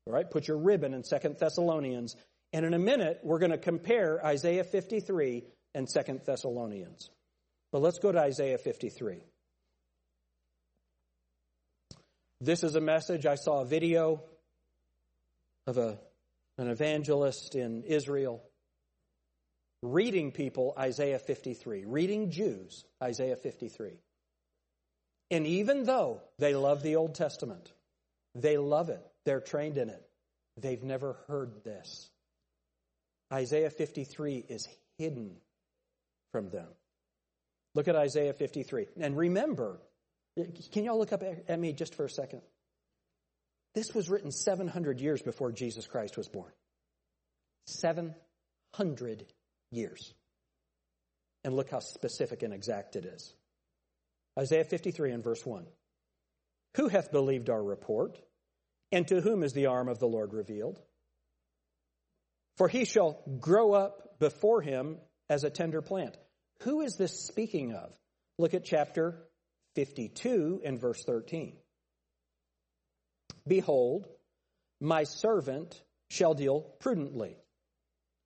All 0.06 0.14
right, 0.14 0.30
put 0.30 0.48
your 0.48 0.58
ribbon 0.58 0.94
in 0.94 1.04
Second 1.04 1.38
Thessalonians. 1.40 2.16
And 2.52 2.66
in 2.66 2.74
a 2.74 2.80
minute, 2.80 3.20
we're 3.24 3.40
going 3.40 3.52
to 3.52 3.58
compare 3.58 4.24
Isaiah 4.26 4.64
53 4.64 5.44
and 5.74 5.90
Second 5.90 6.22
Thessalonians. 6.26 7.10
But 7.72 7.82
let's 7.82 8.00
go 8.00 8.12
to 8.12 8.20
Isaiah 8.20 8.58
53. 8.58 9.24
This 12.42 12.64
is 12.64 12.76
a 12.76 12.82
message. 12.82 13.26
I 13.26 13.36
saw 13.36 13.62
a 13.62 13.66
video 13.66 14.22
of 15.66 15.78
a, 15.78 15.98
an 16.58 16.68
evangelist 16.68 17.56
in 17.56 17.84
Israel 17.84 18.44
reading 19.82 20.32
people 20.32 20.74
Isaiah 20.78 21.20
53, 21.20 21.86
reading 21.86 22.32
Jews 22.32 22.86
Isaiah 23.02 23.36
53. 23.36 24.00
And 25.32 25.48
even 25.48 25.84
though 25.84 26.22
they 26.40 26.56
love 26.56 26.84
the 26.84 26.96
Old 26.96 27.16
Testament, 27.16 27.72
they 28.36 28.58
love 28.58 28.90
it, 28.90 29.02
they're 29.26 29.42
trained 29.42 29.78
in 29.78 29.90
it, 29.90 30.04
they've 30.58 30.84
never 30.84 31.18
heard 31.28 31.64
this. 31.64 32.10
Isaiah 33.32 33.72
53 33.72 34.46
is 34.48 34.68
hidden 34.98 35.38
from 36.32 36.50
them. 36.50 36.68
Look 37.76 37.88
at 37.88 37.96
Isaiah 37.96 38.34
53. 38.34 38.88
And 39.00 39.18
remember, 39.18 39.80
can 40.72 40.84
y'all 40.84 41.00
look 41.00 41.14
up 41.14 41.24
at 41.24 41.60
me 41.60 41.74
just 41.74 41.96
for 41.96 42.06
a 42.06 42.10
second? 42.10 42.42
This 43.74 43.94
was 43.96 44.10
written 44.10 44.32
700 44.32 45.00
years 45.02 45.22
before 45.22 45.52
Jesus 45.52 45.88
Christ 45.88 46.16
was 46.16 46.28
born. 46.28 46.52
700 47.66 49.26
years. 49.72 50.14
And 51.44 51.56
look 51.56 51.72
how 51.72 51.80
specific 51.80 52.44
and 52.44 52.54
exact 52.54 52.96
it 52.96 53.06
is. 53.06 53.34
Isaiah 54.38 54.64
53 54.64 55.12
and 55.12 55.24
verse 55.24 55.46
1. 55.46 55.66
Who 56.78 56.88
hath 56.88 57.12
believed 57.12 57.50
our 57.50 57.64
report? 57.64 58.20
And 58.92 59.08
to 59.08 59.22
whom 59.22 59.44
is 59.44 59.54
the 59.54 59.68
arm 59.68 59.90
of 59.90 60.00
the 60.00 60.08
Lord 60.08 60.34
revealed? 60.34 60.80
For 62.58 62.68
he 62.68 62.86
shall 62.86 63.22
grow 63.40 63.74
up 63.74 64.20
before 64.20 64.62
him 64.62 64.98
as 65.30 65.44
a 65.44 65.50
tender 65.50 65.82
plant. 65.82 66.16
Who 66.62 66.82
is 66.82 66.96
this 66.96 67.26
speaking 67.26 67.74
of? 67.74 67.92
Look 68.38 68.54
at 68.54 68.66
chapter 68.66 69.24
52 69.76 70.62
and 70.64 70.80
verse 70.80 71.04
13. 71.04 71.58
Behold, 73.48 74.08
my 74.80 75.04
servant 75.04 75.82
shall 76.10 76.34
deal 76.34 76.62
prudently. 76.80 77.38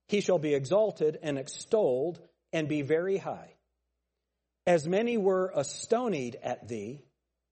He 0.08 0.22
shall 0.22 0.40
be 0.40 0.54
exalted 0.54 1.18
and 1.22 1.38
extolled 1.38 2.20
and 2.54 2.68
be 2.68 2.82
very 2.82 3.18
high. 3.18 3.54
As 4.68 4.86
many 4.86 5.18
were 5.18 5.52
astonied 5.56 6.38
at 6.44 6.68
thee, 6.68 7.02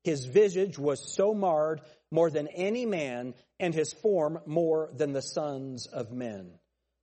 his 0.04 0.26
visage 0.26 0.78
was 0.78 1.16
so 1.16 1.34
marred 1.34 1.82
more 2.12 2.30
than 2.30 2.50
any 2.50 2.86
man, 2.86 3.34
and 3.58 3.74
his 3.74 3.94
form 3.94 4.40
more 4.46 4.90
than 4.94 5.14
the 5.14 5.22
sons 5.22 5.88
of 5.88 6.12
men. 6.12 6.52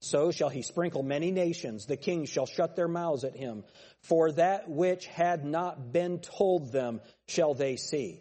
So 0.03 0.31
shall 0.31 0.51
he 0.51 0.63
sprinkle 0.63 1.03
many 1.03 1.31
nations. 1.31 1.87
The 1.87 1.97
kings 1.97 2.29
shall 2.29 2.45
shut 2.45 2.77
their 2.77 2.89
mouths 2.89 3.25
at 3.25 3.37
him. 3.37 3.65
For 4.03 4.33
that 4.33 4.69
which 4.69 5.07
had 5.07 5.45
not 5.47 5.93
been 5.93 6.19
told 6.19 6.73
them 6.73 7.01
shall 7.27 7.55
they 7.55 7.77
see, 7.77 8.21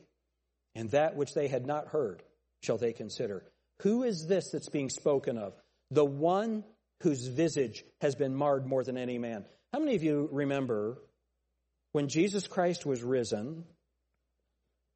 and 0.76 0.90
that 0.92 1.18
which 1.18 1.34
they 1.34 1.50
had 1.50 1.66
not 1.66 1.88
heard 1.88 2.24
shall 2.64 2.78
they 2.78 2.94
consider. 2.94 3.44
Who 3.82 4.04
is 4.04 4.28
this 4.28 4.52
that's 4.52 4.70
being 4.70 4.90
spoken 4.90 5.38
of? 5.38 5.54
The 5.90 6.06
one 6.06 6.64
whose 7.02 7.28
visage 7.28 7.84
has 8.00 8.16
been 8.16 8.36
marred 8.36 8.66
more 8.66 8.84
than 8.84 8.98
any 8.98 9.18
man. 9.18 9.44
How 9.74 9.80
many 9.80 9.96
of 9.96 10.04
you 10.04 10.30
remember 10.32 11.02
when 11.92 12.08
Jesus 12.08 12.48
Christ 12.48 12.86
was 12.86 13.02
risen 13.04 13.66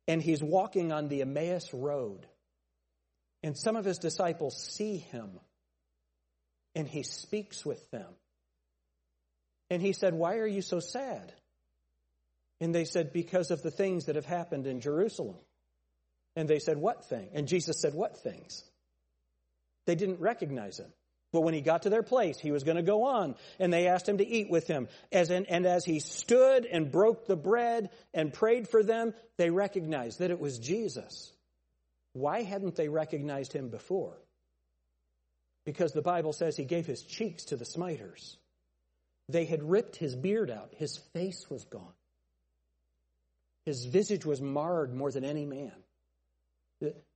and 0.08 0.22
he's 0.22 0.43
walking 0.43 0.91
on 0.91 1.08
the 1.08 1.22
Emmaus 1.22 1.74
Road, 1.74 2.26
and 3.43 3.58
some 3.58 3.76
of 3.76 3.86
his 3.86 3.98
disciples 3.98 4.58
see 4.58 4.98
him 4.98 5.39
and 6.74 6.88
he 6.88 7.04
speaks 7.04 7.66
with 7.66 7.89
them. 7.91 8.12
And 9.70 9.82
he 9.82 9.93
said, 9.93 10.14
Why 10.14 10.38
are 10.38 10.48
you 10.48 10.62
so 10.62 10.80
sad? 10.80 11.34
And 12.62 12.74
they 12.74 12.86
said, 12.86 13.14
Because 13.14 13.52
of 13.52 13.62
the 13.62 13.72
things 13.72 14.06
that 14.06 14.16
have 14.16 14.26
happened 14.26 14.68
in 14.68 14.82
Jerusalem. 14.82 15.38
And 16.36 16.48
they 16.48 16.60
said, 16.60 16.78
What 16.78 17.06
thing? 17.06 17.30
And 17.34 17.48
Jesus 17.48 17.80
said, 17.82 17.93
What 17.93 18.22
things? 18.22 18.64
They 19.86 19.96
didn't 19.96 20.20
recognize 20.20 20.80
him. 20.80 20.91
But 21.32 21.41
when 21.41 21.53
he 21.53 21.61
got 21.61 21.84
to 21.84 21.89
their 21.89 22.03
place, 22.03 22.39
he 22.39 22.51
was 22.51 22.63
going 22.63 22.78
to 22.78 22.84
go 22.84 23.03
on, 23.03 23.36
and 23.59 23.73
they 23.73 23.88
asked 23.88 24.07
him 24.07 24.19
to 24.19 24.28
eat 24.28 24.49
with 24.49 24.67
him. 24.67 24.88
As 25.11 25.30
in, 25.30 25.45
and 25.47 25.65
as 25.65 25.84
he 25.84 25.99
stood 25.99 26.65
and 26.65 26.91
broke 26.91 27.28
the 27.28 27.36
bread 27.36 27.89
and 28.13 28.32
prayed 28.32 28.67
for 28.67 28.84
them, 28.84 29.13
they 29.38 29.49
recognized 29.49 30.19
that 30.19 30.32
it 30.32 30.39
was 30.39 30.59
Jesus. 30.59 31.32
Why 32.13 32.43
hadn't 32.43 32.76
they 32.76 32.88
recognized 32.88 33.51
him 33.51 33.69
before? 33.69 34.17
because 35.65 35.91
the 35.91 36.01
Bible 36.01 36.32
says 36.32 36.55
he 36.55 36.63
gave 36.63 36.86
his 36.86 37.01
cheeks 37.01 37.45
to 37.45 37.57
the 37.57 37.65
smiters. 37.65 38.38
They 39.28 39.45
had 39.45 39.63
ripped 39.63 39.95
his 39.97 40.15
beard 40.15 40.51
out, 40.51 40.69
his 40.78 40.97
face 41.13 41.49
was 41.49 41.65
gone. 41.65 41.93
His 43.65 43.86
visage 43.86 44.26
was 44.26 44.39
marred 44.39 44.93
more 44.93 45.11
than 45.11 45.26
any 45.26 45.45
man. 45.45 45.73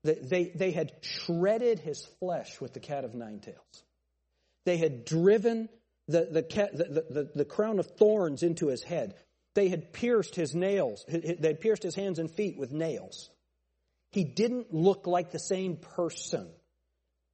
They, 0.04 0.52
they 0.56 0.72
had 0.72 0.94
shredded 1.02 1.78
his 1.78 2.04
flesh 2.20 2.60
with 2.60 2.74
the 2.74 2.80
cat 2.80 3.06
of 3.06 3.14
nine 3.14 3.40
tails. 3.40 3.84
They 4.66 4.78
had 4.78 5.06
driven 5.06 5.70
the, 6.08 6.26
the, 6.26 6.42
the, 6.74 7.06
the, 7.10 7.32
the 7.36 7.46
crown 7.46 7.80
of 7.80 7.88
thorns 7.98 8.44
into 8.44 8.68
his 8.68 8.84
head. 8.84 9.16
They 9.56 9.70
had 9.70 9.94
pierced 9.94 10.36
his 10.36 10.56
nails. 10.56 11.06
They 11.08 11.48
had 11.48 11.62
pierced 11.62 11.84
his 11.84 11.96
hands 11.96 12.20
and 12.20 12.30
feet 12.30 12.58
with 12.58 12.72
nails. 12.72 13.30
He 14.12 14.24
didn't 14.24 14.74
look 14.74 15.08
like 15.08 15.32
the 15.32 15.40
same 15.40 15.78
person 15.78 16.48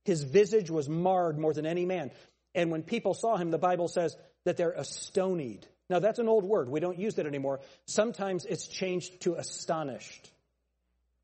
his 0.06 0.22
visage 0.22 0.70
was 0.70 0.88
marred 0.88 1.38
more 1.38 1.54
than 1.54 1.66
any 1.66 1.86
man. 1.86 2.12
And 2.54 2.72
when 2.72 2.84
people 2.84 3.14
saw 3.14 3.36
him, 3.36 3.52
the 3.52 3.58
Bible 3.58 3.88
says 3.88 4.16
that 4.46 4.56
they're 4.56 4.72
astonied. 4.72 5.68
Now, 5.90 6.00
that's 6.00 6.20
an 6.20 6.30
old 6.30 6.46
word. 6.46 6.70
We 6.70 6.80
don't 6.80 6.98
use 6.98 7.16
that 7.16 7.26
anymore. 7.26 7.60
Sometimes 7.86 8.46
it's 8.46 8.68
changed 8.68 9.22
to 9.22 9.36
astonished. 9.36 10.32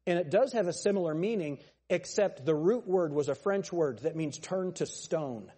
And 0.06 0.20
it 0.20 0.30
does 0.30 0.54
have 0.54 0.68
a 0.68 0.74
similar 0.74 1.14
meaning, 1.14 1.60
except 1.90 2.46
the 2.46 2.56
root 2.56 2.88
word 2.88 3.14
was 3.14 3.30
a 3.30 3.36
French 3.36 3.72
word 3.72 4.00
that 4.00 4.16
means 4.16 4.38
turn 4.38 4.74
to 4.74 4.86
stone. 4.86 5.52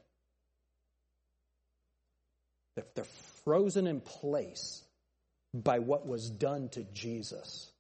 They're 2.76 3.06
frozen 3.44 3.88
in 3.88 4.02
place 4.02 4.84
by 5.54 5.80
what 5.80 6.08
was 6.08 6.30
done 6.30 6.70
to 6.70 6.84
Jesus. 6.94 7.72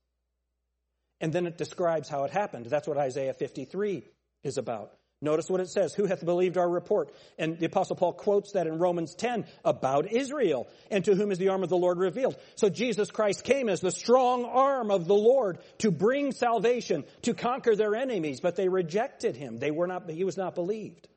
And 1.20 1.32
then 1.32 1.48
it 1.48 1.58
describes 1.58 2.10
how 2.10 2.26
it 2.26 2.32
happened. 2.32 2.66
That's 2.66 2.88
what 2.88 2.98
Isaiah 2.98 3.34
53 3.34 4.04
is 4.44 4.58
about. 4.58 4.92
Notice 5.22 5.50
what 5.50 5.62
it 5.62 5.70
says. 5.70 5.94
Who 5.94 6.06
hath 6.06 6.26
believed 6.26 6.58
our 6.58 6.70
report? 6.70 7.14
And 7.40 7.58
the 7.58 7.68
apostle 7.68 7.96
Paul 7.96 8.12
quotes 8.12 8.52
that 8.52 8.68
in 8.68 8.78
Romans 8.78 9.16
10 9.16 9.46
about 9.64 10.12
Israel. 10.12 10.68
And 10.92 11.06
to 11.06 11.16
whom 11.16 11.32
is 11.32 11.38
the 11.38 11.48
arm 11.48 11.64
of 11.64 11.70
the 11.70 11.78
Lord 11.78 11.98
revealed? 11.98 12.36
So 12.56 12.68
Jesus 12.68 13.10
Christ 13.10 13.46
came 13.46 13.70
as 13.70 13.80
the 13.80 13.92
strong 13.92 14.44
arm 14.44 14.92
of 14.92 15.08
the 15.08 15.16
Lord 15.16 15.60
to 15.78 15.92
bring 15.92 16.34
salvation, 16.34 17.06
to 17.22 17.34
conquer 17.34 17.74
their 17.74 17.96
enemies, 17.96 18.42
but 18.42 18.58
they 18.58 18.68
rejected 18.68 19.38
him. 19.38 19.60
They 19.60 19.72
were 19.72 19.88
not, 19.88 20.10
he 20.10 20.26
was 20.26 20.36
not 20.36 20.56
believed. 20.56 21.08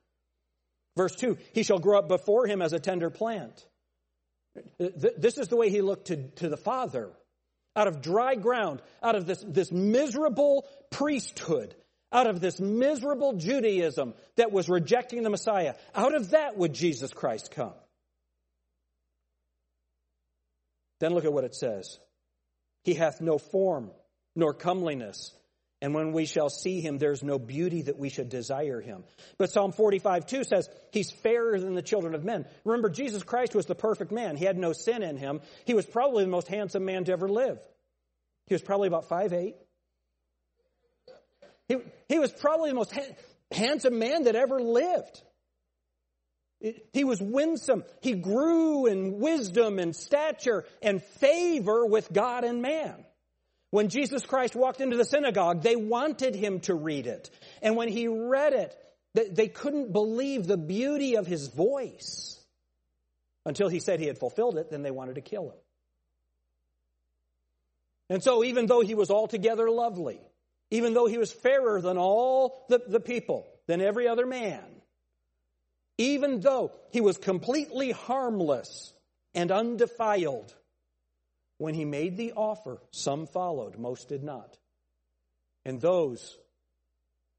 Verse 0.96 1.14
2, 1.16 1.36
he 1.52 1.62
shall 1.62 1.78
grow 1.78 1.98
up 1.98 2.08
before 2.08 2.46
him 2.46 2.62
as 2.62 2.72
a 2.72 2.80
tender 2.80 3.10
plant. 3.10 3.66
This 4.78 5.36
is 5.36 5.48
the 5.48 5.56
way 5.56 5.68
he 5.68 5.82
looked 5.82 6.06
to, 6.06 6.28
to 6.36 6.48
the 6.48 6.56
Father. 6.56 7.10
Out 7.74 7.88
of 7.88 8.00
dry 8.00 8.34
ground, 8.36 8.80
out 9.02 9.14
of 9.14 9.26
this, 9.26 9.44
this 9.46 9.70
miserable 9.70 10.66
priesthood, 10.90 11.74
out 12.10 12.26
of 12.26 12.40
this 12.40 12.58
miserable 12.58 13.34
Judaism 13.34 14.14
that 14.36 14.50
was 14.50 14.70
rejecting 14.70 15.22
the 15.22 15.30
Messiah. 15.30 15.74
Out 15.94 16.14
of 16.14 16.30
that 16.30 16.56
would 16.56 16.72
Jesus 16.72 17.12
Christ 17.12 17.50
come. 17.50 17.74
Then 21.00 21.12
look 21.12 21.26
at 21.26 21.32
what 21.32 21.44
it 21.44 21.54
says. 21.54 21.98
He 22.84 22.94
hath 22.94 23.20
no 23.20 23.36
form 23.36 23.90
nor 24.34 24.54
comeliness. 24.54 25.32
And 25.82 25.94
when 25.94 26.12
we 26.12 26.24
shall 26.24 26.48
see 26.48 26.80
him, 26.80 26.96
there's 26.96 27.22
no 27.22 27.38
beauty 27.38 27.82
that 27.82 27.98
we 27.98 28.08
should 28.08 28.30
desire 28.30 28.80
him. 28.80 29.04
But 29.36 29.50
Psalm 29.50 29.72
45 29.72 30.26
2 30.26 30.44
says, 30.44 30.70
He's 30.90 31.10
fairer 31.10 31.60
than 31.60 31.74
the 31.74 31.82
children 31.82 32.14
of 32.14 32.24
men. 32.24 32.46
Remember, 32.64 32.88
Jesus 32.88 33.22
Christ 33.22 33.54
was 33.54 33.66
the 33.66 33.74
perfect 33.74 34.10
man. 34.10 34.36
He 34.36 34.46
had 34.46 34.56
no 34.56 34.72
sin 34.72 35.02
in 35.02 35.18
him. 35.18 35.40
He 35.66 35.74
was 35.74 35.84
probably 35.84 36.24
the 36.24 36.30
most 36.30 36.48
handsome 36.48 36.84
man 36.86 37.04
to 37.04 37.12
ever 37.12 37.28
live. 37.28 37.58
He 38.46 38.54
was 38.54 38.62
probably 38.62 38.88
about 38.88 39.08
five 39.08 39.32
eight. 39.32 39.56
He, 41.68 41.76
he 42.08 42.18
was 42.18 42.32
probably 42.32 42.70
the 42.70 42.76
most 42.76 42.92
ha- 42.92 43.14
handsome 43.52 43.98
man 43.98 44.24
that 44.24 44.36
ever 44.36 44.60
lived. 44.60 45.22
He 46.92 47.04
was 47.04 47.20
winsome. 47.20 47.84
He 48.00 48.14
grew 48.14 48.86
in 48.86 49.18
wisdom 49.18 49.78
and 49.78 49.94
stature 49.94 50.64
and 50.80 51.02
favor 51.02 51.84
with 51.84 52.10
God 52.10 52.44
and 52.44 52.62
man. 52.62 53.04
When 53.70 53.88
Jesus 53.88 54.24
Christ 54.24 54.54
walked 54.54 54.80
into 54.80 54.96
the 54.96 55.04
synagogue, 55.04 55.62
they 55.62 55.76
wanted 55.76 56.34
him 56.34 56.60
to 56.60 56.74
read 56.74 57.06
it. 57.06 57.30
And 57.62 57.76
when 57.76 57.88
he 57.88 58.08
read 58.08 58.52
it, 58.52 58.76
they 59.34 59.48
couldn't 59.48 59.92
believe 59.92 60.46
the 60.46 60.56
beauty 60.56 61.16
of 61.16 61.26
his 61.26 61.48
voice. 61.48 62.40
Until 63.44 63.68
he 63.68 63.80
said 63.80 64.00
he 64.00 64.06
had 64.06 64.18
fulfilled 64.18 64.58
it, 64.58 64.70
then 64.70 64.82
they 64.82 64.90
wanted 64.90 65.16
to 65.16 65.20
kill 65.20 65.50
him. 65.50 65.58
And 68.08 68.22
so, 68.22 68.44
even 68.44 68.66
though 68.66 68.80
he 68.80 68.94
was 68.94 69.10
altogether 69.10 69.68
lovely, 69.68 70.20
even 70.70 70.94
though 70.94 71.06
he 71.06 71.18
was 71.18 71.32
fairer 71.32 71.80
than 71.80 71.98
all 71.98 72.66
the, 72.68 72.80
the 72.86 73.00
people, 73.00 73.48
than 73.66 73.80
every 73.80 74.06
other 74.06 74.26
man, 74.26 74.62
even 75.98 76.40
though 76.40 76.72
he 76.90 77.00
was 77.00 77.18
completely 77.18 77.90
harmless 77.90 78.92
and 79.34 79.50
undefiled, 79.50 80.54
when 81.58 81.74
he 81.74 81.84
made 81.84 82.16
the 82.16 82.32
offer, 82.32 82.80
some 82.90 83.26
followed, 83.26 83.78
most 83.78 84.08
did 84.08 84.22
not. 84.22 84.56
And 85.64 85.80
those 85.80 86.36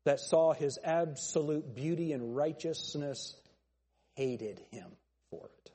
that 0.06 0.20
saw 0.20 0.54
his 0.54 0.80
absolute 0.84 1.76
beauty 1.76 2.14
and 2.14 2.36
righteousness 2.36 3.36
hated 4.16 4.60
him 4.72 4.88
for 5.30 5.46
it. 5.46 5.72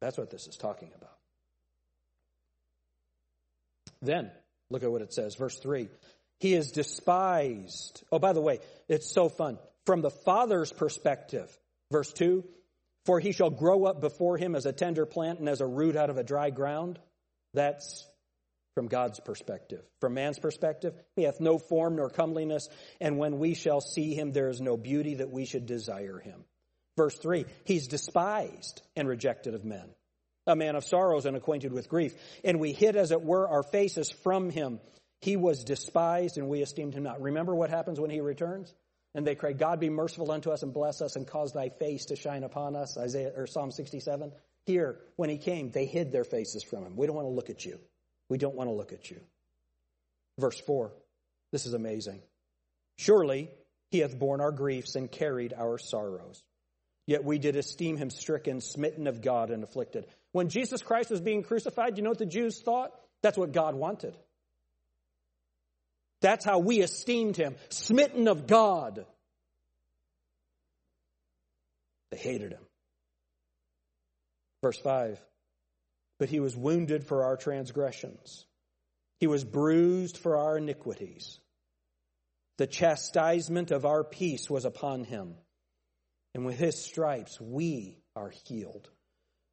That's 0.00 0.18
what 0.18 0.30
this 0.30 0.46
is 0.46 0.56
talking 0.56 0.90
about. 0.94 1.16
Then, 4.02 4.30
Look 4.70 4.82
at 4.82 4.90
what 4.90 5.02
it 5.02 5.12
says, 5.12 5.34
verse 5.36 5.58
3. 5.58 5.88
He 6.40 6.54
is 6.54 6.72
despised. 6.72 8.02
Oh, 8.10 8.18
by 8.18 8.32
the 8.32 8.40
way, 8.40 8.60
it's 8.88 9.12
so 9.12 9.28
fun. 9.28 9.58
From 9.84 10.02
the 10.02 10.10
Father's 10.10 10.72
perspective, 10.72 11.56
verse 11.90 12.12
2 12.12 12.44
For 13.06 13.20
he 13.20 13.32
shall 13.32 13.50
grow 13.50 13.84
up 13.84 14.00
before 14.00 14.36
him 14.36 14.54
as 14.54 14.66
a 14.66 14.72
tender 14.72 15.06
plant 15.06 15.38
and 15.38 15.48
as 15.48 15.60
a 15.60 15.66
root 15.66 15.96
out 15.96 16.10
of 16.10 16.18
a 16.18 16.24
dry 16.24 16.50
ground. 16.50 16.98
That's 17.54 18.06
from 18.74 18.88
God's 18.88 19.20
perspective. 19.20 19.82
From 20.00 20.14
man's 20.14 20.38
perspective, 20.38 20.92
he 21.14 21.22
hath 21.22 21.40
no 21.40 21.56
form 21.58 21.96
nor 21.96 22.10
comeliness, 22.10 22.68
and 23.00 23.16
when 23.16 23.38
we 23.38 23.54
shall 23.54 23.80
see 23.80 24.14
him, 24.14 24.32
there 24.32 24.48
is 24.48 24.60
no 24.60 24.76
beauty 24.76 25.14
that 25.14 25.30
we 25.30 25.46
should 25.46 25.64
desire 25.64 26.18
him. 26.18 26.44
Verse 26.96 27.16
3 27.16 27.46
He's 27.64 27.88
despised 27.88 28.82
and 28.94 29.08
rejected 29.08 29.54
of 29.54 29.64
men 29.64 29.88
a 30.46 30.56
man 30.56 30.76
of 30.76 30.84
sorrows 30.84 31.26
and 31.26 31.36
acquainted 31.36 31.72
with 31.72 31.88
grief. 31.88 32.14
And 32.44 32.60
we 32.60 32.72
hid, 32.72 32.96
as 32.96 33.10
it 33.10 33.22
were, 33.22 33.48
our 33.48 33.62
faces 33.62 34.10
from 34.10 34.50
him. 34.50 34.80
He 35.20 35.36
was 35.36 35.64
despised, 35.64 36.38
and 36.38 36.48
we 36.48 36.62
esteemed 36.62 36.94
him 36.94 37.02
not. 37.02 37.20
Remember 37.20 37.54
what 37.54 37.70
happens 37.70 37.98
when 37.98 38.10
he 38.10 38.20
returns? 38.20 38.72
And 39.16 39.26
they 39.26 39.34
cry, 39.34 39.54
God 39.54 39.80
be 39.80 39.88
merciful 39.88 40.30
unto 40.30 40.50
us 40.50 40.62
and 40.62 40.74
bless 40.74 41.00
us 41.00 41.16
and 41.16 41.26
cause 41.26 41.54
thy 41.54 41.70
face 41.70 42.04
to 42.06 42.16
shine 42.16 42.44
upon 42.44 42.76
us. 42.76 42.98
Isaiah 42.98 43.32
or 43.34 43.46
Psalm 43.46 43.72
67. 43.72 44.30
Here, 44.66 45.00
when 45.16 45.30
he 45.30 45.38
came, 45.38 45.70
they 45.70 45.86
hid 45.86 46.12
their 46.12 46.22
faces 46.22 46.62
from 46.62 46.84
him. 46.84 46.96
We 46.96 47.06
don't 47.06 47.16
want 47.16 47.24
to 47.24 47.32
look 47.32 47.48
at 47.48 47.64
you. 47.64 47.78
We 48.28 48.36
don't 48.36 48.54
want 48.54 48.68
to 48.68 48.74
look 48.74 48.92
at 48.92 49.10
you. 49.10 49.18
Verse 50.38 50.60
4. 50.60 50.92
This 51.50 51.64
is 51.64 51.72
amazing. 51.72 52.20
Surely 52.98 53.50
he 53.90 54.00
hath 54.00 54.18
borne 54.18 54.42
our 54.42 54.52
griefs 54.52 54.96
and 54.96 55.10
carried 55.10 55.54
our 55.56 55.78
sorrows. 55.78 56.42
Yet 57.06 57.24
we 57.24 57.38
did 57.38 57.56
esteem 57.56 57.96
him 57.96 58.10
stricken, 58.10 58.60
smitten 58.60 59.06
of 59.06 59.22
God, 59.22 59.50
and 59.50 59.64
afflicted. 59.64 60.04
When 60.32 60.50
Jesus 60.50 60.82
Christ 60.82 61.08
was 61.08 61.22
being 61.22 61.42
crucified, 61.42 61.96
you 61.96 62.02
know 62.02 62.10
what 62.10 62.18
the 62.18 62.26
Jews 62.26 62.60
thought? 62.60 62.92
That's 63.22 63.38
what 63.38 63.52
God 63.52 63.76
wanted. 63.76 64.14
That's 66.26 66.44
how 66.44 66.58
we 66.58 66.80
esteemed 66.80 67.36
him, 67.36 67.54
smitten 67.68 68.26
of 68.26 68.48
God. 68.48 69.06
They 72.10 72.16
hated 72.16 72.50
him. 72.50 72.66
Verse 74.60 74.76
5 74.78 75.20
But 76.18 76.28
he 76.28 76.40
was 76.40 76.56
wounded 76.56 77.06
for 77.06 77.22
our 77.22 77.36
transgressions, 77.36 78.44
he 79.20 79.28
was 79.28 79.44
bruised 79.44 80.18
for 80.18 80.36
our 80.36 80.58
iniquities. 80.58 81.38
The 82.58 82.66
chastisement 82.66 83.70
of 83.70 83.86
our 83.86 84.02
peace 84.02 84.50
was 84.50 84.64
upon 84.64 85.04
him, 85.04 85.36
and 86.34 86.44
with 86.44 86.58
his 86.58 86.76
stripes 86.76 87.40
we 87.40 87.98
are 88.16 88.32
healed. 88.46 88.90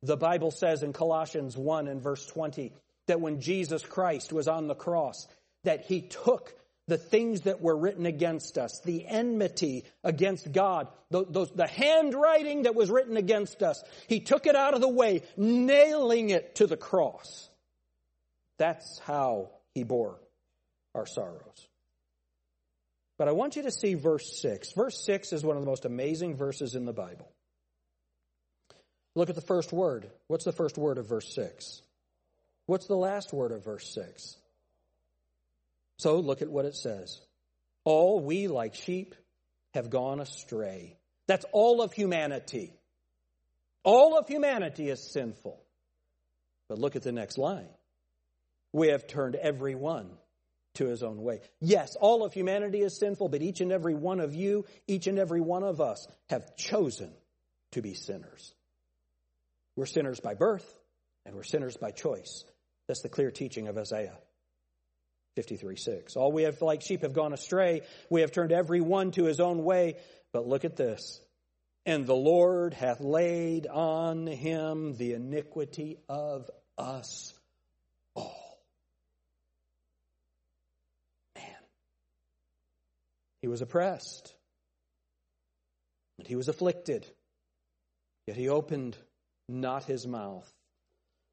The 0.01 0.17
Bible 0.17 0.49
says 0.49 0.81
in 0.81 0.91
Colossians 0.91 1.55
1 1.55 1.87
and 1.87 2.01
verse 2.01 2.25
20 2.25 2.73
that 3.05 3.21
when 3.21 3.41
Jesus 3.41 3.83
Christ 3.83 4.33
was 4.33 4.47
on 4.47 4.65
the 4.65 4.73
cross, 4.73 5.27
that 5.65 5.85
he 5.85 6.01
took 6.01 6.55
the 6.87 6.97
things 6.97 7.41
that 7.41 7.61
were 7.61 7.75
written 7.75 8.05
against 8.05 8.57
us, 8.57 8.81
the 8.83 9.07
enmity 9.07 9.85
against 10.03 10.51
God, 10.51 10.87
the, 11.11 11.25
the, 11.25 11.45
the, 11.55 11.67
handwriting 11.67 12.63
that 12.63 12.75
was 12.75 12.89
written 12.89 13.15
against 13.15 13.63
us. 13.63 13.81
He 14.07 14.19
took 14.19 14.45
it 14.45 14.55
out 14.55 14.73
of 14.73 14.81
the 14.81 14.89
way, 14.89 15.23
nailing 15.37 16.29
it 16.29 16.55
to 16.55 16.67
the 16.67 16.75
cross. 16.75 17.49
That's 18.57 18.99
how 18.99 19.51
he 19.73 19.83
bore 19.83 20.19
our 20.93 21.05
sorrows. 21.05 21.67
But 23.17 23.27
I 23.27 23.31
want 23.31 23.55
you 23.55 23.63
to 23.63 23.71
see 23.71 23.93
verse 23.93 24.41
6. 24.41 24.73
Verse 24.73 25.05
6 25.05 25.33
is 25.33 25.45
one 25.45 25.55
of 25.55 25.63
the 25.63 25.69
most 25.69 25.85
amazing 25.85 26.35
verses 26.35 26.75
in 26.75 26.85
the 26.85 26.93
Bible. 26.93 27.31
Look 29.15 29.29
at 29.29 29.35
the 29.35 29.41
first 29.41 29.71
word. 29.71 30.09
What's 30.27 30.45
the 30.45 30.51
first 30.51 30.77
word 30.77 30.97
of 30.97 31.07
verse 31.07 31.33
6? 31.35 31.81
What's 32.65 32.87
the 32.87 32.95
last 32.95 33.31
word 33.31 33.51
of 33.51 33.63
verse 33.63 33.93
6? 33.93 34.37
So 35.97 36.19
look 36.19 36.41
at 36.41 36.49
what 36.49 36.65
it 36.65 36.75
says. 36.75 37.19
All 37.83 38.19
we 38.19 38.47
like 38.47 38.75
sheep 38.75 39.15
have 39.73 39.89
gone 39.89 40.19
astray. 40.19 40.97
That's 41.27 41.45
all 41.51 41.81
of 41.81 41.93
humanity. 41.93 42.73
All 43.83 44.17
of 44.17 44.27
humanity 44.27 44.89
is 44.89 45.11
sinful. 45.11 45.61
But 46.69 46.79
look 46.79 46.95
at 46.95 47.03
the 47.03 47.11
next 47.11 47.37
line. 47.37 47.69
We 48.71 48.87
have 48.89 49.07
turned 49.07 49.35
every 49.35 49.75
one 49.75 50.09
to 50.75 50.87
his 50.87 51.03
own 51.03 51.21
way. 51.21 51.41
Yes, 51.59 51.95
all 51.99 52.23
of 52.23 52.33
humanity 52.33 52.81
is 52.81 52.97
sinful, 52.97 53.29
but 53.29 53.41
each 53.41 53.61
and 53.61 53.71
every 53.71 53.93
one 53.93 54.19
of 54.19 54.33
you, 54.33 54.65
each 54.87 55.07
and 55.07 55.19
every 55.19 55.41
one 55.41 55.63
of 55.63 55.81
us 55.81 56.07
have 56.29 56.55
chosen 56.55 57.11
to 57.71 57.81
be 57.81 57.93
sinners. 57.93 58.53
We're 59.75 59.85
sinners 59.85 60.19
by 60.19 60.33
birth, 60.33 60.65
and 61.25 61.35
we're 61.35 61.43
sinners 61.43 61.77
by 61.77 61.91
choice. 61.91 62.43
That's 62.87 63.01
the 63.01 63.09
clear 63.09 63.31
teaching 63.31 63.67
of 63.67 63.77
Isaiah. 63.77 64.17
53 65.35 65.75
6. 65.75 66.15
All 66.15 66.31
we 66.31 66.43
have 66.43 66.61
like 66.61 66.81
sheep 66.81 67.01
have 67.01 67.13
gone 67.13 67.33
astray. 67.33 67.81
We 68.09 68.21
have 68.21 68.31
turned 68.31 68.51
every 68.51 68.81
one 68.81 69.11
to 69.11 69.25
his 69.25 69.39
own 69.39 69.63
way. 69.63 69.95
But 70.31 70.47
look 70.47 70.65
at 70.65 70.75
this. 70.75 71.19
And 71.85 72.05
the 72.05 72.15
Lord 72.15 72.73
hath 72.73 73.01
laid 73.01 73.67
on 73.67 74.25
him 74.25 74.95
the 74.95 75.13
iniquity 75.13 75.97
of 76.07 76.49
us 76.77 77.33
all. 78.15 78.59
Man. 81.35 81.43
He 83.41 83.47
was 83.47 83.61
oppressed. 83.61 84.33
And 86.19 86.27
he 86.27 86.35
was 86.35 86.47
afflicted. 86.47 87.05
Yet 88.27 88.37
he 88.37 88.47
opened 88.47 88.95
not 89.49 89.83
his 89.83 90.07
mouth. 90.07 90.49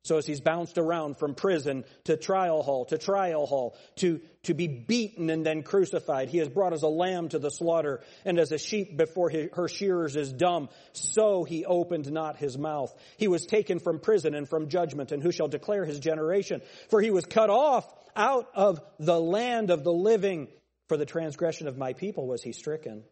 So 0.02 0.16
as 0.16 0.26
he's 0.26 0.40
bounced 0.40 0.78
around 0.78 1.18
from 1.18 1.34
prison 1.34 1.84
to 2.04 2.16
trial 2.16 2.62
hall 2.62 2.86
to 2.86 2.96
trial 2.96 3.44
hall 3.44 3.76
to, 3.96 4.20
to 4.44 4.54
be 4.54 4.66
beaten 4.66 5.28
and 5.28 5.44
then 5.44 5.62
crucified, 5.62 6.30
he 6.30 6.38
is 6.38 6.48
brought 6.48 6.72
as 6.72 6.82
a 6.82 6.88
lamb 6.88 7.28
to 7.30 7.38
the 7.38 7.50
slaughter 7.50 8.00
and 8.24 8.38
as 8.38 8.50
a 8.50 8.58
sheep 8.58 8.96
before 8.96 9.28
his, 9.28 9.50
her 9.52 9.68
shearers 9.68 10.16
is 10.16 10.32
dumb. 10.32 10.70
So 10.92 11.44
he 11.44 11.66
opened 11.66 12.10
not 12.10 12.36
his 12.36 12.56
mouth. 12.56 12.94
He 13.18 13.28
was 13.28 13.44
taken 13.44 13.78
from 13.78 14.00
prison 14.00 14.34
and 14.34 14.48
from 14.48 14.68
judgment 14.68 15.12
and 15.12 15.22
who 15.22 15.32
shall 15.32 15.48
declare 15.48 15.84
his 15.84 16.00
generation? 16.00 16.62
For 16.88 17.02
he 17.02 17.10
was 17.10 17.26
cut 17.26 17.50
off 17.50 17.86
out 18.16 18.48
of 18.54 18.80
the 18.98 19.20
land 19.20 19.70
of 19.70 19.84
the 19.84 19.92
living. 19.92 20.48
For 20.88 20.96
the 20.96 21.06
transgression 21.06 21.68
of 21.68 21.76
my 21.76 21.92
people 21.92 22.26
was 22.26 22.42
he 22.42 22.52
stricken. 22.52 23.04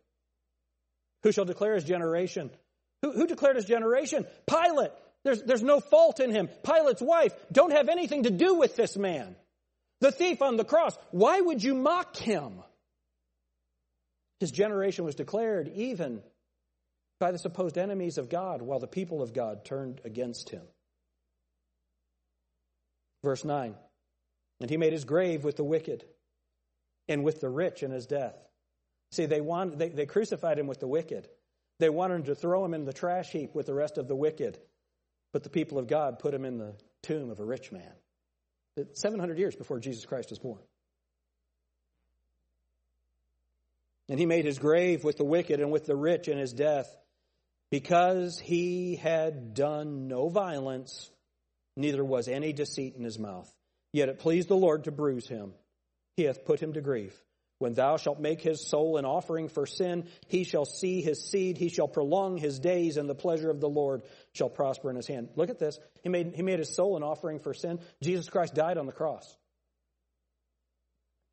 Who 1.23 1.33
shall 1.33 1.45
declare 1.45 1.75
his 1.75 1.85
generation? 1.85 2.51
Who, 3.03 3.13
who 3.13 3.27
declared 3.27 3.57
his 3.57 3.67
generation? 3.67 4.27
Pilate. 4.47 4.91
There's, 5.29 5.43
there's 5.43 5.63
no 5.63 5.81
fault 5.81 6.21
in 6.21 6.31
him. 6.31 6.49
Pilate's 6.63 7.03
wife, 7.03 7.35
don't 7.53 7.73
have 7.73 7.91
anything 7.91 8.23
to 8.23 8.31
do 8.31 8.55
with 8.55 8.77
this 8.77 8.97
man. 8.97 9.37
The 10.01 10.11
thief 10.11 10.41
on 10.41 10.57
the 10.57 10.65
cross, 10.65 10.97
why 11.11 11.39
would 11.39 11.63
you 11.63 11.75
mock 11.75 12.17
him? 12.17 12.63
His 14.41 14.51
generation 14.51 15.05
was 15.05 15.17
declared 15.17 15.71
even 15.75 16.23
by 17.21 17.31
the 17.31 17.39
supposed 17.39 17.77
enemies 17.77 18.17
of 18.17 18.31
God 18.31 18.63
while 18.63 18.79
the 18.79 18.87
people 18.87 19.21
of 19.21 19.35
God 19.35 19.67
turned 19.67 20.01
against 20.03 20.49
him. 20.49 20.63
Verse 23.23 23.45
9 23.45 23.75
And 24.63 24.71
he 24.71 24.79
made 24.79 24.95
his 24.95 25.05
grave 25.05 25.45
with 25.45 25.57
the 25.57 25.65
wicked 25.65 26.07
and 27.07 27.23
with 27.23 27.43
the 27.43 27.51
rich 27.51 27.83
in 27.83 27.91
his 27.91 28.07
death. 28.07 28.37
See, 29.13 29.27
they, 29.27 29.43
want, 29.43 29.79
they, 29.79 29.91
they 29.91 30.07
crucified 30.07 30.59
him 30.59 30.69
with 30.69 30.81
the 30.81 30.89
wicked. 30.89 31.29
They 31.81 31.91
wanted 31.91 32.25
to 32.25 32.35
throw 32.35 32.65
him 32.65 32.73
in 32.73 32.87
the 32.87 32.95
trash 32.95 33.29
heap 33.31 33.55
with 33.55 33.67
the 33.67 33.75
rest 33.75 33.99
of 33.99 34.09
the 34.09 34.17
wicked. 34.17 34.59
But 35.33 35.43
the 35.43 35.51
people 35.51 35.79
of 35.79 35.87
God 35.87 36.19
put 36.19 36.35
him 36.35 36.45
in 36.45 36.59
the 36.59 36.75
tomb 37.03 37.31
of 37.31 37.41
a 37.41 37.45
rich 37.45 37.71
man. 37.71 37.93
700 38.93 39.39
years 39.39 39.57
before 39.57 39.81
Jesus 39.81 40.07
Christ 40.07 40.31
was 40.31 40.39
born. 40.39 40.63
And 44.09 44.19
he 44.19 44.27
made 44.27 44.45
his 44.45 44.59
grave 44.59 45.05
with 45.05 45.19
the 45.19 45.25
wicked 45.25 45.61
and 45.61 45.71
with 45.71 45.85
the 45.85 45.97
rich 45.97 46.29
in 46.29 46.39
his 46.39 46.53
death, 46.53 46.89
because 47.71 48.39
he 48.39 48.97
had 48.97 49.53
done 49.53 50.09
no 50.09 50.29
violence, 50.29 51.11
neither 51.77 52.05
was 52.05 52.29
any 52.29 52.53
deceit 52.53 52.95
in 52.97 53.05
his 53.05 53.19
mouth. 53.19 53.53
Yet 53.93 54.09
it 54.09 54.21
pleased 54.21 54.49
the 54.49 54.57
Lord 54.57 54.85
to 54.85 54.93
bruise 54.93 55.29
him. 55.29 55.53
He 56.17 56.25
hath 56.25 56.45
put 56.45 56.61
him 56.61 56.73
to 56.73 56.81
grief. 56.81 57.15
When 57.59 57.75
thou 57.75 57.97
shalt 57.97 58.21
make 58.21 58.41
his 58.41 58.69
soul 58.69 58.99
an 58.99 59.05
offering 59.05 59.49
for 59.49 59.67
sin, 59.67 60.07
he 60.29 60.45
shall 60.45 60.65
see 60.65 61.03
his 61.03 61.29
seed, 61.29 61.59
he 61.59 61.69
shall 61.69 61.89
prolong 61.89 62.37
his 62.37 62.61
days, 62.61 62.97
and 62.97 63.09
the 63.09 63.17
pleasure 63.17 63.51
of 63.51 63.61
the 63.61 63.69
Lord 63.69 64.03
shall 64.33 64.49
prosper 64.49 64.91
in 64.91 64.97
his 64.97 65.09
hand. 65.09 65.31
Look 65.35 65.51
at 65.51 65.59
this. 65.59 65.79
He 66.03 66.09
made, 66.09 66.35
he 66.35 66.43
made 66.43 66.61
his 66.61 66.75
soul 66.75 66.97
an 66.97 67.03
offering 67.03 67.41
for 67.41 67.53
sin. 67.53 67.81
Jesus 68.01 68.29
Christ 68.29 68.55
died 68.55 68.79
on 68.79 68.87
the 68.87 68.93
cross. 68.93 69.37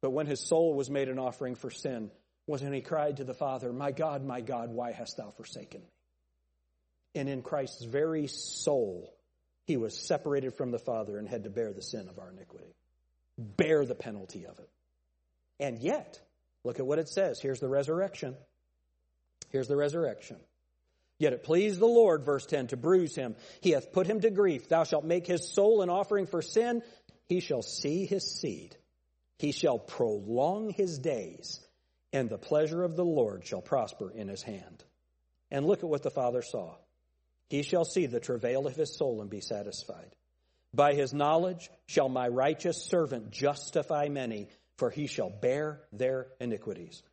But 0.02 0.12
when 0.12 0.26
his 0.26 0.40
soul 0.40 0.74
was 0.74 0.90
made 0.90 1.10
an 1.10 1.20
offering 1.20 1.56
for 1.56 1.70
sin, 1.70 2.10
was 2.48 2.62
when 2.62 2.74
he 2.74 2.82
cried 2.82 3.18
to 3.18 3.24
the 3.24 3.34
Father, 3.34 3.72
My 3.72 3.92
God, 3.92 4.24
my 4.24 4.42
God, 4.42 4.72
why 4.72 4.92
hast 4.92 5.18
thou 5.18 5.30
forsaken 5.30 5.82
me? 5.82 5.88
And 7.14 7.30
in 7.30 7.44
Christ's 7.44 7.84
very 7.86 8.28
soul, 8.28 9.16
he 9.66 9.78
was 9.78 9.98
separated 9.98 10.56
from 10.56 10.72
the 10.72 10.80
Father 10.80 11.18
and 11.18 11.28
had 11.28 11.44
to 11.44 11.50
bear 11.50 11.72
the 11.72 11.82
sin 11.82 12.08
of 12.10 12.20
our 12.20 12.32
iniquity, 12.32 12.76
bear 13.38 13.86
the 13.86 13.96
penalty 13.96 14.46
of 14.46 14.60
it. 14.60 14.70
And 15.60 15.80
yet, 15.80 16.20
look 16.64 16.80
at 16.80 16.86
what 16.86 17.00
it 17.00 17.10
says. 17.10 17.40
Here's 17.40 17.60
the 17.60 17.70
resurrection. 17.70 18.36
Here's 19.50 19.68
the 19.68 19.76
resurrection. 19.76 20.38
Yet 21.18 21.34
it 21.34 21.44
pleased 21.44 21.80
the 21.80 21.86
Lord, 21.86 22.26
verse 22.26 22.46
10, 22.46 22.68
to 22.68 22.78
bruise 22.78 23.16
him. 23.16 23.36
He 23.62 23.72
hath 23.72 23.94
put 23.94 24.08
him 24.08 24.20
to 24.22 24.30
grief. 24.30 24.68
Thou 24.68 24.84
shalt 24.84 25.06
make 25.06 25.26
his 25.26 25.54
soul 25.54 25.82
an 25.82 25.90
offering 25.90 26.28
for 26.28 26.42
sin. 26.42 26.82
He 27.28 27.40
shall 27.40 27.62
see 27.62 28.06
his 28.06 28.40
seed. 28.40 28.76
He 29.38 29.52
shall 29.52 29.80
prolong 29.80 30.70
his 30.70 31.00
days, 31.00 31.66
and 32.14 32.30
the 32.30 32.38
pleasure 32.38 32.84
of 32.84 32.96
the 32.96 33.06
Lord 33.06 33.46
shall 33.46 33.62
prosper 33.62 34.12
in 34.12 34.28
his 34.28 34.42
hand. 34.42 34.84
And 35.52 35.66
look 35.66 35.84
at 35.84 35.90
what 35.90 36.04
the 36.04 36.10
Father 36.10 36.42
saw. 36.42 36.76
He 37.50 37.62
shall 37.62 37.86
see 37.86 38.08
the 38.08 38.20
travail 38.20 38.68
of 38.68 38.76
his 38.76 38.98
soul 38.98 39.22
and 39.22 39.30
be 39.30 39.42
satisfied. 39.42 40.16
By 40.74 40.94
his 40.94 41.14
knowledge 41.14 41.70
shall 41.88 42.10
my 42.10 42.28
righteous 42.28 42.86
servant 42.86 43.32
justify 43.32 44.10
many 44.10 44.50
for 44.78 44.90
he 44.90 45.08
shall 45.08 45.30
bear 45.30 45.82
their 45.92 46.28
iniquities. 46.40 47.04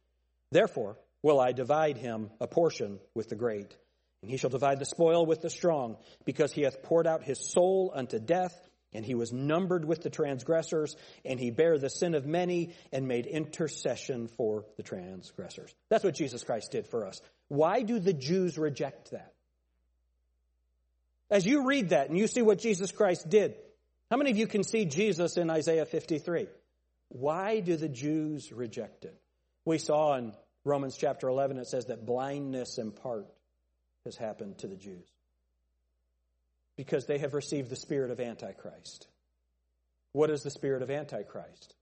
Therefore 0.50 0.98
will 1.22 1.40
I 1.40 1.52
divide 1.52 1.96
him 1.96 2.30
a 2.40 2.46
portion 2.46 2.98
with 3.14 3.28
the 3.28 3.36
great, 3.36 3.76
and 4.22 4.30
he 4.30 4.36
shall 4.36 4.50
divide 4.50 4.78
the 4.78 4.84
spoil 4.84 5.24
with 5.24 5.40
the 5.40 5.50
strong, 5.50 5.96
because 6.24 6.52
he 6.52 6.62
hath 6.62 6.82
poured 6.82 7.06
out 7.06 7.22
his 7.22 7.52
soul 7.52 7.92
unto 7.94 8.18
death, 8.18 8.54
and 8.92 9.06
he 9.06 9.14
was 9.14 9.32
numbered 9.32 9.84
with 9.84 10.02
the 10.02 10.10
transgressors, 10.10 10.96
and 11.24 11.40
he 11.40 11.50
bare 11.50 11.78
the 11.78 11.88
sin 11.88 12.14
of 12.14 12.26
many, 12.26 12.74
and 12.92 13.08
made 13.08 13.26
intercession 13.26 14.28
for 14.28 14.66
the 14.76 14.82
transgressors. 14.82 15.74
That's 15.88 16.04
what 16.04 16.14
Jesus 16.14 16.44
Christ 16.44 16.72
did 16.72 16.86
for 16.86 17.06
us. 17.06 17.20
Why 17.48 17.82
do 17.82 17.98
the 17.98 18.12
Jews 18.12 18.58
reject 18.58 19.12
that? 19.12 19.32
As 21.30 21.46
you 21.46 21.66
read 21.66 21.90
that 21.90 22.10
and 22.10 22.18
you 22.18 22.26
see 22.26 22.42
what 22.42 22.58
Jesus 22.58 22.92
Christ 22.92 23.28
did, 23.30 23.54
how 24.10 24.18
many 24.18 24.30
of 24.30 24.36
you 24.36 24.46
can 24.46 24.62
see 24.64 24.84
Jesus 24.84 25.38
in 25.38 25.48
Isaiah 25.48 25.86
53? 25.86 26.46
Why 27.12 27.60
do 27.60 27.76
the 27.76 27.90
Jews 27.90 28.52
reject 28.52 29.04
it? 29.04 29.14
We 29.66 29.76
saw 29.76 30.16
in 30.16 30.32
Romans 30.64 30.96
chapter 30.96 31.28
11, 31.28 31.58
it 31.58 31.66
says 31.66 31.86
that 31.86 32.06
blindness 32.06 32.78
in 32.78 32.90
part 32.90 33.26
has 34.04 34.16
happened 34.16 34.58
to 34.58 34.66
the 34.66 34.76
Jews 34.76 35.06
because 36.76 37.04
they 37.06 37.18
have 37.18 37.34
received 37.34 37.68
the 37.68 37.76
spirit 37.76 38.10
of 38.10 38.18
Antichrist. 38.18 39.06
What 40.12 40.30
is 40.30 40.42
the 40.42 40.50
spirit 40.50 40.82
of 40.82 40.90
Antichrist? 40.90 41.74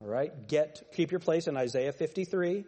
All 0.00 0.08
right, 0.08 0.48
get 0.48 0.82
keep 0.94 1.10
your 1.10 1.20
place 1.20 1.48
in 1.48 1.56
Isaiah 1.56 1.92
53. 1.92 2.64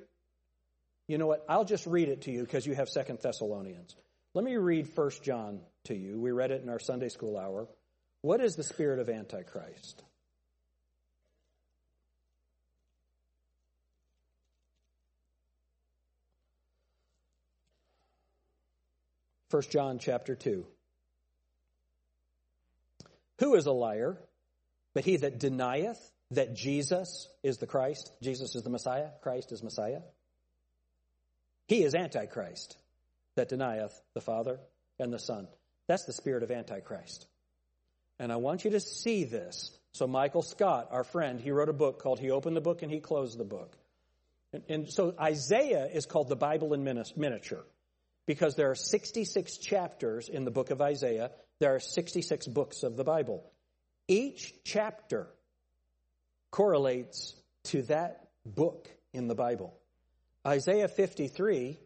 You 1.08 1.18
know 1.18 1.26
what? 1.26 1.44
I'll 1.48 1.64
just 1.64 1.86
read 1.86 2.08
it 2.08 2.22
to 2.22 2.30
you 2.30 2.42
because 2.42 2.66
you 2.66 2.74
have 2.74 2.88
Second 2.88 3.18
Thessalonians. 3.22 3.96
Let 4.34 4.44
me 4.44 4.56
read 4.56 4.88
1 4.94 5.10
John 5.22 5.60
to 5.84 5.94
you. 5.94 6.20
We 6.20 6.32
read 6.32 6.50
it 6.50 6.62
in 6.62 6.68
our 6.68 6.78
Sunday 6.78 7.08
school 7.08 7.38
hour. 7.38 7.66
What 8.20 8.42
is 8.42 8.56
the 8.56 8.62
spirit 8.62 8.98
of 8.98 9.08
Antichrist? 9.08 10.02
1 19.50 19.62
John 19.70 19.98
chapter 19.98 20.34
2. 20.34 20.66
Who 23.38 23.54
is 23.54 23.66
a 23.66 23.72
liar 23.72 24.18
but 24.94 25.04
he 25.04 25.16
that 25.16 25.38
denieth 25.38 25.98
that 26.32 26.54
Jesus 26.54 27.28
is 27.42 27.56
the 27.56 27.66
Christ? 27.66 28.12
Jesus 28.22 28.54
is 28.54 28.62
the 28.62 28.70
Messiah, 28.70 29.08
Christ 29.22 29.52
is 29.52 29.62
Messiah. 29.62 30.00
He 31.66 31.82
is 31.82 31.94
Antichrist 31.94 32.76
that 33.36 33.48
denieth 33.48 33.98
the 34.14 34.20
Father 34.20 34.58
and 34.98 35.12
the 35.12 35.18
Son. 35.18 35.48
That's 35.86 36.04
the 36.04 36.12
spirit 36.12 36.42
of 36.42 36.50
Antichrist. 36.50 37.26
And 38.18 38.32
I 38.32 38.36
want 38.36 38.64
you 38.64 38.72
to 38.72 38.80
see 38.80 39.24
this. 39.24 39.70
So, 39.92 40.06
Michael 40.06 40.42
Scott, 40.42 40.88
our 40.90 41.04
friend, 41.04 41.40
he 41.40 41.50
wrote 41.50 41.68
a 41.68 41.74
book 41.74 42.02
called 42.02 42.20
He 42.20 42.30
Opened 42.30 42.56
the 42.56 42.60
Book 42.60 42.82
and 42.82 42.90
He 42.90 43.00
Closed 43.00 43.38
the 43.38 43.44
Book. 43.44 43.76
And, 44.52 44.62
and 44.68 44.92
so, 44.92 45.14
Isaiah 45.18 45.86
is 45.86 46.04
called 46.04 46.28
the 46.28 46.36
Bible 46.36 46.74
in 46.74 46.84
miniature 46.84 47.64
because 48.28 48.56
there 48.56 48.70
are 48.70 48.74
66 48.74 49.56
chapters 49.56 50.28
in 50.28 50.44
the 50.44 50.50
book 50.50 50.70
of 50.70 50.82
Isaiah. 50.82 51.30
There 51.60 51.74
are 51.74 51.80
66 51.80 52.46
books 52.46 52.82
of 52.82 52.94
the 52.94 53.02
Bible. 53.02 53.50
Each 54.06 54.52
chapter 54.64 55.28
correlates 56.50 57.34
to 57.64 57.82
that 57.84 58.28
book 58.44 58.86
in 59.14 59.28
the 59.28 59.34
Bible. 59.34 59.74
Isaiah 60.46 60.88
53 60.88 61.78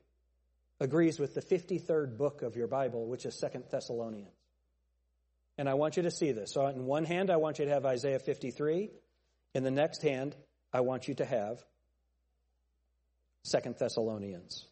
agrees 0.80 1.20
with 1.20 1.34
the 1.34 1.42
53rd 1.42 2.18
book 2.18 2.42
of 2.42 2.56
your 2.56 2.66
Bible, 2.66 3.06
which 3.06 3.24
is 3.24 3.38
Second 3.38 3.66
Thessalonians. 3.70 4.34
And 5.58 5.68
I 5.68 5.74
want 5.74 5.96
you 5.96 6.02
to 6.02 6.10
see 6.10 6.32
this. 6.32 6.52
So, 6.52 6.66
in 6.66 6.86
one 6.86 7.04
hand, 7.04 7.30
I 7.30 7.36
want 7.36 7.60
you 7.60 7.66
to 7.66 7.70
have 7.70 7.86
Isaiah 7.86 8.18
53. 8.18 8.90
In 9.54 9.62
the 9.62 9.70
next 9.70 10.02
hand, 10.02 10.34
I 10.72 10.80
want 10.80 11.06
you 11.06 11.14
to 11.14 11.24
have 11.24 11.62
Second 13.44 13.76
Thessalonians. 13.78 14.66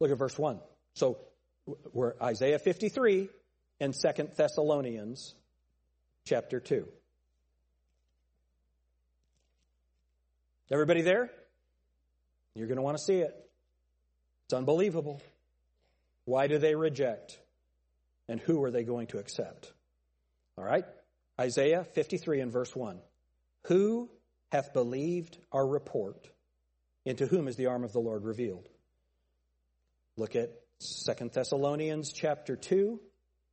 Look 0.00 0.10
at 0.10 0.18
verse 0.18 0.38
1. 0.38 0.58
So 0.94 1.18
we're 1.92 2.14
Isaiah 2.20 2.58
53 2.58 3.28
and 3.80 3.94
Second 3.94 4.30
Thessalonians 4.36 5.34
chapter 6.26 6.60
2. 6.60 6.86
Everybody 10.70 11.02
there? 11.02 11.30
You're 12.54 12.66
going 12.66 12.76
to 12.76 12.82
want 12.82 12.96
to 12.96 13.02
see 13.02 13.20
it. 13.20 13.34
It's 14.46 14.54
unbelievable. 14.54 15.20
Why 16.24 16.46
do 16.46 16.58
they 16.58 16.74
reject? 16.74 17.38
And 18.28 18.40
who 18.40 18.62
are 18.64 18.70
they 18.70 18.84
going 18.84 19.08
to 19.08 19.18
accept? 19.18 19.72
All 20.56 20.64
right? 20.64 20.84
Isaiah 21.40 21.84
53 21.84 22.40
and 22.40 22.52
verse 22.52 22.74
1. 22.74 22.98
Who 23.66 24.08
hath 24.52 24.72
believed 24.72 25.38
our 25.52 25.66
report? 25.66 26.28
Into 27.04 27.26
whom 27.26 27.48
is 27.48 27.56
the 27.56 27.66
arm 27.66 27.84
of 27.84 27.92
the 27.92 28.00
Lord 28.00 28.24
revealed? 28.24 28.68
Look 30.16 30.36
at 30.36 30.50
Second 30.78 31.32
Thessalonians 31.32 32.12
chapter 32.12 32.56
2 32.56 33.00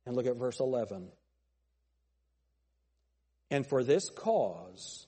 and 0.06 0.16
look 0.16 0.26
at 0.26 0.36
verse 0.36 0.60
11. 0.60 1.08
And 3.50 3.66
for 3.66 3.84
this 3.84 4.10
cause 4.10 5.06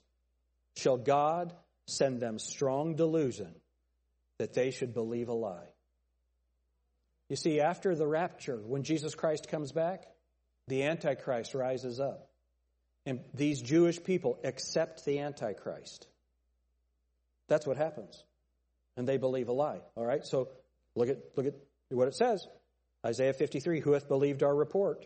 shall 0.77 0.97
God 0.97 1.55
send 1.87 2.21
them 2.21 2.39
strong 2.39 2.97
delusion 2.97 3.55
that 4.39 4.55
they 4.55 4.71
should 4.71 4.93
believe 4.95 5.29
a 5.29 5.35
lie. 5.35 5.69
You 7.29 7.37
see, 7.37 7.61
after 7.61 7.95
the 7.95 8.07
rapture, 8.07 8.57
when 8.57 8.83
Jesus 8.83 9.15
Christ 9.15 9.49
comes 9.49 9.73
back, 9.73 10.05
the 10.69 10.85
Antichrist 10.85 11.55
rises 11.55 12.01
up. 12.01 12.29
And 13.07 13.21
these 13.35 13.61
Jewish 13.61 14.03
people 14.03 14.39
accept 14.45 15.05
the 15.05 15.21
Antichrist. 15.21 16.07
That's 17.49 17.67
what 17.67 17.77
happens. 17.77 18.23
And 18.97 19.07
they 19.07 19.19
believe 19.19 19.49
a 19.49 19.53
lie. 19.53 19.81
All 19.97 20.05
right? 20.05 20.25
So 20.25 20.49
Look 20.97 21.09
at, 21.09 21.19
look 21.37 21.47
at 21.47 21.55
what 21.91 22.09
it 22.09 22.15
says. 22.15 22.47
Isaiah 23.05 23.33
53, 23.33 23.81
who 23.81 23.93
hath 23.93 24.09
believed 24.09 24.43
our 24.43 24.55
report? 24.55 25.05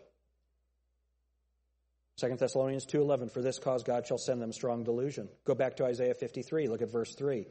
2 2.19 2.37
Thessalonians 2.37 2.87
2.11, 2.87 3.31
for 3.31 3.43
this 3.43 3.59
cause 3.59 3.85
God 3.85 4.07
shall 4.07 4.19
send 4.19 4.43
them 4.43 4.53
strong 4.53 4.83
delusion. 4.85 5.29
Go 5.45 5.55
back 5.55 5.77
to 5.77 5.85
Isaiah 5.85 6.15
53, 6.15 6.69
look 6.69 6.83
at 6.83 6.91
verse 6.91 7.15
3. 7.15 7.47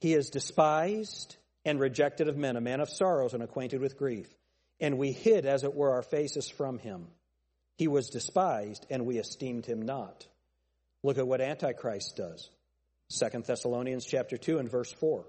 He 0.00 0.14
is 0.14 0.30
despised 0.30 1.36
and 1.64 1.78
rejected 1.78 2.28
of 2.28 2.36
men, 2.36 2.56
a 2.56 2.60
man 2.60 2.80
of 2.80 2.90
sorrows 2.90 3.34
and 3.34 3.42
acquainted 3.42 3.80
with 3.80 3.96
grief. 3.96 4.28
And 4.80 4.98
we 4.98 5.12
hid, 5.12 5.46
as 5.46 5.62
it 5.62 5.74
were, 5.74 5.92
our 5.92 6.02
faces 6.02 6.48
from 6.48 6.78
him. 6.78 7.06
He 7.76 7.86
was 7.86 8.10
despised, 8.10 8.84
and 8.90 9.06
we 9.06 9.18
esteemed 9.18 9.64
him 9.64 9.82
not. 9.82 10.26
Look 11.04 11.18
at 11.18 11.26
what 11.26 11.40
Antichrist 11.40 12.16
does. 12.16 12.50
2 13.18 13.42
Thessalonians 13.42 14.04
chapter 14.04 14.36
2 14.36 14.58
and 14.58 14.68
verse 14.68 14.92
4. 14.92 15.24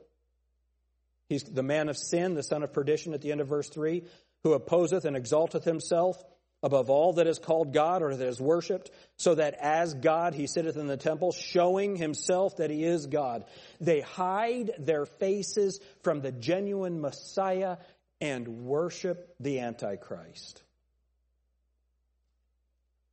He's 1.33 1.43
the 1.43 1.63
man 1.63 1.89
of 1.89 1.97
sin, 1.97 2.35
the 2.35 2.43
son 2.43 2.61
of 2.61 2.73
perdition 2.73 3.15
at 3.15 3.21
the 3.21 3.31
end 3.31 3.41
of 3.41 3.47
verse 3.47 3.67
3, 3.67 4.03
who 4.43 4.53
opposeth 4.53 5.03
and 5.03 5.17
exalteth 5.17 5.63
himself 5.63 6.23
above 6.61 6.91
all 6.91 7.13
that 7.13 7.25
is 7.25 7.39
called 7.39 7.73
God 7.73 8.03
or 8.03 8.15
that 8.15 8.27
is 8.27 8.39
worshipped, 8.39 8.91
so 9.17 9.33
that 9.33 9.55
as 9.55 9.95
God 9.95 10.35
he 10.35 10.45
sitteth 10.45 10.77
in 10.77 10.85
the 10.85 10.95
temple, 10.95 11.31
showing 11.31 11.95
himself 11.95 12.57
that 12.57 12.69
he 12.69 12.83
is 12.83 13.07
God. 13.07 13.45
They 13.81 14.01
hide 14.01 14.73
their 14.77 15.07
faces 15.07 15.79
from 16.03 16.21
the 16.21 16.31
genuine 16.31 17.01
Messiah 17.01 17.77
and 18.21 18.65
worship 18.65 19.35
the 19.39 19.59
Antichrist. 19.59 20.61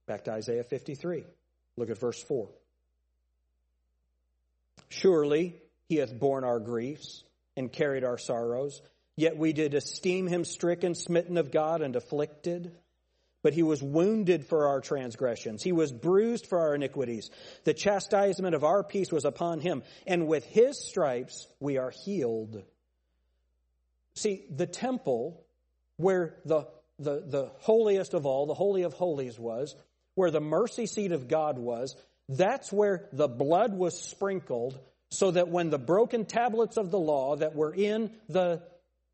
Back 0.06 0.24
to 0.24 0.32
Isaiah 0.32 0.64
53. 0.64 1.24
Look 1.78 1.88
at 1.88 1.98
verse 1.98 2.22
4. 2.22 2.50
Surely 4.90 5.56
he 5.88 5.96
hath 5.96 6.16
borne 6.16 6.44
our 6.44 6.60
griefs 6.60 7.24
and 7.60 7.72
carried 7.72 8.02
our 8.02 8.18
sorrows. 8.18 8.82
Yet 9.16 9.36
we 9.36 9.52
did 9.52 9.74
esteem 9.74 10.26
him 10.26 10.44
stricken, 10.44 10.94
smitten 10.96 11.36
of 11.36 11.52
God, 11.52 11.82
and 11.82 11.94
afflicted. 11.94 12.72
But 13.42 13.54
he 13.54 13.62
was 13.62 13.82
wounded 13.82 14.46
for 14.46 14.66
our 14.68 14.80
transgressions. 14.80 15.62
He 15.62 15.72
was 15.72 15.92
bruised 15.92 16.46
for 16.46 16.58
our 16.58 16.74
iniquities. 16.74 17.30
The 17.64 17.74
chastisement 17.74 18.54
of 18.54 18.64
our 18.64 18.82
peace 18.82 19.12
was 19.12 19.24
upon 19.24 19.60
him. 19.60 19.82
And 20.06 20.26
with 20.26 20.44
his 20.44 20.78
stripes 20.84 21.46
we 21.60 21.78
are 21.78 21.90
healed. 21.90 22.62
See, 24.14 24.44
the 24.50 24.66
temple 24.66 25.44
where 25.96 26.36
the, 26.44 26.66
the, 26.98 27.22
the 27.26 27.50
holiest 27.60 28.14
of 28.14 28.26
all, 28.26 28.46
the 28.46 28.54
Holy 28.54 28.82
of 28.82 28.94
Holies 28.94 29.38
was, 29.38 29.74
where 30.14 30.30
the 30.30 30.40
mercy 30.40 30.86
seat 30.86 31.12
of 31.12 31.28
God 31.28 31.58
was, 31.58 31.94
that's 32.28 32.72
where 32.72 33.08
the 33.12 33.28
blood 33.28 33.74
was 33.74 34.00
sprinkled 34.00 34.78
so 35.10 35.30
that 35.30 35.48
when 35.48 35.70
the 35.70 35.78
broken 35.78 36.24
tablets 36.24 36.76
of 36.76 36.90
the 36.90 36.98
law 36.98 37.36
that 37.36 37.54
were 37.54 37.74
in 37.74 38.10
the, 38.28 38.62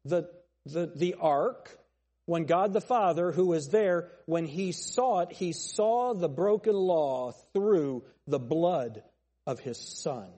the, 0.05 0.29
the, 0.67 0.93
the 0.95 1.15
ark, 1.21 1.79
when 2.27 2.45
God 2.45 2.73
the 2.73 2.81
Father, 2.81 3.33
who 3.33 3.47
was 3.47 3.69
there, 3.69 4.11
when 4.27 4.47
he 4.47 4.73
saw 4.73 5.21
it, 5.21 5.33
he 5.33 5.53
saw 5.53 6.13
the 6.13 6.29
broken 6.29 6.75
law 6.75 7.33
through 7.53 8.05
the 8.27 8.39
blood 8.39 9.03
of 9.47 9.61
his 9.61 9.79
Son. 9.79 10.29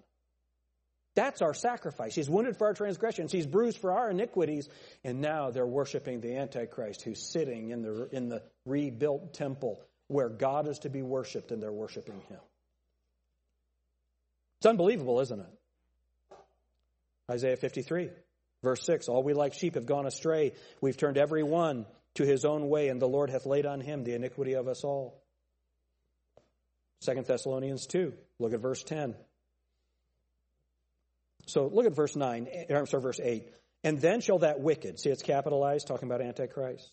That's 1.18 1.42
our 1.42 1.54
sacrifice. 1.54 2.14
He's 2.14 2.30
wounded 2.30 2.56
for 2.56 2.68
our 2.68 2.74
transgressions. 2.74 3.32
He's 3.32 3.46
bruised 3.46 3.78
for 3.78 3.90
our 3.90 4.10
iniquities. 4.10 4.68
And 5.02 5.20
now 5.20 5.50
they're 5.50 5.66
worshiping 5.66 6.20
the 6.20 6.36
Antichrist 6.36 7.02
who's 7.02 7.20
sitting 7.20 7.70
in 7.70 7.82
the, 7.82 8.08
in 8.12 8.28
the 8.28 8.42
rebuilt 8.64 9.34
temple 9.34 9.80
where 10.06 10.28
God 10.28 10.68
is 10.68 10.78
to 10.80 10.90
be 10.90 11.02
worshiped 11.02 11.50
and 11.50 11.60
they're 11.60 11.72
worshiping 11.72 12.20
him. 12.28 12.38
It's 14.58 14.66
unbelievable, 14.66 15.20
isn't 15.20 15.40
it? 15.40 15.46
Isaiah 17.30 17.56
53, 17.56 18.10
verse 18.62 18.84
6 18.84 19.08
All 19.08 19.22
we 19.22 19.34
like 19.34 19.54
sheep 19.54 19.74
have 19.74 19.86
gone 19.86 20.06
astray. 20.06 20.52
We've 20.80 20.96
turned 20.96 21.18
every 21.18 21.42
one 21.42 21.86
to 22.14 22.24
his 22.24 22.44
own 22.44 22.68
way, 22.68 22.88
and 22.88 23.00
the 23.00 23.08
Lord 23.08 23.30
hath 23.30 23.46
laid 23.46 23.66
on 23.66 23.80
him 23.80 24.02
the 24.02 24.14
iniquity 24.14 24.54
of 24.54 24.66
us 24.66 24.82
all. 24.82 25.22
2 27.04 27.22
Thessalonians 27.22 27.86
2, 27.86 28.12
look 28.40 28.52
at 28.52 28.60
verse 28.60 28.82
10. 28.82 29.14
So 31.46 31.70
look 31.72 31.86
at 31.86 31.94
verse 31.94 32.16
9, 32.16 32.48
eh, 32.50 32.74
I'm 32.74 32.86
sorry, 32.86 33.02
verse 33.02 33.20
8. 33.22 33.48
And 33.84 34.00
then 34.00 34.20
shall 34.20 34.40
that 34.40 34.58
wicked, 34.58 34.98
see 34.98 35.10
it's 35.10 35.22
capitalized, 35.22 35.86
talking 35.86 36.08
about 36.08 36.20
Antichrist. 36.20 36.90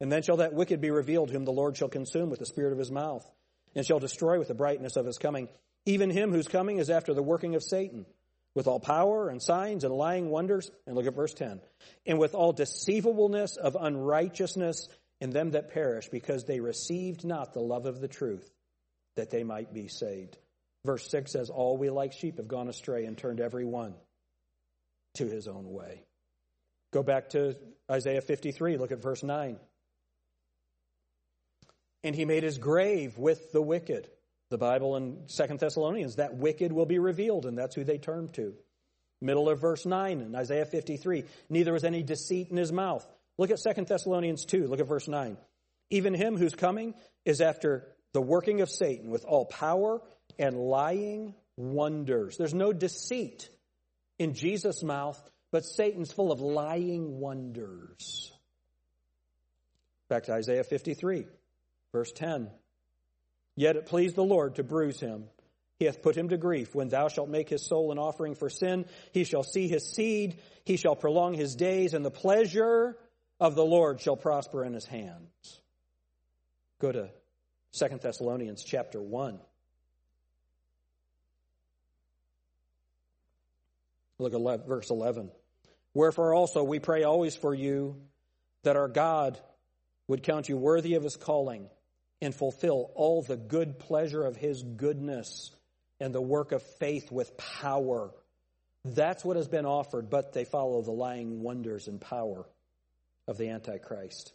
And 0.00 0.10
then 0.10 0.22
shall 0.22 0.38
that 0.38 0.54
wicked 0.54 0.80
be 0.80 0.90
revealed, 0.90 1.30
whom 1.30 1.44
the 1.44 1.52
Lord 1.52 1.76
shall 1.76 1.88
consume 1.88 2.30
with 2.30 2.38
the 2.38 2.46
spirit 2.46 2.72
of 2.72 2.78
his 2.78 2.90
mouth, 2.90 3.30
and 3.74 3.84
shall 3.84 3.98
destroy 3.98 4.38
with 4.38 4.48
the 4.48 4.54
brightness 4.54 4.96
of 4.96 5.04
his 5.04 5.18
coming 5.18 5.48
even 5.86 6.10
him 6.10 6.32
whose 6.32 6.48
coming 6.48 6.78
is 6.78 6.90
after 6.90 7.14
the 7.14 7.22
working 7.22 7.54
of 7.54 7.62
Satan, 7.62 8.06
with 8.54 8.66
all 8.66 8.80
power 8.80 9.28
and 9.28 9.42
signs 9.42 9.84
and 9.84 9.94
lying 9.94 10.30
wonders. 10.30 10.70
And 10.86 10.96
look 10.96 11.06
at 11.06 11.14
verse 11.14 11.34
10. 11.34 11.60
And 12.06 12.18
with 12.18 12.34
all 12.34 12.52
deceivableness 12.52 13.56
of 13.56 13.76
unrighteousness 13.78 14.88
in 15.20 15.30
them 15.30 15.52
that 15.52 15.72
perish, 15.72 16.08
because 16.08 16.44
they 16.44 16.60
received 16.60 17.24
not 17.24 17.52
the 17.52 17.60
love 17.60 17.86
of 17.86 18.00
the 18.00 18.08
truth, 18.08 18.50
that 19.16 19.30
they 19.30 19.44
might 19.44 19.72
be 19.72 19.88
saved. 19.88 20.36
Verse 20.84 21.08
6 21.10 21.32
says, 21.32 21.50
All 21.50 21.76
we 21.76 21.90
like 21.90 22.12
sheep 22.12 22.38
have 22.38 22.48
gone 22.48 22.68
astray 22.68 23.04
and 23.04 23.16
turned 23.16 23.40
every 23.40 23.64
one 23.64 23.94
to 25.14 25.26
his 25.26 25.46
own 25.46 25.70
way. 25.72 26.04
Go 26.92 27.02
back 27.02 27.30
to 27.30 27.56
Isaiah 27.90 28.22
53, 28.22 28.78
look 28.78 28.92
at 28.92 29.02
verse 29.02 29.22
9. 29.22 29.58
And 32.02 32.16
he 32.16 32.24
made 32.24 32.42
his 32.42 32.58
grave 32.58 33.18
with 33.18 33.52
the 33.52 33.60
wicked. 33.60 34.08
The 34.50 34.58
Bible 34.58 34.96
in 34.96 35.22
Second 35.26 35.60
Thessalonians, 35.60 36.16
that 36.16 36.34
wicked 36.36 36.72
will 36.72 36.86
be 36.86 36.98
revealed, 36.98 37.46
and 37.46 37.56
that's 37.56 37.74
who 37.74 37.84
they 37.84 37.98
turn 37.98 38.28
to. 38.30 38.54
Middle 39.20 39.48
of 39.48 39.60
verse 39.60 39.86
9 39.86 40.20
in 40.20 40.34
Isaiah 40.34 40.64
53. 40.64 41.24
Neither 41.48 41.72
was 41.72 41.84
any 41.84 42.02
deceit 42.02 42.50
in 42.50 42.56
his 42.56 42.72
mouth. 42.72 43.06
Look 43.38 43.50
at 43.50 43.58
Second 43.58 43.86
Thessalonians 43.86 44.44
2. 44.44 44.66
Look 44.66 44.80
at 44.80 44.88
verse 44.88 45.06
9. 45.08 45.36
Even 45.90 46.14
him 46.14 46.36
who's 46.36 46.54
coming 46.54 46.94
is 47.24 47.40
after 47.40 47.86
the 48.12 48.20
working 48.20 48.60
of 48.60 48.70
Satan 48.70 49.10
with 49.10 49.24
all 49.24 49.44
power 49.44 50.00
and 50.38 50.56
lying 50.56 51.34
wonders. 51.56 52.36
There's 52.36 52.54
no 52.54 52.72
deceit 52.72 53.48
in 54.18 54.34
Jesus' 54.34 54.82
mouth, 54.82 55.20
but 55.52 55.64
Satan's 55.64 56.12
full 56.12 56.32
of 56.32 56.40
lying 56.40 57.20
wonders. 57.20 58.32
Back 60.08 60.24
to 60.24 60.32
Isaiah 60.32 60.64
53, 60.64 61.26
verse 61.92 62.10
10. 62.12 62.50
Yet 63.60 63.76
it 63.76 63.84
pleased 63.84 64.16
the 64.16 64.24
Lord 64.24 64.54
to 64.54 64.62
bruise 64.62 65.00
him. 65.00 65.24
He 65.78 65.84
hath 65.84 66.00
put 66.00 66.16
him 66.16 66.30
to 66.30 66.38
grief. 66.38 66.74
When 66.74 66.88
thou 66.88 67.08
shalt 67.08 67.28
make 67.28 67.50
his 67.50 67.66
soul 67.66 67.92
an 67.92 67.98
offering 67.98 68.34
for 68.34 68.48
sin, 68.48 68.86
he 69.12 69.24
shall 69.24 69.42
see 69.42 69.68
his 69.68 69.92
seed, 69.92 70.38
he 70.64 70.78
shall 70.78 70.96
prolong 70.96 71.34
his 71.34 71.56
days, 71.56 71.92
and 71.92 72.02
the 72.02 72.10
pleasure 72.10 72.96
of 73.38 73.54
the 73.56 73.64
Lord 73.64 74.00
shall 74.00 74.16
prosper 74.16 74.64
in 74.64 74.72
his 74.72 74.86
hands. 74.86 75.60
Go 76.80 76.90
to 76.90 77.10
2 77.72 77.98
Thessalonians 77.98 78.64
chapter 78.64 78.98
1. 78.98 79.38
Look 84.20 84.32
at 84.32 84.66
verse 84.66 84.88
11. 84.88 85.30
Wherefore 85.92 86.32
also 86.32 86.64
we 86.64 86.78
pray 86.78 87.02
always 87.02 87.36
for 87.36 87.54
you 87.54 88.00
that 88.62 88.76
our 88.76 88.88
God 88.88 89.38
would 90.08 90.22
count 90.22 90.48
you 90.48 90.56
worthy 90.56 90.94
of 90.94 91.02
his 91.02 91.16
calling 91.16 91.68
and 92.20 92.34
fulfill 92.34 92.90
all 92.94 93.22
the 93.22 93.36
good 93.36 93.78
pleasure 93.78 94.24
of 94.24 94.36
his 94.36 94.62
goodness 94.62 95.50
and 96.00 96.14
the 96.14 96.20
work 96.20 96.52
of 96.52 96.62
faith 96.78 97.10
with 97.10 97.36
power. 97.36 98.10
That's 98.84 99.24
what 99.24 99.36
has 99.36 99.48
been 99.48 99.66
offered, 99.66 100.10
but 100.10 100.32
they 100.32 100.44
follow 100.44 100.82
the 100.82 100.90
lying 100.90 101.42
wonders 101.42 101.88
and 101.88 102.00
power 102.00 102.46
of 103.28 103.36
the 103.36 103.50
Antichrist. 103.50 104.32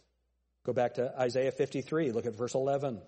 Go 0.64 0.72
back 0.72 0.94
to 0.94 1.12
Isaiah 1.20 1.52
53, 1.52 2.12
look 2.12 2.26
at 2.26 2.36
verse 2.36 2.54
11. 2.54 3.00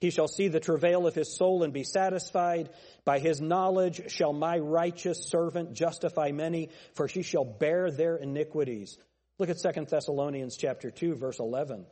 He 0.00 0.10
shall 0.10 0.28
see 0.28 0.46
the 0.46 0.60
travail 0.60 1.06
of 1.06 1.14
his 1.14 1.36
soul 1.36 1.64
and 1.64 1.72
be 1.72 1.82
satisfied. 1.82 2.70
By 3.04 3.18
his 3.18 3.40
knowledge 3.40 4.12
shall 4.12 4.32
my 4.32 4.58
righteous 4.58 5.28
servant 5.28 5.72
justify 5.72 6.30
many, 6.30 6.70
for 6.94 7.08
she 7.08 7.22
shall 7.22 7.44
bear 7.44 7.90
their 7.90 8.16
iniquities. 8.16 8.96
Look 9.38 9.50
at 9.50 9.58
2 9.58 9.86
Thessalonians 9.86 10.56
chapter 10.56 10.90
2 10.92 11.16
verse 11.16 11.40
11. 11.40 11.84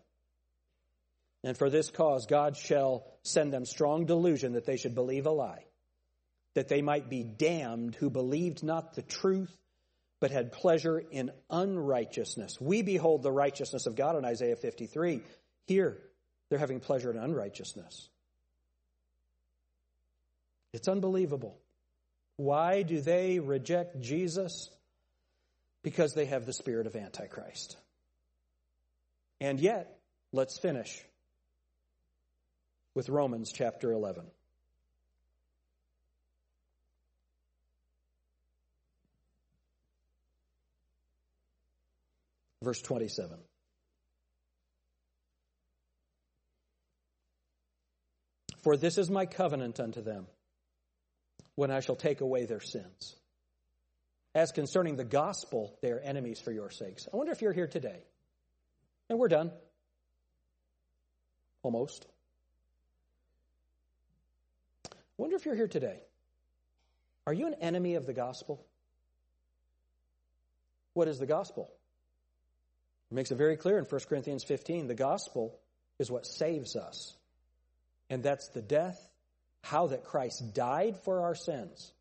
And 1.47 1.57
for 1.57 1.71
this 1.71 1.93
cause 1.93 2.27
God 2.27 2.57
shall 2.57 3.07
send 3.23 3.53
them 3.53 3.65
strong 3.65 4.05
delusion 4.05 4.55
that 4.55 4.67
they 4.67 4.77
should 4.77 4.97
believe 4.97 5.27
a 5.27 5.31
lie, 5.31 5.65
that 6.55 6.67
they 6.67 6.83
might 6.83 7.09
be 7.09 7.23
damned 7.23 7.95
who 7.95 8.11
believed 8.11 8.65
not 8.65 8.95
the 8.95 9.03
truth, 9.03 9.57
but 10.19 10.33
had 10.33 10.51
pleasure 10.51 10.99
in 10.99 11.31
unrighteousness. 11.49 12.61
We 12.61 12.83
behold 12.83 13.23
the 13.23 13.31
righteousness 13.31 13.87
of 13.87 13.95
God 13.95 14.17
in 14.17 14.25
Isaiah 14.25 14.57
53. 14.57 15.23
Here, 15.69 16.03
they're 16.49 16.59
having 16.59 16.81
pleasure 16.81 17.13
in 17.13 17.17
unrighteousness. 17.17 18.09
It's 20.73 20.89
unbelievable. 20.89 21.57
Why 22.39 22.83
do 22.83 23.01
they 23.01 23.39
reject 23.39 24.01
Jesus? 24.01 24.69
Because 25.85 26.13
they 26.13 26.25
have 26.25 26.45
the 26.45 26.53
spirit 26.53 26.89
of 26.89 26.97
Antichrist. 26.97 27.77
And 29.41 29.61
yet, 29.61 29.97
let's 30.33 30.59
finish 30.59 31.05
with 32.97 33.11
Romans 33.11 33.53
chapter 33.53 33.93
11. 33.93 34.25
Verse 42.63 42.81
27. 42.81 43.37
For 48.65 48.79
this 48.79 48.97
is 48.97 49.11
my 49.11 49.27
covenant 49.27 49.79
unto 49.79 50.01
them, 50.01 50.27
when 51.55 51.71
I 51.71 51.81
shall 51.81 51.97
take 51.97 52.23
away 52.23 52.47
their 52.47 52.61
sins. 52.61 53.15
As 54.35 54.53
concerning 54.53 54.97
the 54.97 55.05
gospel, 55.05 55.79
they 55.83 55.91
are 55.91 56.01
enemies 56.01 56.41
for 56.41 56.51
your 56.51 56.71
sakes. 56.71 57.07
I 57.13 57.17
wonder 57.17 57.33
if 57.33 57.43
you're 57.43 57.53
here 57.53 57.69
today. 57.69 58.03
And 59.11 59.19
we're 59.19 59.29
done. 59.29 59.53
Almost. 61.63 62.07
I 64.87 64.89
wonder 65.17 65.37
if 65.37 65.45
you're 65.45 65.55
here 65.55 65.69
today. 65.69 66.01
Are 67.27 67.33
you 67.33 67.47
an 67.47 67.55
enemy 67.55 67.95
of 67.95 68.07
the 68.07 68.13
gospel? 68.13 68.65
What 70.95 71.09
is 71.09 71.19
the 71.19 71.27
gospel? 71.27 71.71
It 73.11 73.15
makes 73.15 73.31
it 73.31 73.37
very 73.37 73.57
clear 73.57 73.79
in 73.79 73.85
1 73.85 74.01
Corinthians 74.09 74.45
15 74.45 74.87
the 74.87 74.95
gospel 74.95 75.59
is 75.99 76.11
what 76.11 76.27
saves 76.27 76.77
us. 76.77 77.17
And 78.09 78.23
that's 78.23 78.49
the 78.49 78.63
death, 78.63 79.01
how 79.63 79.89
that 79.89 80.05
Christ 80.05 80.55
died 80.55 80.97
for 81.05 81.23
our 81.23 81.35
sins 81.35 81.93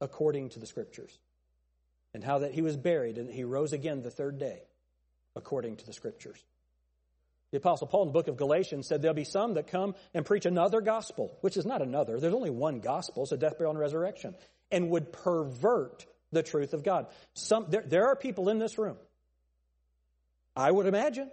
according 0.00 0.50
to 0.50 0.58
the 0.58 0.66
scriptures. 0.66 1.16
And 2.14 2.24
how 2.24 2.38
that 2.38 2.52
he 2.52 2.62
was 2.62 2.76
buried 2.76 3.18
and 3.18 3.30
he 3.30 3.44
rose 3.44 3.72
again 3.72 4.02
the 4.02 4.10
third 4.10 4.38
day 4.38 4.62
according 5.36 5.76
to 5.76 5.86
the 5.86 5.92
scriptures. 5.92 6.42
The 7.50 7.56
Apostle 7.58 7.86
Paul 7.86 8.02
in 8.02 8.08
the 8.08 8.12
book 8.12 8.28
of 8.28 8.36
Galatians 8.36 8.86
said 8.86 9.00
there'll 9.00 9.14
be 9.14 9.24
some 9.24 9.54
that 9.54 9.68
come 9.68 9.94
and 10.12 10.24
preach 10.24 10.44
another 10.44 10.80
gospel, 10.80 11.38
which 11.40 11.56
is 11.56 11.64
not 11.64 11.80
another. 11.80 12.20
There's 12.20 12.34
only 12.34 12.50
one 12.50 12.80
gospel, 12.80 13.22
it's 13.22 13.32
a 13.32 13.38
death, 13.38 13.56
burial, 13.56 13.70
and 13.70 13.80
resurrection, 13.80 14.34
and 14.70 14.90
would 14.90 15.12
pervert 15.12 16.04
the 16.30 16.42
truth 16.42 16.74
of 16.74 16.82
God. 16.82 17.06
Some, 17.34 17.66
there, 17.68 17.84
there 17.86 18.08
are 18.08 18.16
people 18.16 18.50
in 18.50 18.58
this 18.58 18.76
room, 18.76 18.96
I 20.54 20.70
would 20.70 20.86
imagine, 20.86 21.30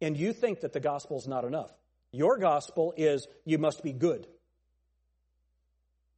and 0.00 0.16
you 0.16 0.32
think 0.32 0.60
that 0.60 0.72
the 0.72 0.80
gospel 0.80 1.18
is 1.18 1.28
not 1.28 1.44
enough. 1.44 1.70
Your 2.12 2.38
gospel 2.38 2.94
is 2.96 3.26
you 3.44 3.58
must 3.58 3.82
be 3.82 3.92
good. 3.92 4.26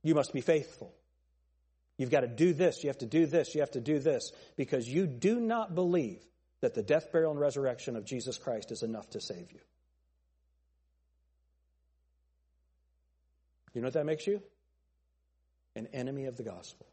You 0.04 0.14
must 0.14 0.32
be 0.32 0.40
faithful. 0.40 0.94
You've 1.96 2.10
got 2.10 2.20
to 2.20 2.28
do 2.28 2.52
this, 2.52 2.84
you 2.84 2.88
have 2.90 2.98
to 2.98 3.06
do 3.06 3.26
this, 3.26 3.56
you 3.56 3.62
have 3.62 3.72
to 3.72 3.80
do 3.80 3.98
this, 3.98 4.30
because 4.56 4.88
you 4.88 5.08
do 5.08 5.40
not 5.40 5.74
believe 5.74 6.22
that 6.60 6.74
the 6.74 6.82
death, 6.82 7.12
burial, 7.12 7.30
and 7.30 7.40
resurrection 7.40 7.96
of 7.96 8.04
Jesus 8.04 8.38
Christ 8.38 8.72
is 8.72 8.82
enough 8.82 9.08
to 9.10 9.20
save 9.20 9.52
you. 9.52 9.60
You 13.74 13.80
know 13.80 13.86
what 13.86 13.94
that 13.94 14.06
makes 14.06 14.26
you? 14.26 14.42
An 15.76 15.86
enemy 15.92 16.24
of 16.24 16.36
the 16.36 16.42
gospel. 16.42 16.86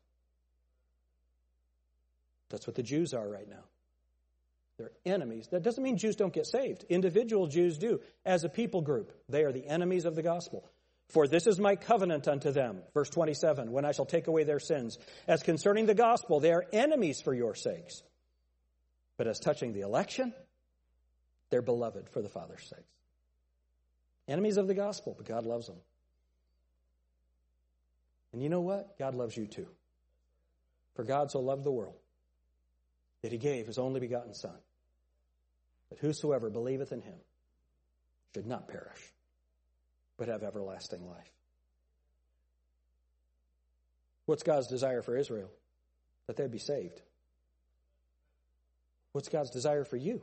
That's 2.49 2.67
what 2.67 2.75
the 2.75 2.83
Jews 2.83 3.13
are 3.13 3.27
right 3.27 3.49
now. 3.49 3.63
They're 4.77 4.91
enemies. 5.05 5.47
That 5.51 5.63
doesn't 5.63 5.83
mean 5.83 5.97
Jews 5.97 6.15
don't 6.15 6.33
get 6.33 6.45
saved. 6.45 6.85
Individual 6.89 7.47
Jews 7.47 7.77
do. 7.77 8.01
As 8.25 8.43
a 8.43 8.49
people 8.49 8.81
group, 8.81 9.13
they 9.29 9.43
are 9.43 9.51
the 9.51 9.65
enemies 9.65 10.05
of 10.05 10.15
the 10.15 10.21
gospel. 10.21 10.69
For 11.09 11.27
this 11.27 11.47
is 11.47 11.59
my 11.59 11.75
covenant 11.75 12.27
unto 12.27 12.51
them, 12.51 12.81
verse 12.93 13.09
27, 13.09 13.71
when 13.71 13.85
I 13.85 13.91
shall 13.91 14.05
take 14.05 14.27
away 14.27 14.43
their 14.43 14.59
sins. 14.59 14.97
As 15.27 15.43
concerning 15.43 15.85
the 15.85 15.93
gospel, 15.93 16.39
they 16.39 16.51
are 16.51 16.65
enemies 16.73 17.21
for 17.21 17.33
your 17.33 17.55
sakes. 17.55 18.01
But 19.17 19.27
as 19.27 19.39
touching 19.39 19.73
the 19.73 19.81
election, 19.81 20.33
they're 21.49 21.61
beloved 21.61 22.09
for 22.09 22.21
the 22.21 22.29
Father's 22.29 22.67
sake. 22.67 22.85
Enemies 24.27 24.57
of 24.57 24.67
the 24.67 24.73
gospel, 24.73 25.13
but 25.15 25.27
God 25.27 25.45
loves 25.45 25.67
them. 25.67 25.77
And 28.33 28.41
you 28.41 28.49
know 28.49 28.61
what? 28.61 28.97
God 28.99 29.15
loves 29.15 29.37
you 29.37 29.45
too. 29.45 29.67
For 30.95 31.03
God 31.03 31.31
so 31.31 31.39
loved 31.39 31.63
the 31.63 31.71
world 31.71 31.95
that 33.21 33.31
he 33.31 33.37
gave 33.37 33.67
his 33.67 33.77
only 33.77 33.99
begotten 33.99 34.33
Son, 34.33 34.57
that 35.89 35.99
whosoever 35.99 36.49
believeth 36.49 36.91
in 36.91 37.01
him 37.01 37.15
should 38.33 38.45
not 38.45 38.67
perish, 38.67 39.13
but 40.17 40.27
have 40.27 40.43
everlasting 40.43 41.07
life. 41.07 41.31
What's 44.25 44.43
God's 44.43 44.67
desire 44.67 45.01
for 45.01 45.15
Israel? 45.15 45.51
That 46.27 46.35
they'd 46.35 46.51
be 46.51 46.57
saved. 46.57 47.01
What's 49.15 49.29
God's 49.29 49.49
desire 49.49 49.85
for 49.85 49.95
you? 49.95 50.21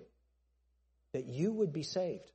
That 1.14 1.24
you 1.24 1.50
would 1.50 1.72
be 1.72 1.82
saved. 1.82 2.30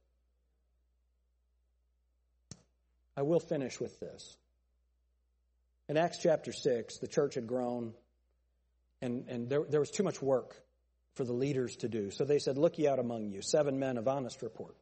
I 3.16 3.22
will 3.22 3.40
finish 3.40 3.80
with 3.80 4.00
this. 4.00 4.36
In 5.88 5.98
Acts 5.98 6.18
chapter 6.18 6.52
6, 6.52 6.98
the 6.98 7.08
church 7.08 7.36
had 7.36 7.46
grown 7.46 7.94
and, 9.04 9.26
and 9.28 9.48
there, 9.48 9.66
there 9.70 9.80
was 9.80 9.92
too 9.92 10.02
much 10.02 10.20
work 10.20 10.56
for 11.14 11.24
the 11.24 11.34
leaders 11.34 11.76
to 11.78 11.90
do. 11.90 12.10
So 12.10 12.26
they 12.26 12.40
said, 12.40 12.58
Look 12.58 12.80
ye 12.80 12.88
out 12.88 12.98
among 12.98 13.30
you, 13.30 13.44
seven 13.44 13.78
men 13.78 13.98
of 13.98 14.08
honest 14.08 14.42
report, 14.42 14.76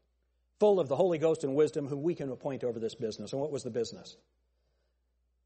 full 0.61 0.79
of 0.79 0.87
the 0.87 0.95
Holy 0.95 1.17
Ghost 1.17 1.43
and 1.43 1.55
wisdom, 1.55 1.89
whom 1.89 2.03
we 2.03 2.15
can 2.15 2.31
appoint 2.31 2.63
over 2.63 2.79
this 2.79 2.95
business. 2.95 3.33
And 3.33 3.41
what 3.41 3.51
was 3.51 3.63
the 3.63 3.69
business? 3.69 4.15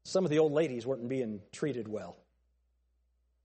Some 0.04 0.24
of 0.24 0.30
the 0.30 0.38
old 0.38 0.52
ladies 0.52 0.86
weren't 0.86 1.08
being 1.08 1.40
treated 1.50 1.88
well. 1.88 2.16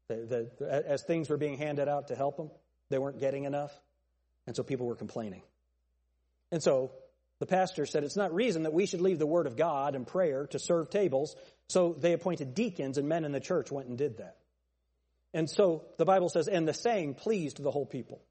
The, 0.08 0.52
the, 0.60 0.86
as 0.88 1.02
things 1.02 1.30
were 1.32 1.38
being 1.38 1.58
handed 1.58 1.90
out 1.90 2.10
to 2.10 2.16
help 2.16 2.38
them, 2.38 2.52
they 2.90 2.98
weren't 2.98 3.20
getting 3.20 3.46
enough. 3.46 3.72
And 4.48 4.56
so 4.56 4.64
people 4.64 4.86
were 4.86 4.96
complaining. 4.96 5.42
And 6.52 6.62
so 6.62 6.92
the 7.40 7.46
pastor 7.46 7.86
said 7.86 8.04
it's 8.04 8.16
not 8.16 8.34
reason 8.34 8.64
that 8.64 8.74
we 8.74 8.86
should 8.86 9.02
leave 9.02 9.20
the 9.20 9.26
word 9.26 9.48
of 9.48 9.58
God 9.58 9.96
and 9.96 10.06
prayer 10.06 10.48
to 10.48 10.60
serve 10.60 10.90
tables. 10.90 11.36
So 11.70 11.96
they 11.98 12.14
appointed 12.14 12.54
deacons, 12.54 12.98
and 12.98 13.10
men 13.10 13.26
in 13.26 13.32
the 13.32 13.40
church 13.40 13.72
went 13.72 13.88
and 13.88 13.98
did 13.98 14.18
that. 14.18 14.38
And 15.34 15.50
so 15.50 15.86
the 15.98 16.06
Bible 16.06 16.30
says, 16.30 16.48
and 16.48 16.68
the 16.68 16.74
saying 16.74 17.16
pleased 17.16 17.62
the 17.62 17.72
whole 17.72 17.86
people. 17.86 18.22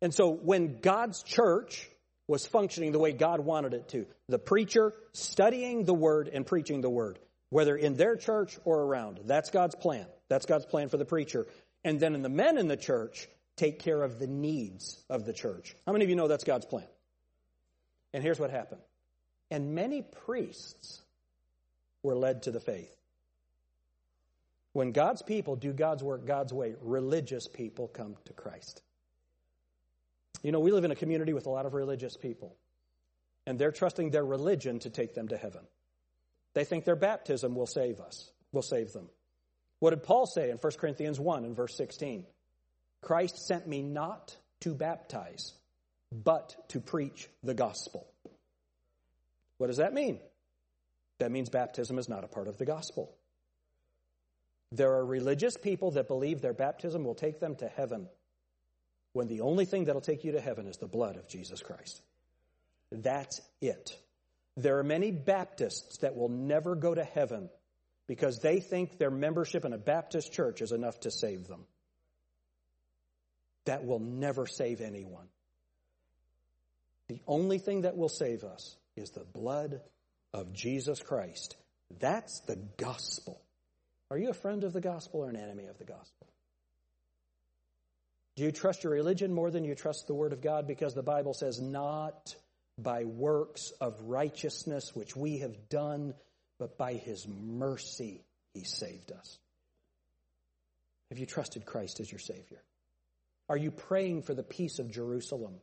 And 0.00 0.14
so 0.14 0.30
when 0.30 0.80
God's 0.80 1.22
church 1.22 1.88
was 2.26 2.46
functioning 2.46 2.92
the 2.92 2.98
way 2.98 3.12
God 3.12 3.40
wanted 3.40 3.74
it 3.74 3.88
to. 3.90 4.06
The 4.28 4.38
preacher 4.38 4.92
studying 5.12 5.84
the 5.84 5.94
word 5.94 6.28
and 6.32 6.46
preaching 6.46 6.80
the 6.80 6.90
word, 6.90 7.18
whether 7.50 7.76
in 7.76 7.94
their 7.94 8.16
church 8.16 8.58
or 8.64 8.80
around. 8.80 9.20
That's 9.24 9.50
God's 9.50 9.74
plan. 9.74 10.06
That's 10.28 10.46
God's 10.46 10.66
plan 10.66 10.88
for 10.88 10.96
the 10.96 11.04
preacher. 11.04 11.46
And 11.84 12.00
then 12.00 12.14
in 12.14 12.22
the 12.22 12.30
men 12.30 12.56
in 12.56 12.66
the 12.66 12.76
church, 12.76 13.28
take 13.56 13.78
care 13.78 14.02
of 14.02 14.18
the 14.18 14.26
needs 14.26 15.02
of 15.08 15.24
the 15.24 15.32
church. 15.32 15.76
How 15.86 15.92
many 15.92 16.04
of 16.04 16.10
you 16.10 16.16
know 16.16 16.28
that's 16.28 16.44
God's 16.44 16.66
plan? 16.66 16.86
And 18.12 18.22
here's 18.22 18.38
what 18.38 18.50
happened. 18.50 18.82
And 19.50 19.74
many 19.74 20.02
priests 20.02 21.02
were 22.02 22.16
led 22.16 22.44
to 22.44 22.50
the 22.50 22.60
faith. 22.60 22.94
When 24.72 24.90
God's 24.90 25.22
people 25.22 25.54
do 25.54 25.72
God's 25.72 26.02
work 26.02 26.26
God's 26.26 26.52
way, 26.52 26.74
religious 26.80 27.46
people 27.46 27.86
come 27.86 28.16
to 28.24 28.32
Christ. 28.32 28.82
You 30.42 30.52
know, 30.52 30.60
we 30.60 30.72
live 30.72 30.84
in 30.84 30.90
a 30.90 30.96
community 30.96 31.32
with 31.32 31.46
a 31.46 31.50
lot 31.50 31.64
of 31.64 31.74
religious 31.74 32.16
people, 32.16 32.56
and 33.46 33.58
they're 33.58 33.72
trusting 33.72 34.10
their 34.10 34.24
religion 34.24 34.80
to 34.80 34.90
take 34.90 35.14
them 35.14 35.28
to 35.28 35.36
heaven. 35.36 35.62
They 36.54 36.64
think 36.64 36.84
their 36.84 36.96
baptism 36.96 37.54
will 37.54 37.66
save 37.66 38.00
us, 38.00 38.30
will 38.52 38.62
save 38.62 38.92
them. 38.92 39.08
What 39.78 39.90
did 39.90 40.02
Paul 40.02 40.26
say 40.26 40.50
in 40.50 40.56
1 40.56 40.72
Corinthians 40.78 41.20
1 41.20 41.44
and 41.44 41.56
verse 41.56 41.76
16? 41.76 42.26
Christ 43.04 43.46
sent 43.46 43.68
me 43.68 43.82
not 43.82 44.34
to 44.60 44.74
baptize, 44.74 45.52
but 46.10 46.56
to 46.70 46.80
preach 46.80 47.28
the 47.42 47.52
gospel. 47.52 48.06
What 49.58 49.66
does 49.66 49.76
that 49.76 49.92
mean? 49.92 50.20
That 51.18 51.30
means 51.30 51.50
baptism 51.50 51.98
is 51.98 52.08
not 52.08 52.24
a 52.24 52.28
part 52.28 52.48
of 52.48 52.56
the 52.56 52.64
gospel. 52.64 53.14
There 54.72 54.94
are 54.94 55.04
religious 55.04 55.56
people 55.58 55.92
that 55.92 56.08
believe 56.08 56.40
their 56.40 56.54
baptism 56.54 57.04
will 57.04 57.14
take 57.14 57.40
them 57.40 57.56
to 57.56 57.68
heaven 57.68 58.08
when 59.12 59.28
the 59.28 59.42
only 59.42 59.66
thing 59.66 59.84
that'll 59.84 60.00
take 60.00 60.24
you 60.24 60.32
to 60.32 60.40
heaven 60.40 60.66
is 60.66 60.78
the 60.78 60.88
blood 60.88 61.16
of 61.16 61.28
Jesus 61.28 61.60
Christ. 61.60 62.00
That's 62.90 63.40
it. 63.60 63.96
There 64.56 64.78
are 64.78 64.84
many 64.84 65.10
Baptists 65.10 65.98
that 65.98 66.16
will 66.16 66.30
never 66.30 66.74
go 66.74 66.94
to 66.94 67.04
heaven 67.04 67.50
because 68.06 68.38
they 68.38 68.60
think 68.60 68.98
their 68.98 69.10
membership 69.10 69.66
in 69.66 69.74
a 69.74 69.78
Baptist 69.78 70.32
church 70.32 70.62
is 70.62 70.72
enough 70.72 70.98
to 71.00 71.10
save 71.10 71.46
them. 71.46 71.66
That 73.66 73.84
will 73.84 73.98
never 73.98 74.46
save 74.46 74.80
anyone. 74.80 75.26
The 77.08 77.20
only 77.26 77.58
thing 77.58 77.82
that 77.82 77.96
will 77.96 78.08
save 78.08 78.44
us 78.44 78.76
is 78.96 79.10
the 79.10 79.24
blood 79.24 79.80
of 80.32 80.52
Jesus 80.52 81.00
Christ. 81.00 81.56
That's 82.00 82.40
the 82.40 82.56
gospel. 82.76 83.40
Are 84.10 84.18
you 84.18 84.30
a 84.30 84.34
friend 84.34 84.64
of 84.64 84.72
the 84.72 84.80
gospel 84.80 85.20
or 85.20 85.28
an 85.28 85.36
enemy 85.36 85.66
of 85.66 85.78
the 85.78 85.84
gospel? 85.84 86.26
Do 88.36 88.42
you 88.42 88.52
trust 88.52 88.82
your 88.82 88.92
religion 88.92 89.32
more 89.32 89.50
than 89.50 89.64
you 89.64 89.74
trust 89.74 90.06
the 90.06 90.14
Word 90.14 90.32
of 90.32 90.42
God? 90.42 90.66
Because 90.66 90.94
the 90.94 91.02
Bible 91.02 91.34
says, 91.34 91.60
not 91.60 92.34
by 92.76 93.04
works 93.04 93.70
of 93.80 94.00
righteousness 94.02 94.94
which 94.94 95.14
we 95.14 95.38
have 95.38 95.68
done, 95.68 96.14
but 96.58 96.76
by 96.76 96.94
His 96.94 97.28
mercy 97.28 98.24
He 98.52 98.64
saved 98.64 99.12
us. 99.12 99.38
Have 101.10 101.18
you 101.18 101.26
trusted 101.26 101.64
Christ 101.64 102.00
as 102.00 102.10
your 102.10 102.18
Savior? 102.18 102.62
Are 103.48 103.56
you 103.56 103.70
praying 103.70 104.22
for 104.22 104.34
the 104.34 104.42
peace 104.42 104.78
of 104.78 104.90
Jerusalem? 104.90 105.54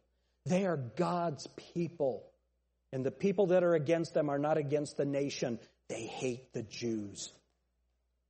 They 0.46 0.66
are 0.66 0.78
God's 0.78 1.48
people. 1.74 2.28
And 2.94 3.06
the 3.06 3.12
people 3.12 3.48
that 3.48 3.64
are 3.64 3.74
against 3.74 4.14
them 4.14 4.30
are 4.30 4.40
not 4.40 4.58
against 4.58 4.98
the 4.98 5.06
nation. 5.06 5.60
They 5.88 6.04
hate 6.04 6.54
the 6.54 6.64
Jews. 6.64 7.32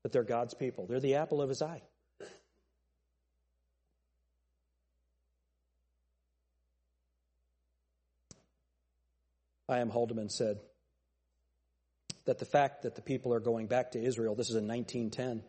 But 0.04 0.12
they're 0.12 0.24
God's 0.24 0.54
people. 0.54 0.86
They're 0.88 1.00
the 1.00 1.16
apple 1.16 1.42
of 1.42 1.50
his 1.50 1.62
eye. 1.62 1.82
I. 9.72 9.80
M. 9.80 9.90
Haldeman 9.90 10.30
said 10.30 10.60
that 12.26 12.40
the 12.40 12.46
fact 12.46 12.84
that 12.84 12.96
the 12.96 13.02
people 13.02 13.34
are 13.34 13.40
going 13.40 13.68
back 13.68 13.92
to 13.92 14.04
Israel, 14.04 14.36
this 14.36 14.50
is 14.50 14.56
in 14.56 14.68
1910, 14.68 15.44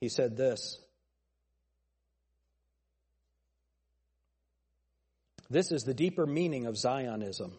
he 0.00 0.08
said 0.08 0.36
this 0.36 0.78
This 5.50 5.72
is 5.72 5.82
the 5.82 5.94
deeper 5.94 6.26
meaning 6.26 6.66
of 6.66 6.76
Zionism. 6.76 7.58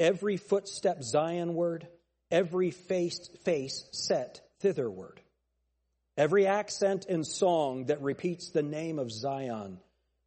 Every 0.00 0.36
footstep 0.36 1.02
Zionward, 1.02 1.86
every 2.32 2.72
face, 2.72 3.28
face 3.44 3.88
set 3.92 4.40
thitherward. 4.58 5.20
Every 6.16 6.48
accent 6.48 7.06
and 7.08 7.24
song 7.24 7.86
that 7.86 8.02
repeats 8.02 8.50
the 8.50 8.62
name 8.62 8.98
of 8.98 9.12
Zion 9.12 9.78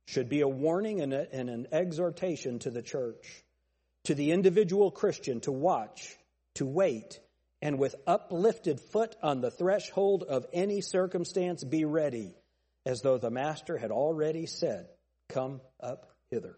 should 0.06 0.30
be 0.30 0.40
a 0.40 0.48
warning 0.48 1.02
and, 1.02 1.14
a, 1.14 1.34
and 1.34 1.50
an 1.50 1.68
exhortation 1.74 2.60
to 2.60 2.72
the 2.72 2.82
church, 2.82 3.44
to 4.06 4.16
the 4.16 4.32
individual 4.32 4.90
Christian 4.90 5.42
to 5.42 5.52
watch, 5.52 6.16
to 6.56 6.66
wait, 6.66 7.20
and 7.62 7.78
with 7.78 7.96
uplifted 8.06 8.80
foot 8.80 9.18
on 9.22 9.42
the 9.42 9.52
threshold 9.52 10.24
of 10.24 10.46
any 10.54 10.80
circumstance 10.80 11.64
be 11.66 11.84
ready, 11.84 12.34
as 12.86 13.02
though 13.02 13.18
the 13.18 13.32
Master 13.32 13.78
had 13.78 13.92
already 13.92 14.46
said, 14.46 14.88
Come 15.30 15.60
up 15.82 16.17
hither. 16.30 16.58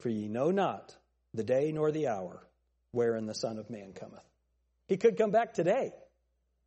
For 0.00 0.08
ye 0.08 0.28
know 0.28 0.50
not 0.50 0.96
the 1.34 1.44
day 1.44 1.72
nor 1.72 1.90
the 1.90 2.08
hour 2.08 2.46
wherein 2.92 3.26
the 3.26 3.34
Son 3.34 3.58
of 3.58 3.70
Man 3.70 3.92
cometh. 3.92 4.24
He 4.86 4.96
could 4.96 5.18
come 5.18 5.30
back 5.30 5.54
today. 5.54 5.92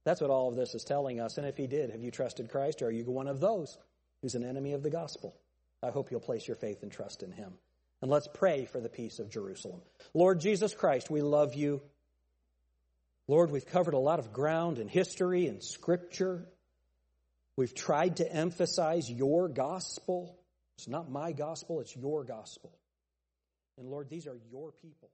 That's 0.03 0.21
what 0.21 0.29
all 0.29 0.49
of 0.49 0.55
this 0.55 0.75
is 0.75 0.83
telling 0.83 1.19
us. 1.19 1.37
And 1.37 1.47
if 1.47 1.57
he 1.57 1.67
did, 1.67 1.91
have 1.91 2.01
you 2.01 2.11
trusted 2.11 2.49
Christ 2.49 2.81
or 2.81 2.87
are 2.87 2.91
you 2.91 3.03
one 3.05 3.27
of 3.27 3.39
those 3.39 3.77
who's 4.21 4.35
an 4.35 4.43
enemy 4.43 4.73
of 4.73 4.83
the 4.83 4.89
gospel? 4.89 5.35
I 5.83 5.89
hope 5.89 6.11
you'll 6.11 6.19
place 6.19 6.47
your 6.47 6.57
faith 6.57 6.83
and 6.83 6.91
trust 6.91 7.23
in 7.23 7.31
him. 7.31 7.53
And 8.01 8.09
let's 8.09 8.27
pray 8.33 8.65
for 8.65 8.79
the 8.79 8.89
peace 8.89 9.19
of 9.19 9.29
Jerusalem. 9.29 9.81
Lord 10.13 10.39
Jesus 10.39 10.73
Christ, 10.73 11.09
we 11.09 11.21
love 11.21 11.53
you. 11.53 11.81
Lord, 13.27 13.51
we've 13.51 13.65
covered 13.65 13.93
a 13.93 13.99
lot 13.99 14.19
of 14.19 14.33
ground 14.33 14.79
in 14.79 14.87
history 14.87 15.47
and 15.47 15.63
scripture. 15.63 16.47
We've 17.55 17.73
tried 17.73 18.17
to 18.17 18.31
emphasize 18.31 19.09
your 19.09 19.47
gospel. 19.47 20.35
It's 20.77 20.87
not 20.87 21.11
my 21.11 21.31
gospel, 21.31 21.79
it's 21.79 21.95
your 21.95 22.23
gospel. 22.23 22.71
And 23.77 23.89
Lord, 23.89 24.09
these 24.09 24.27
are 24.27 24.37
your 24.51 24.71
people. 24.71 25.09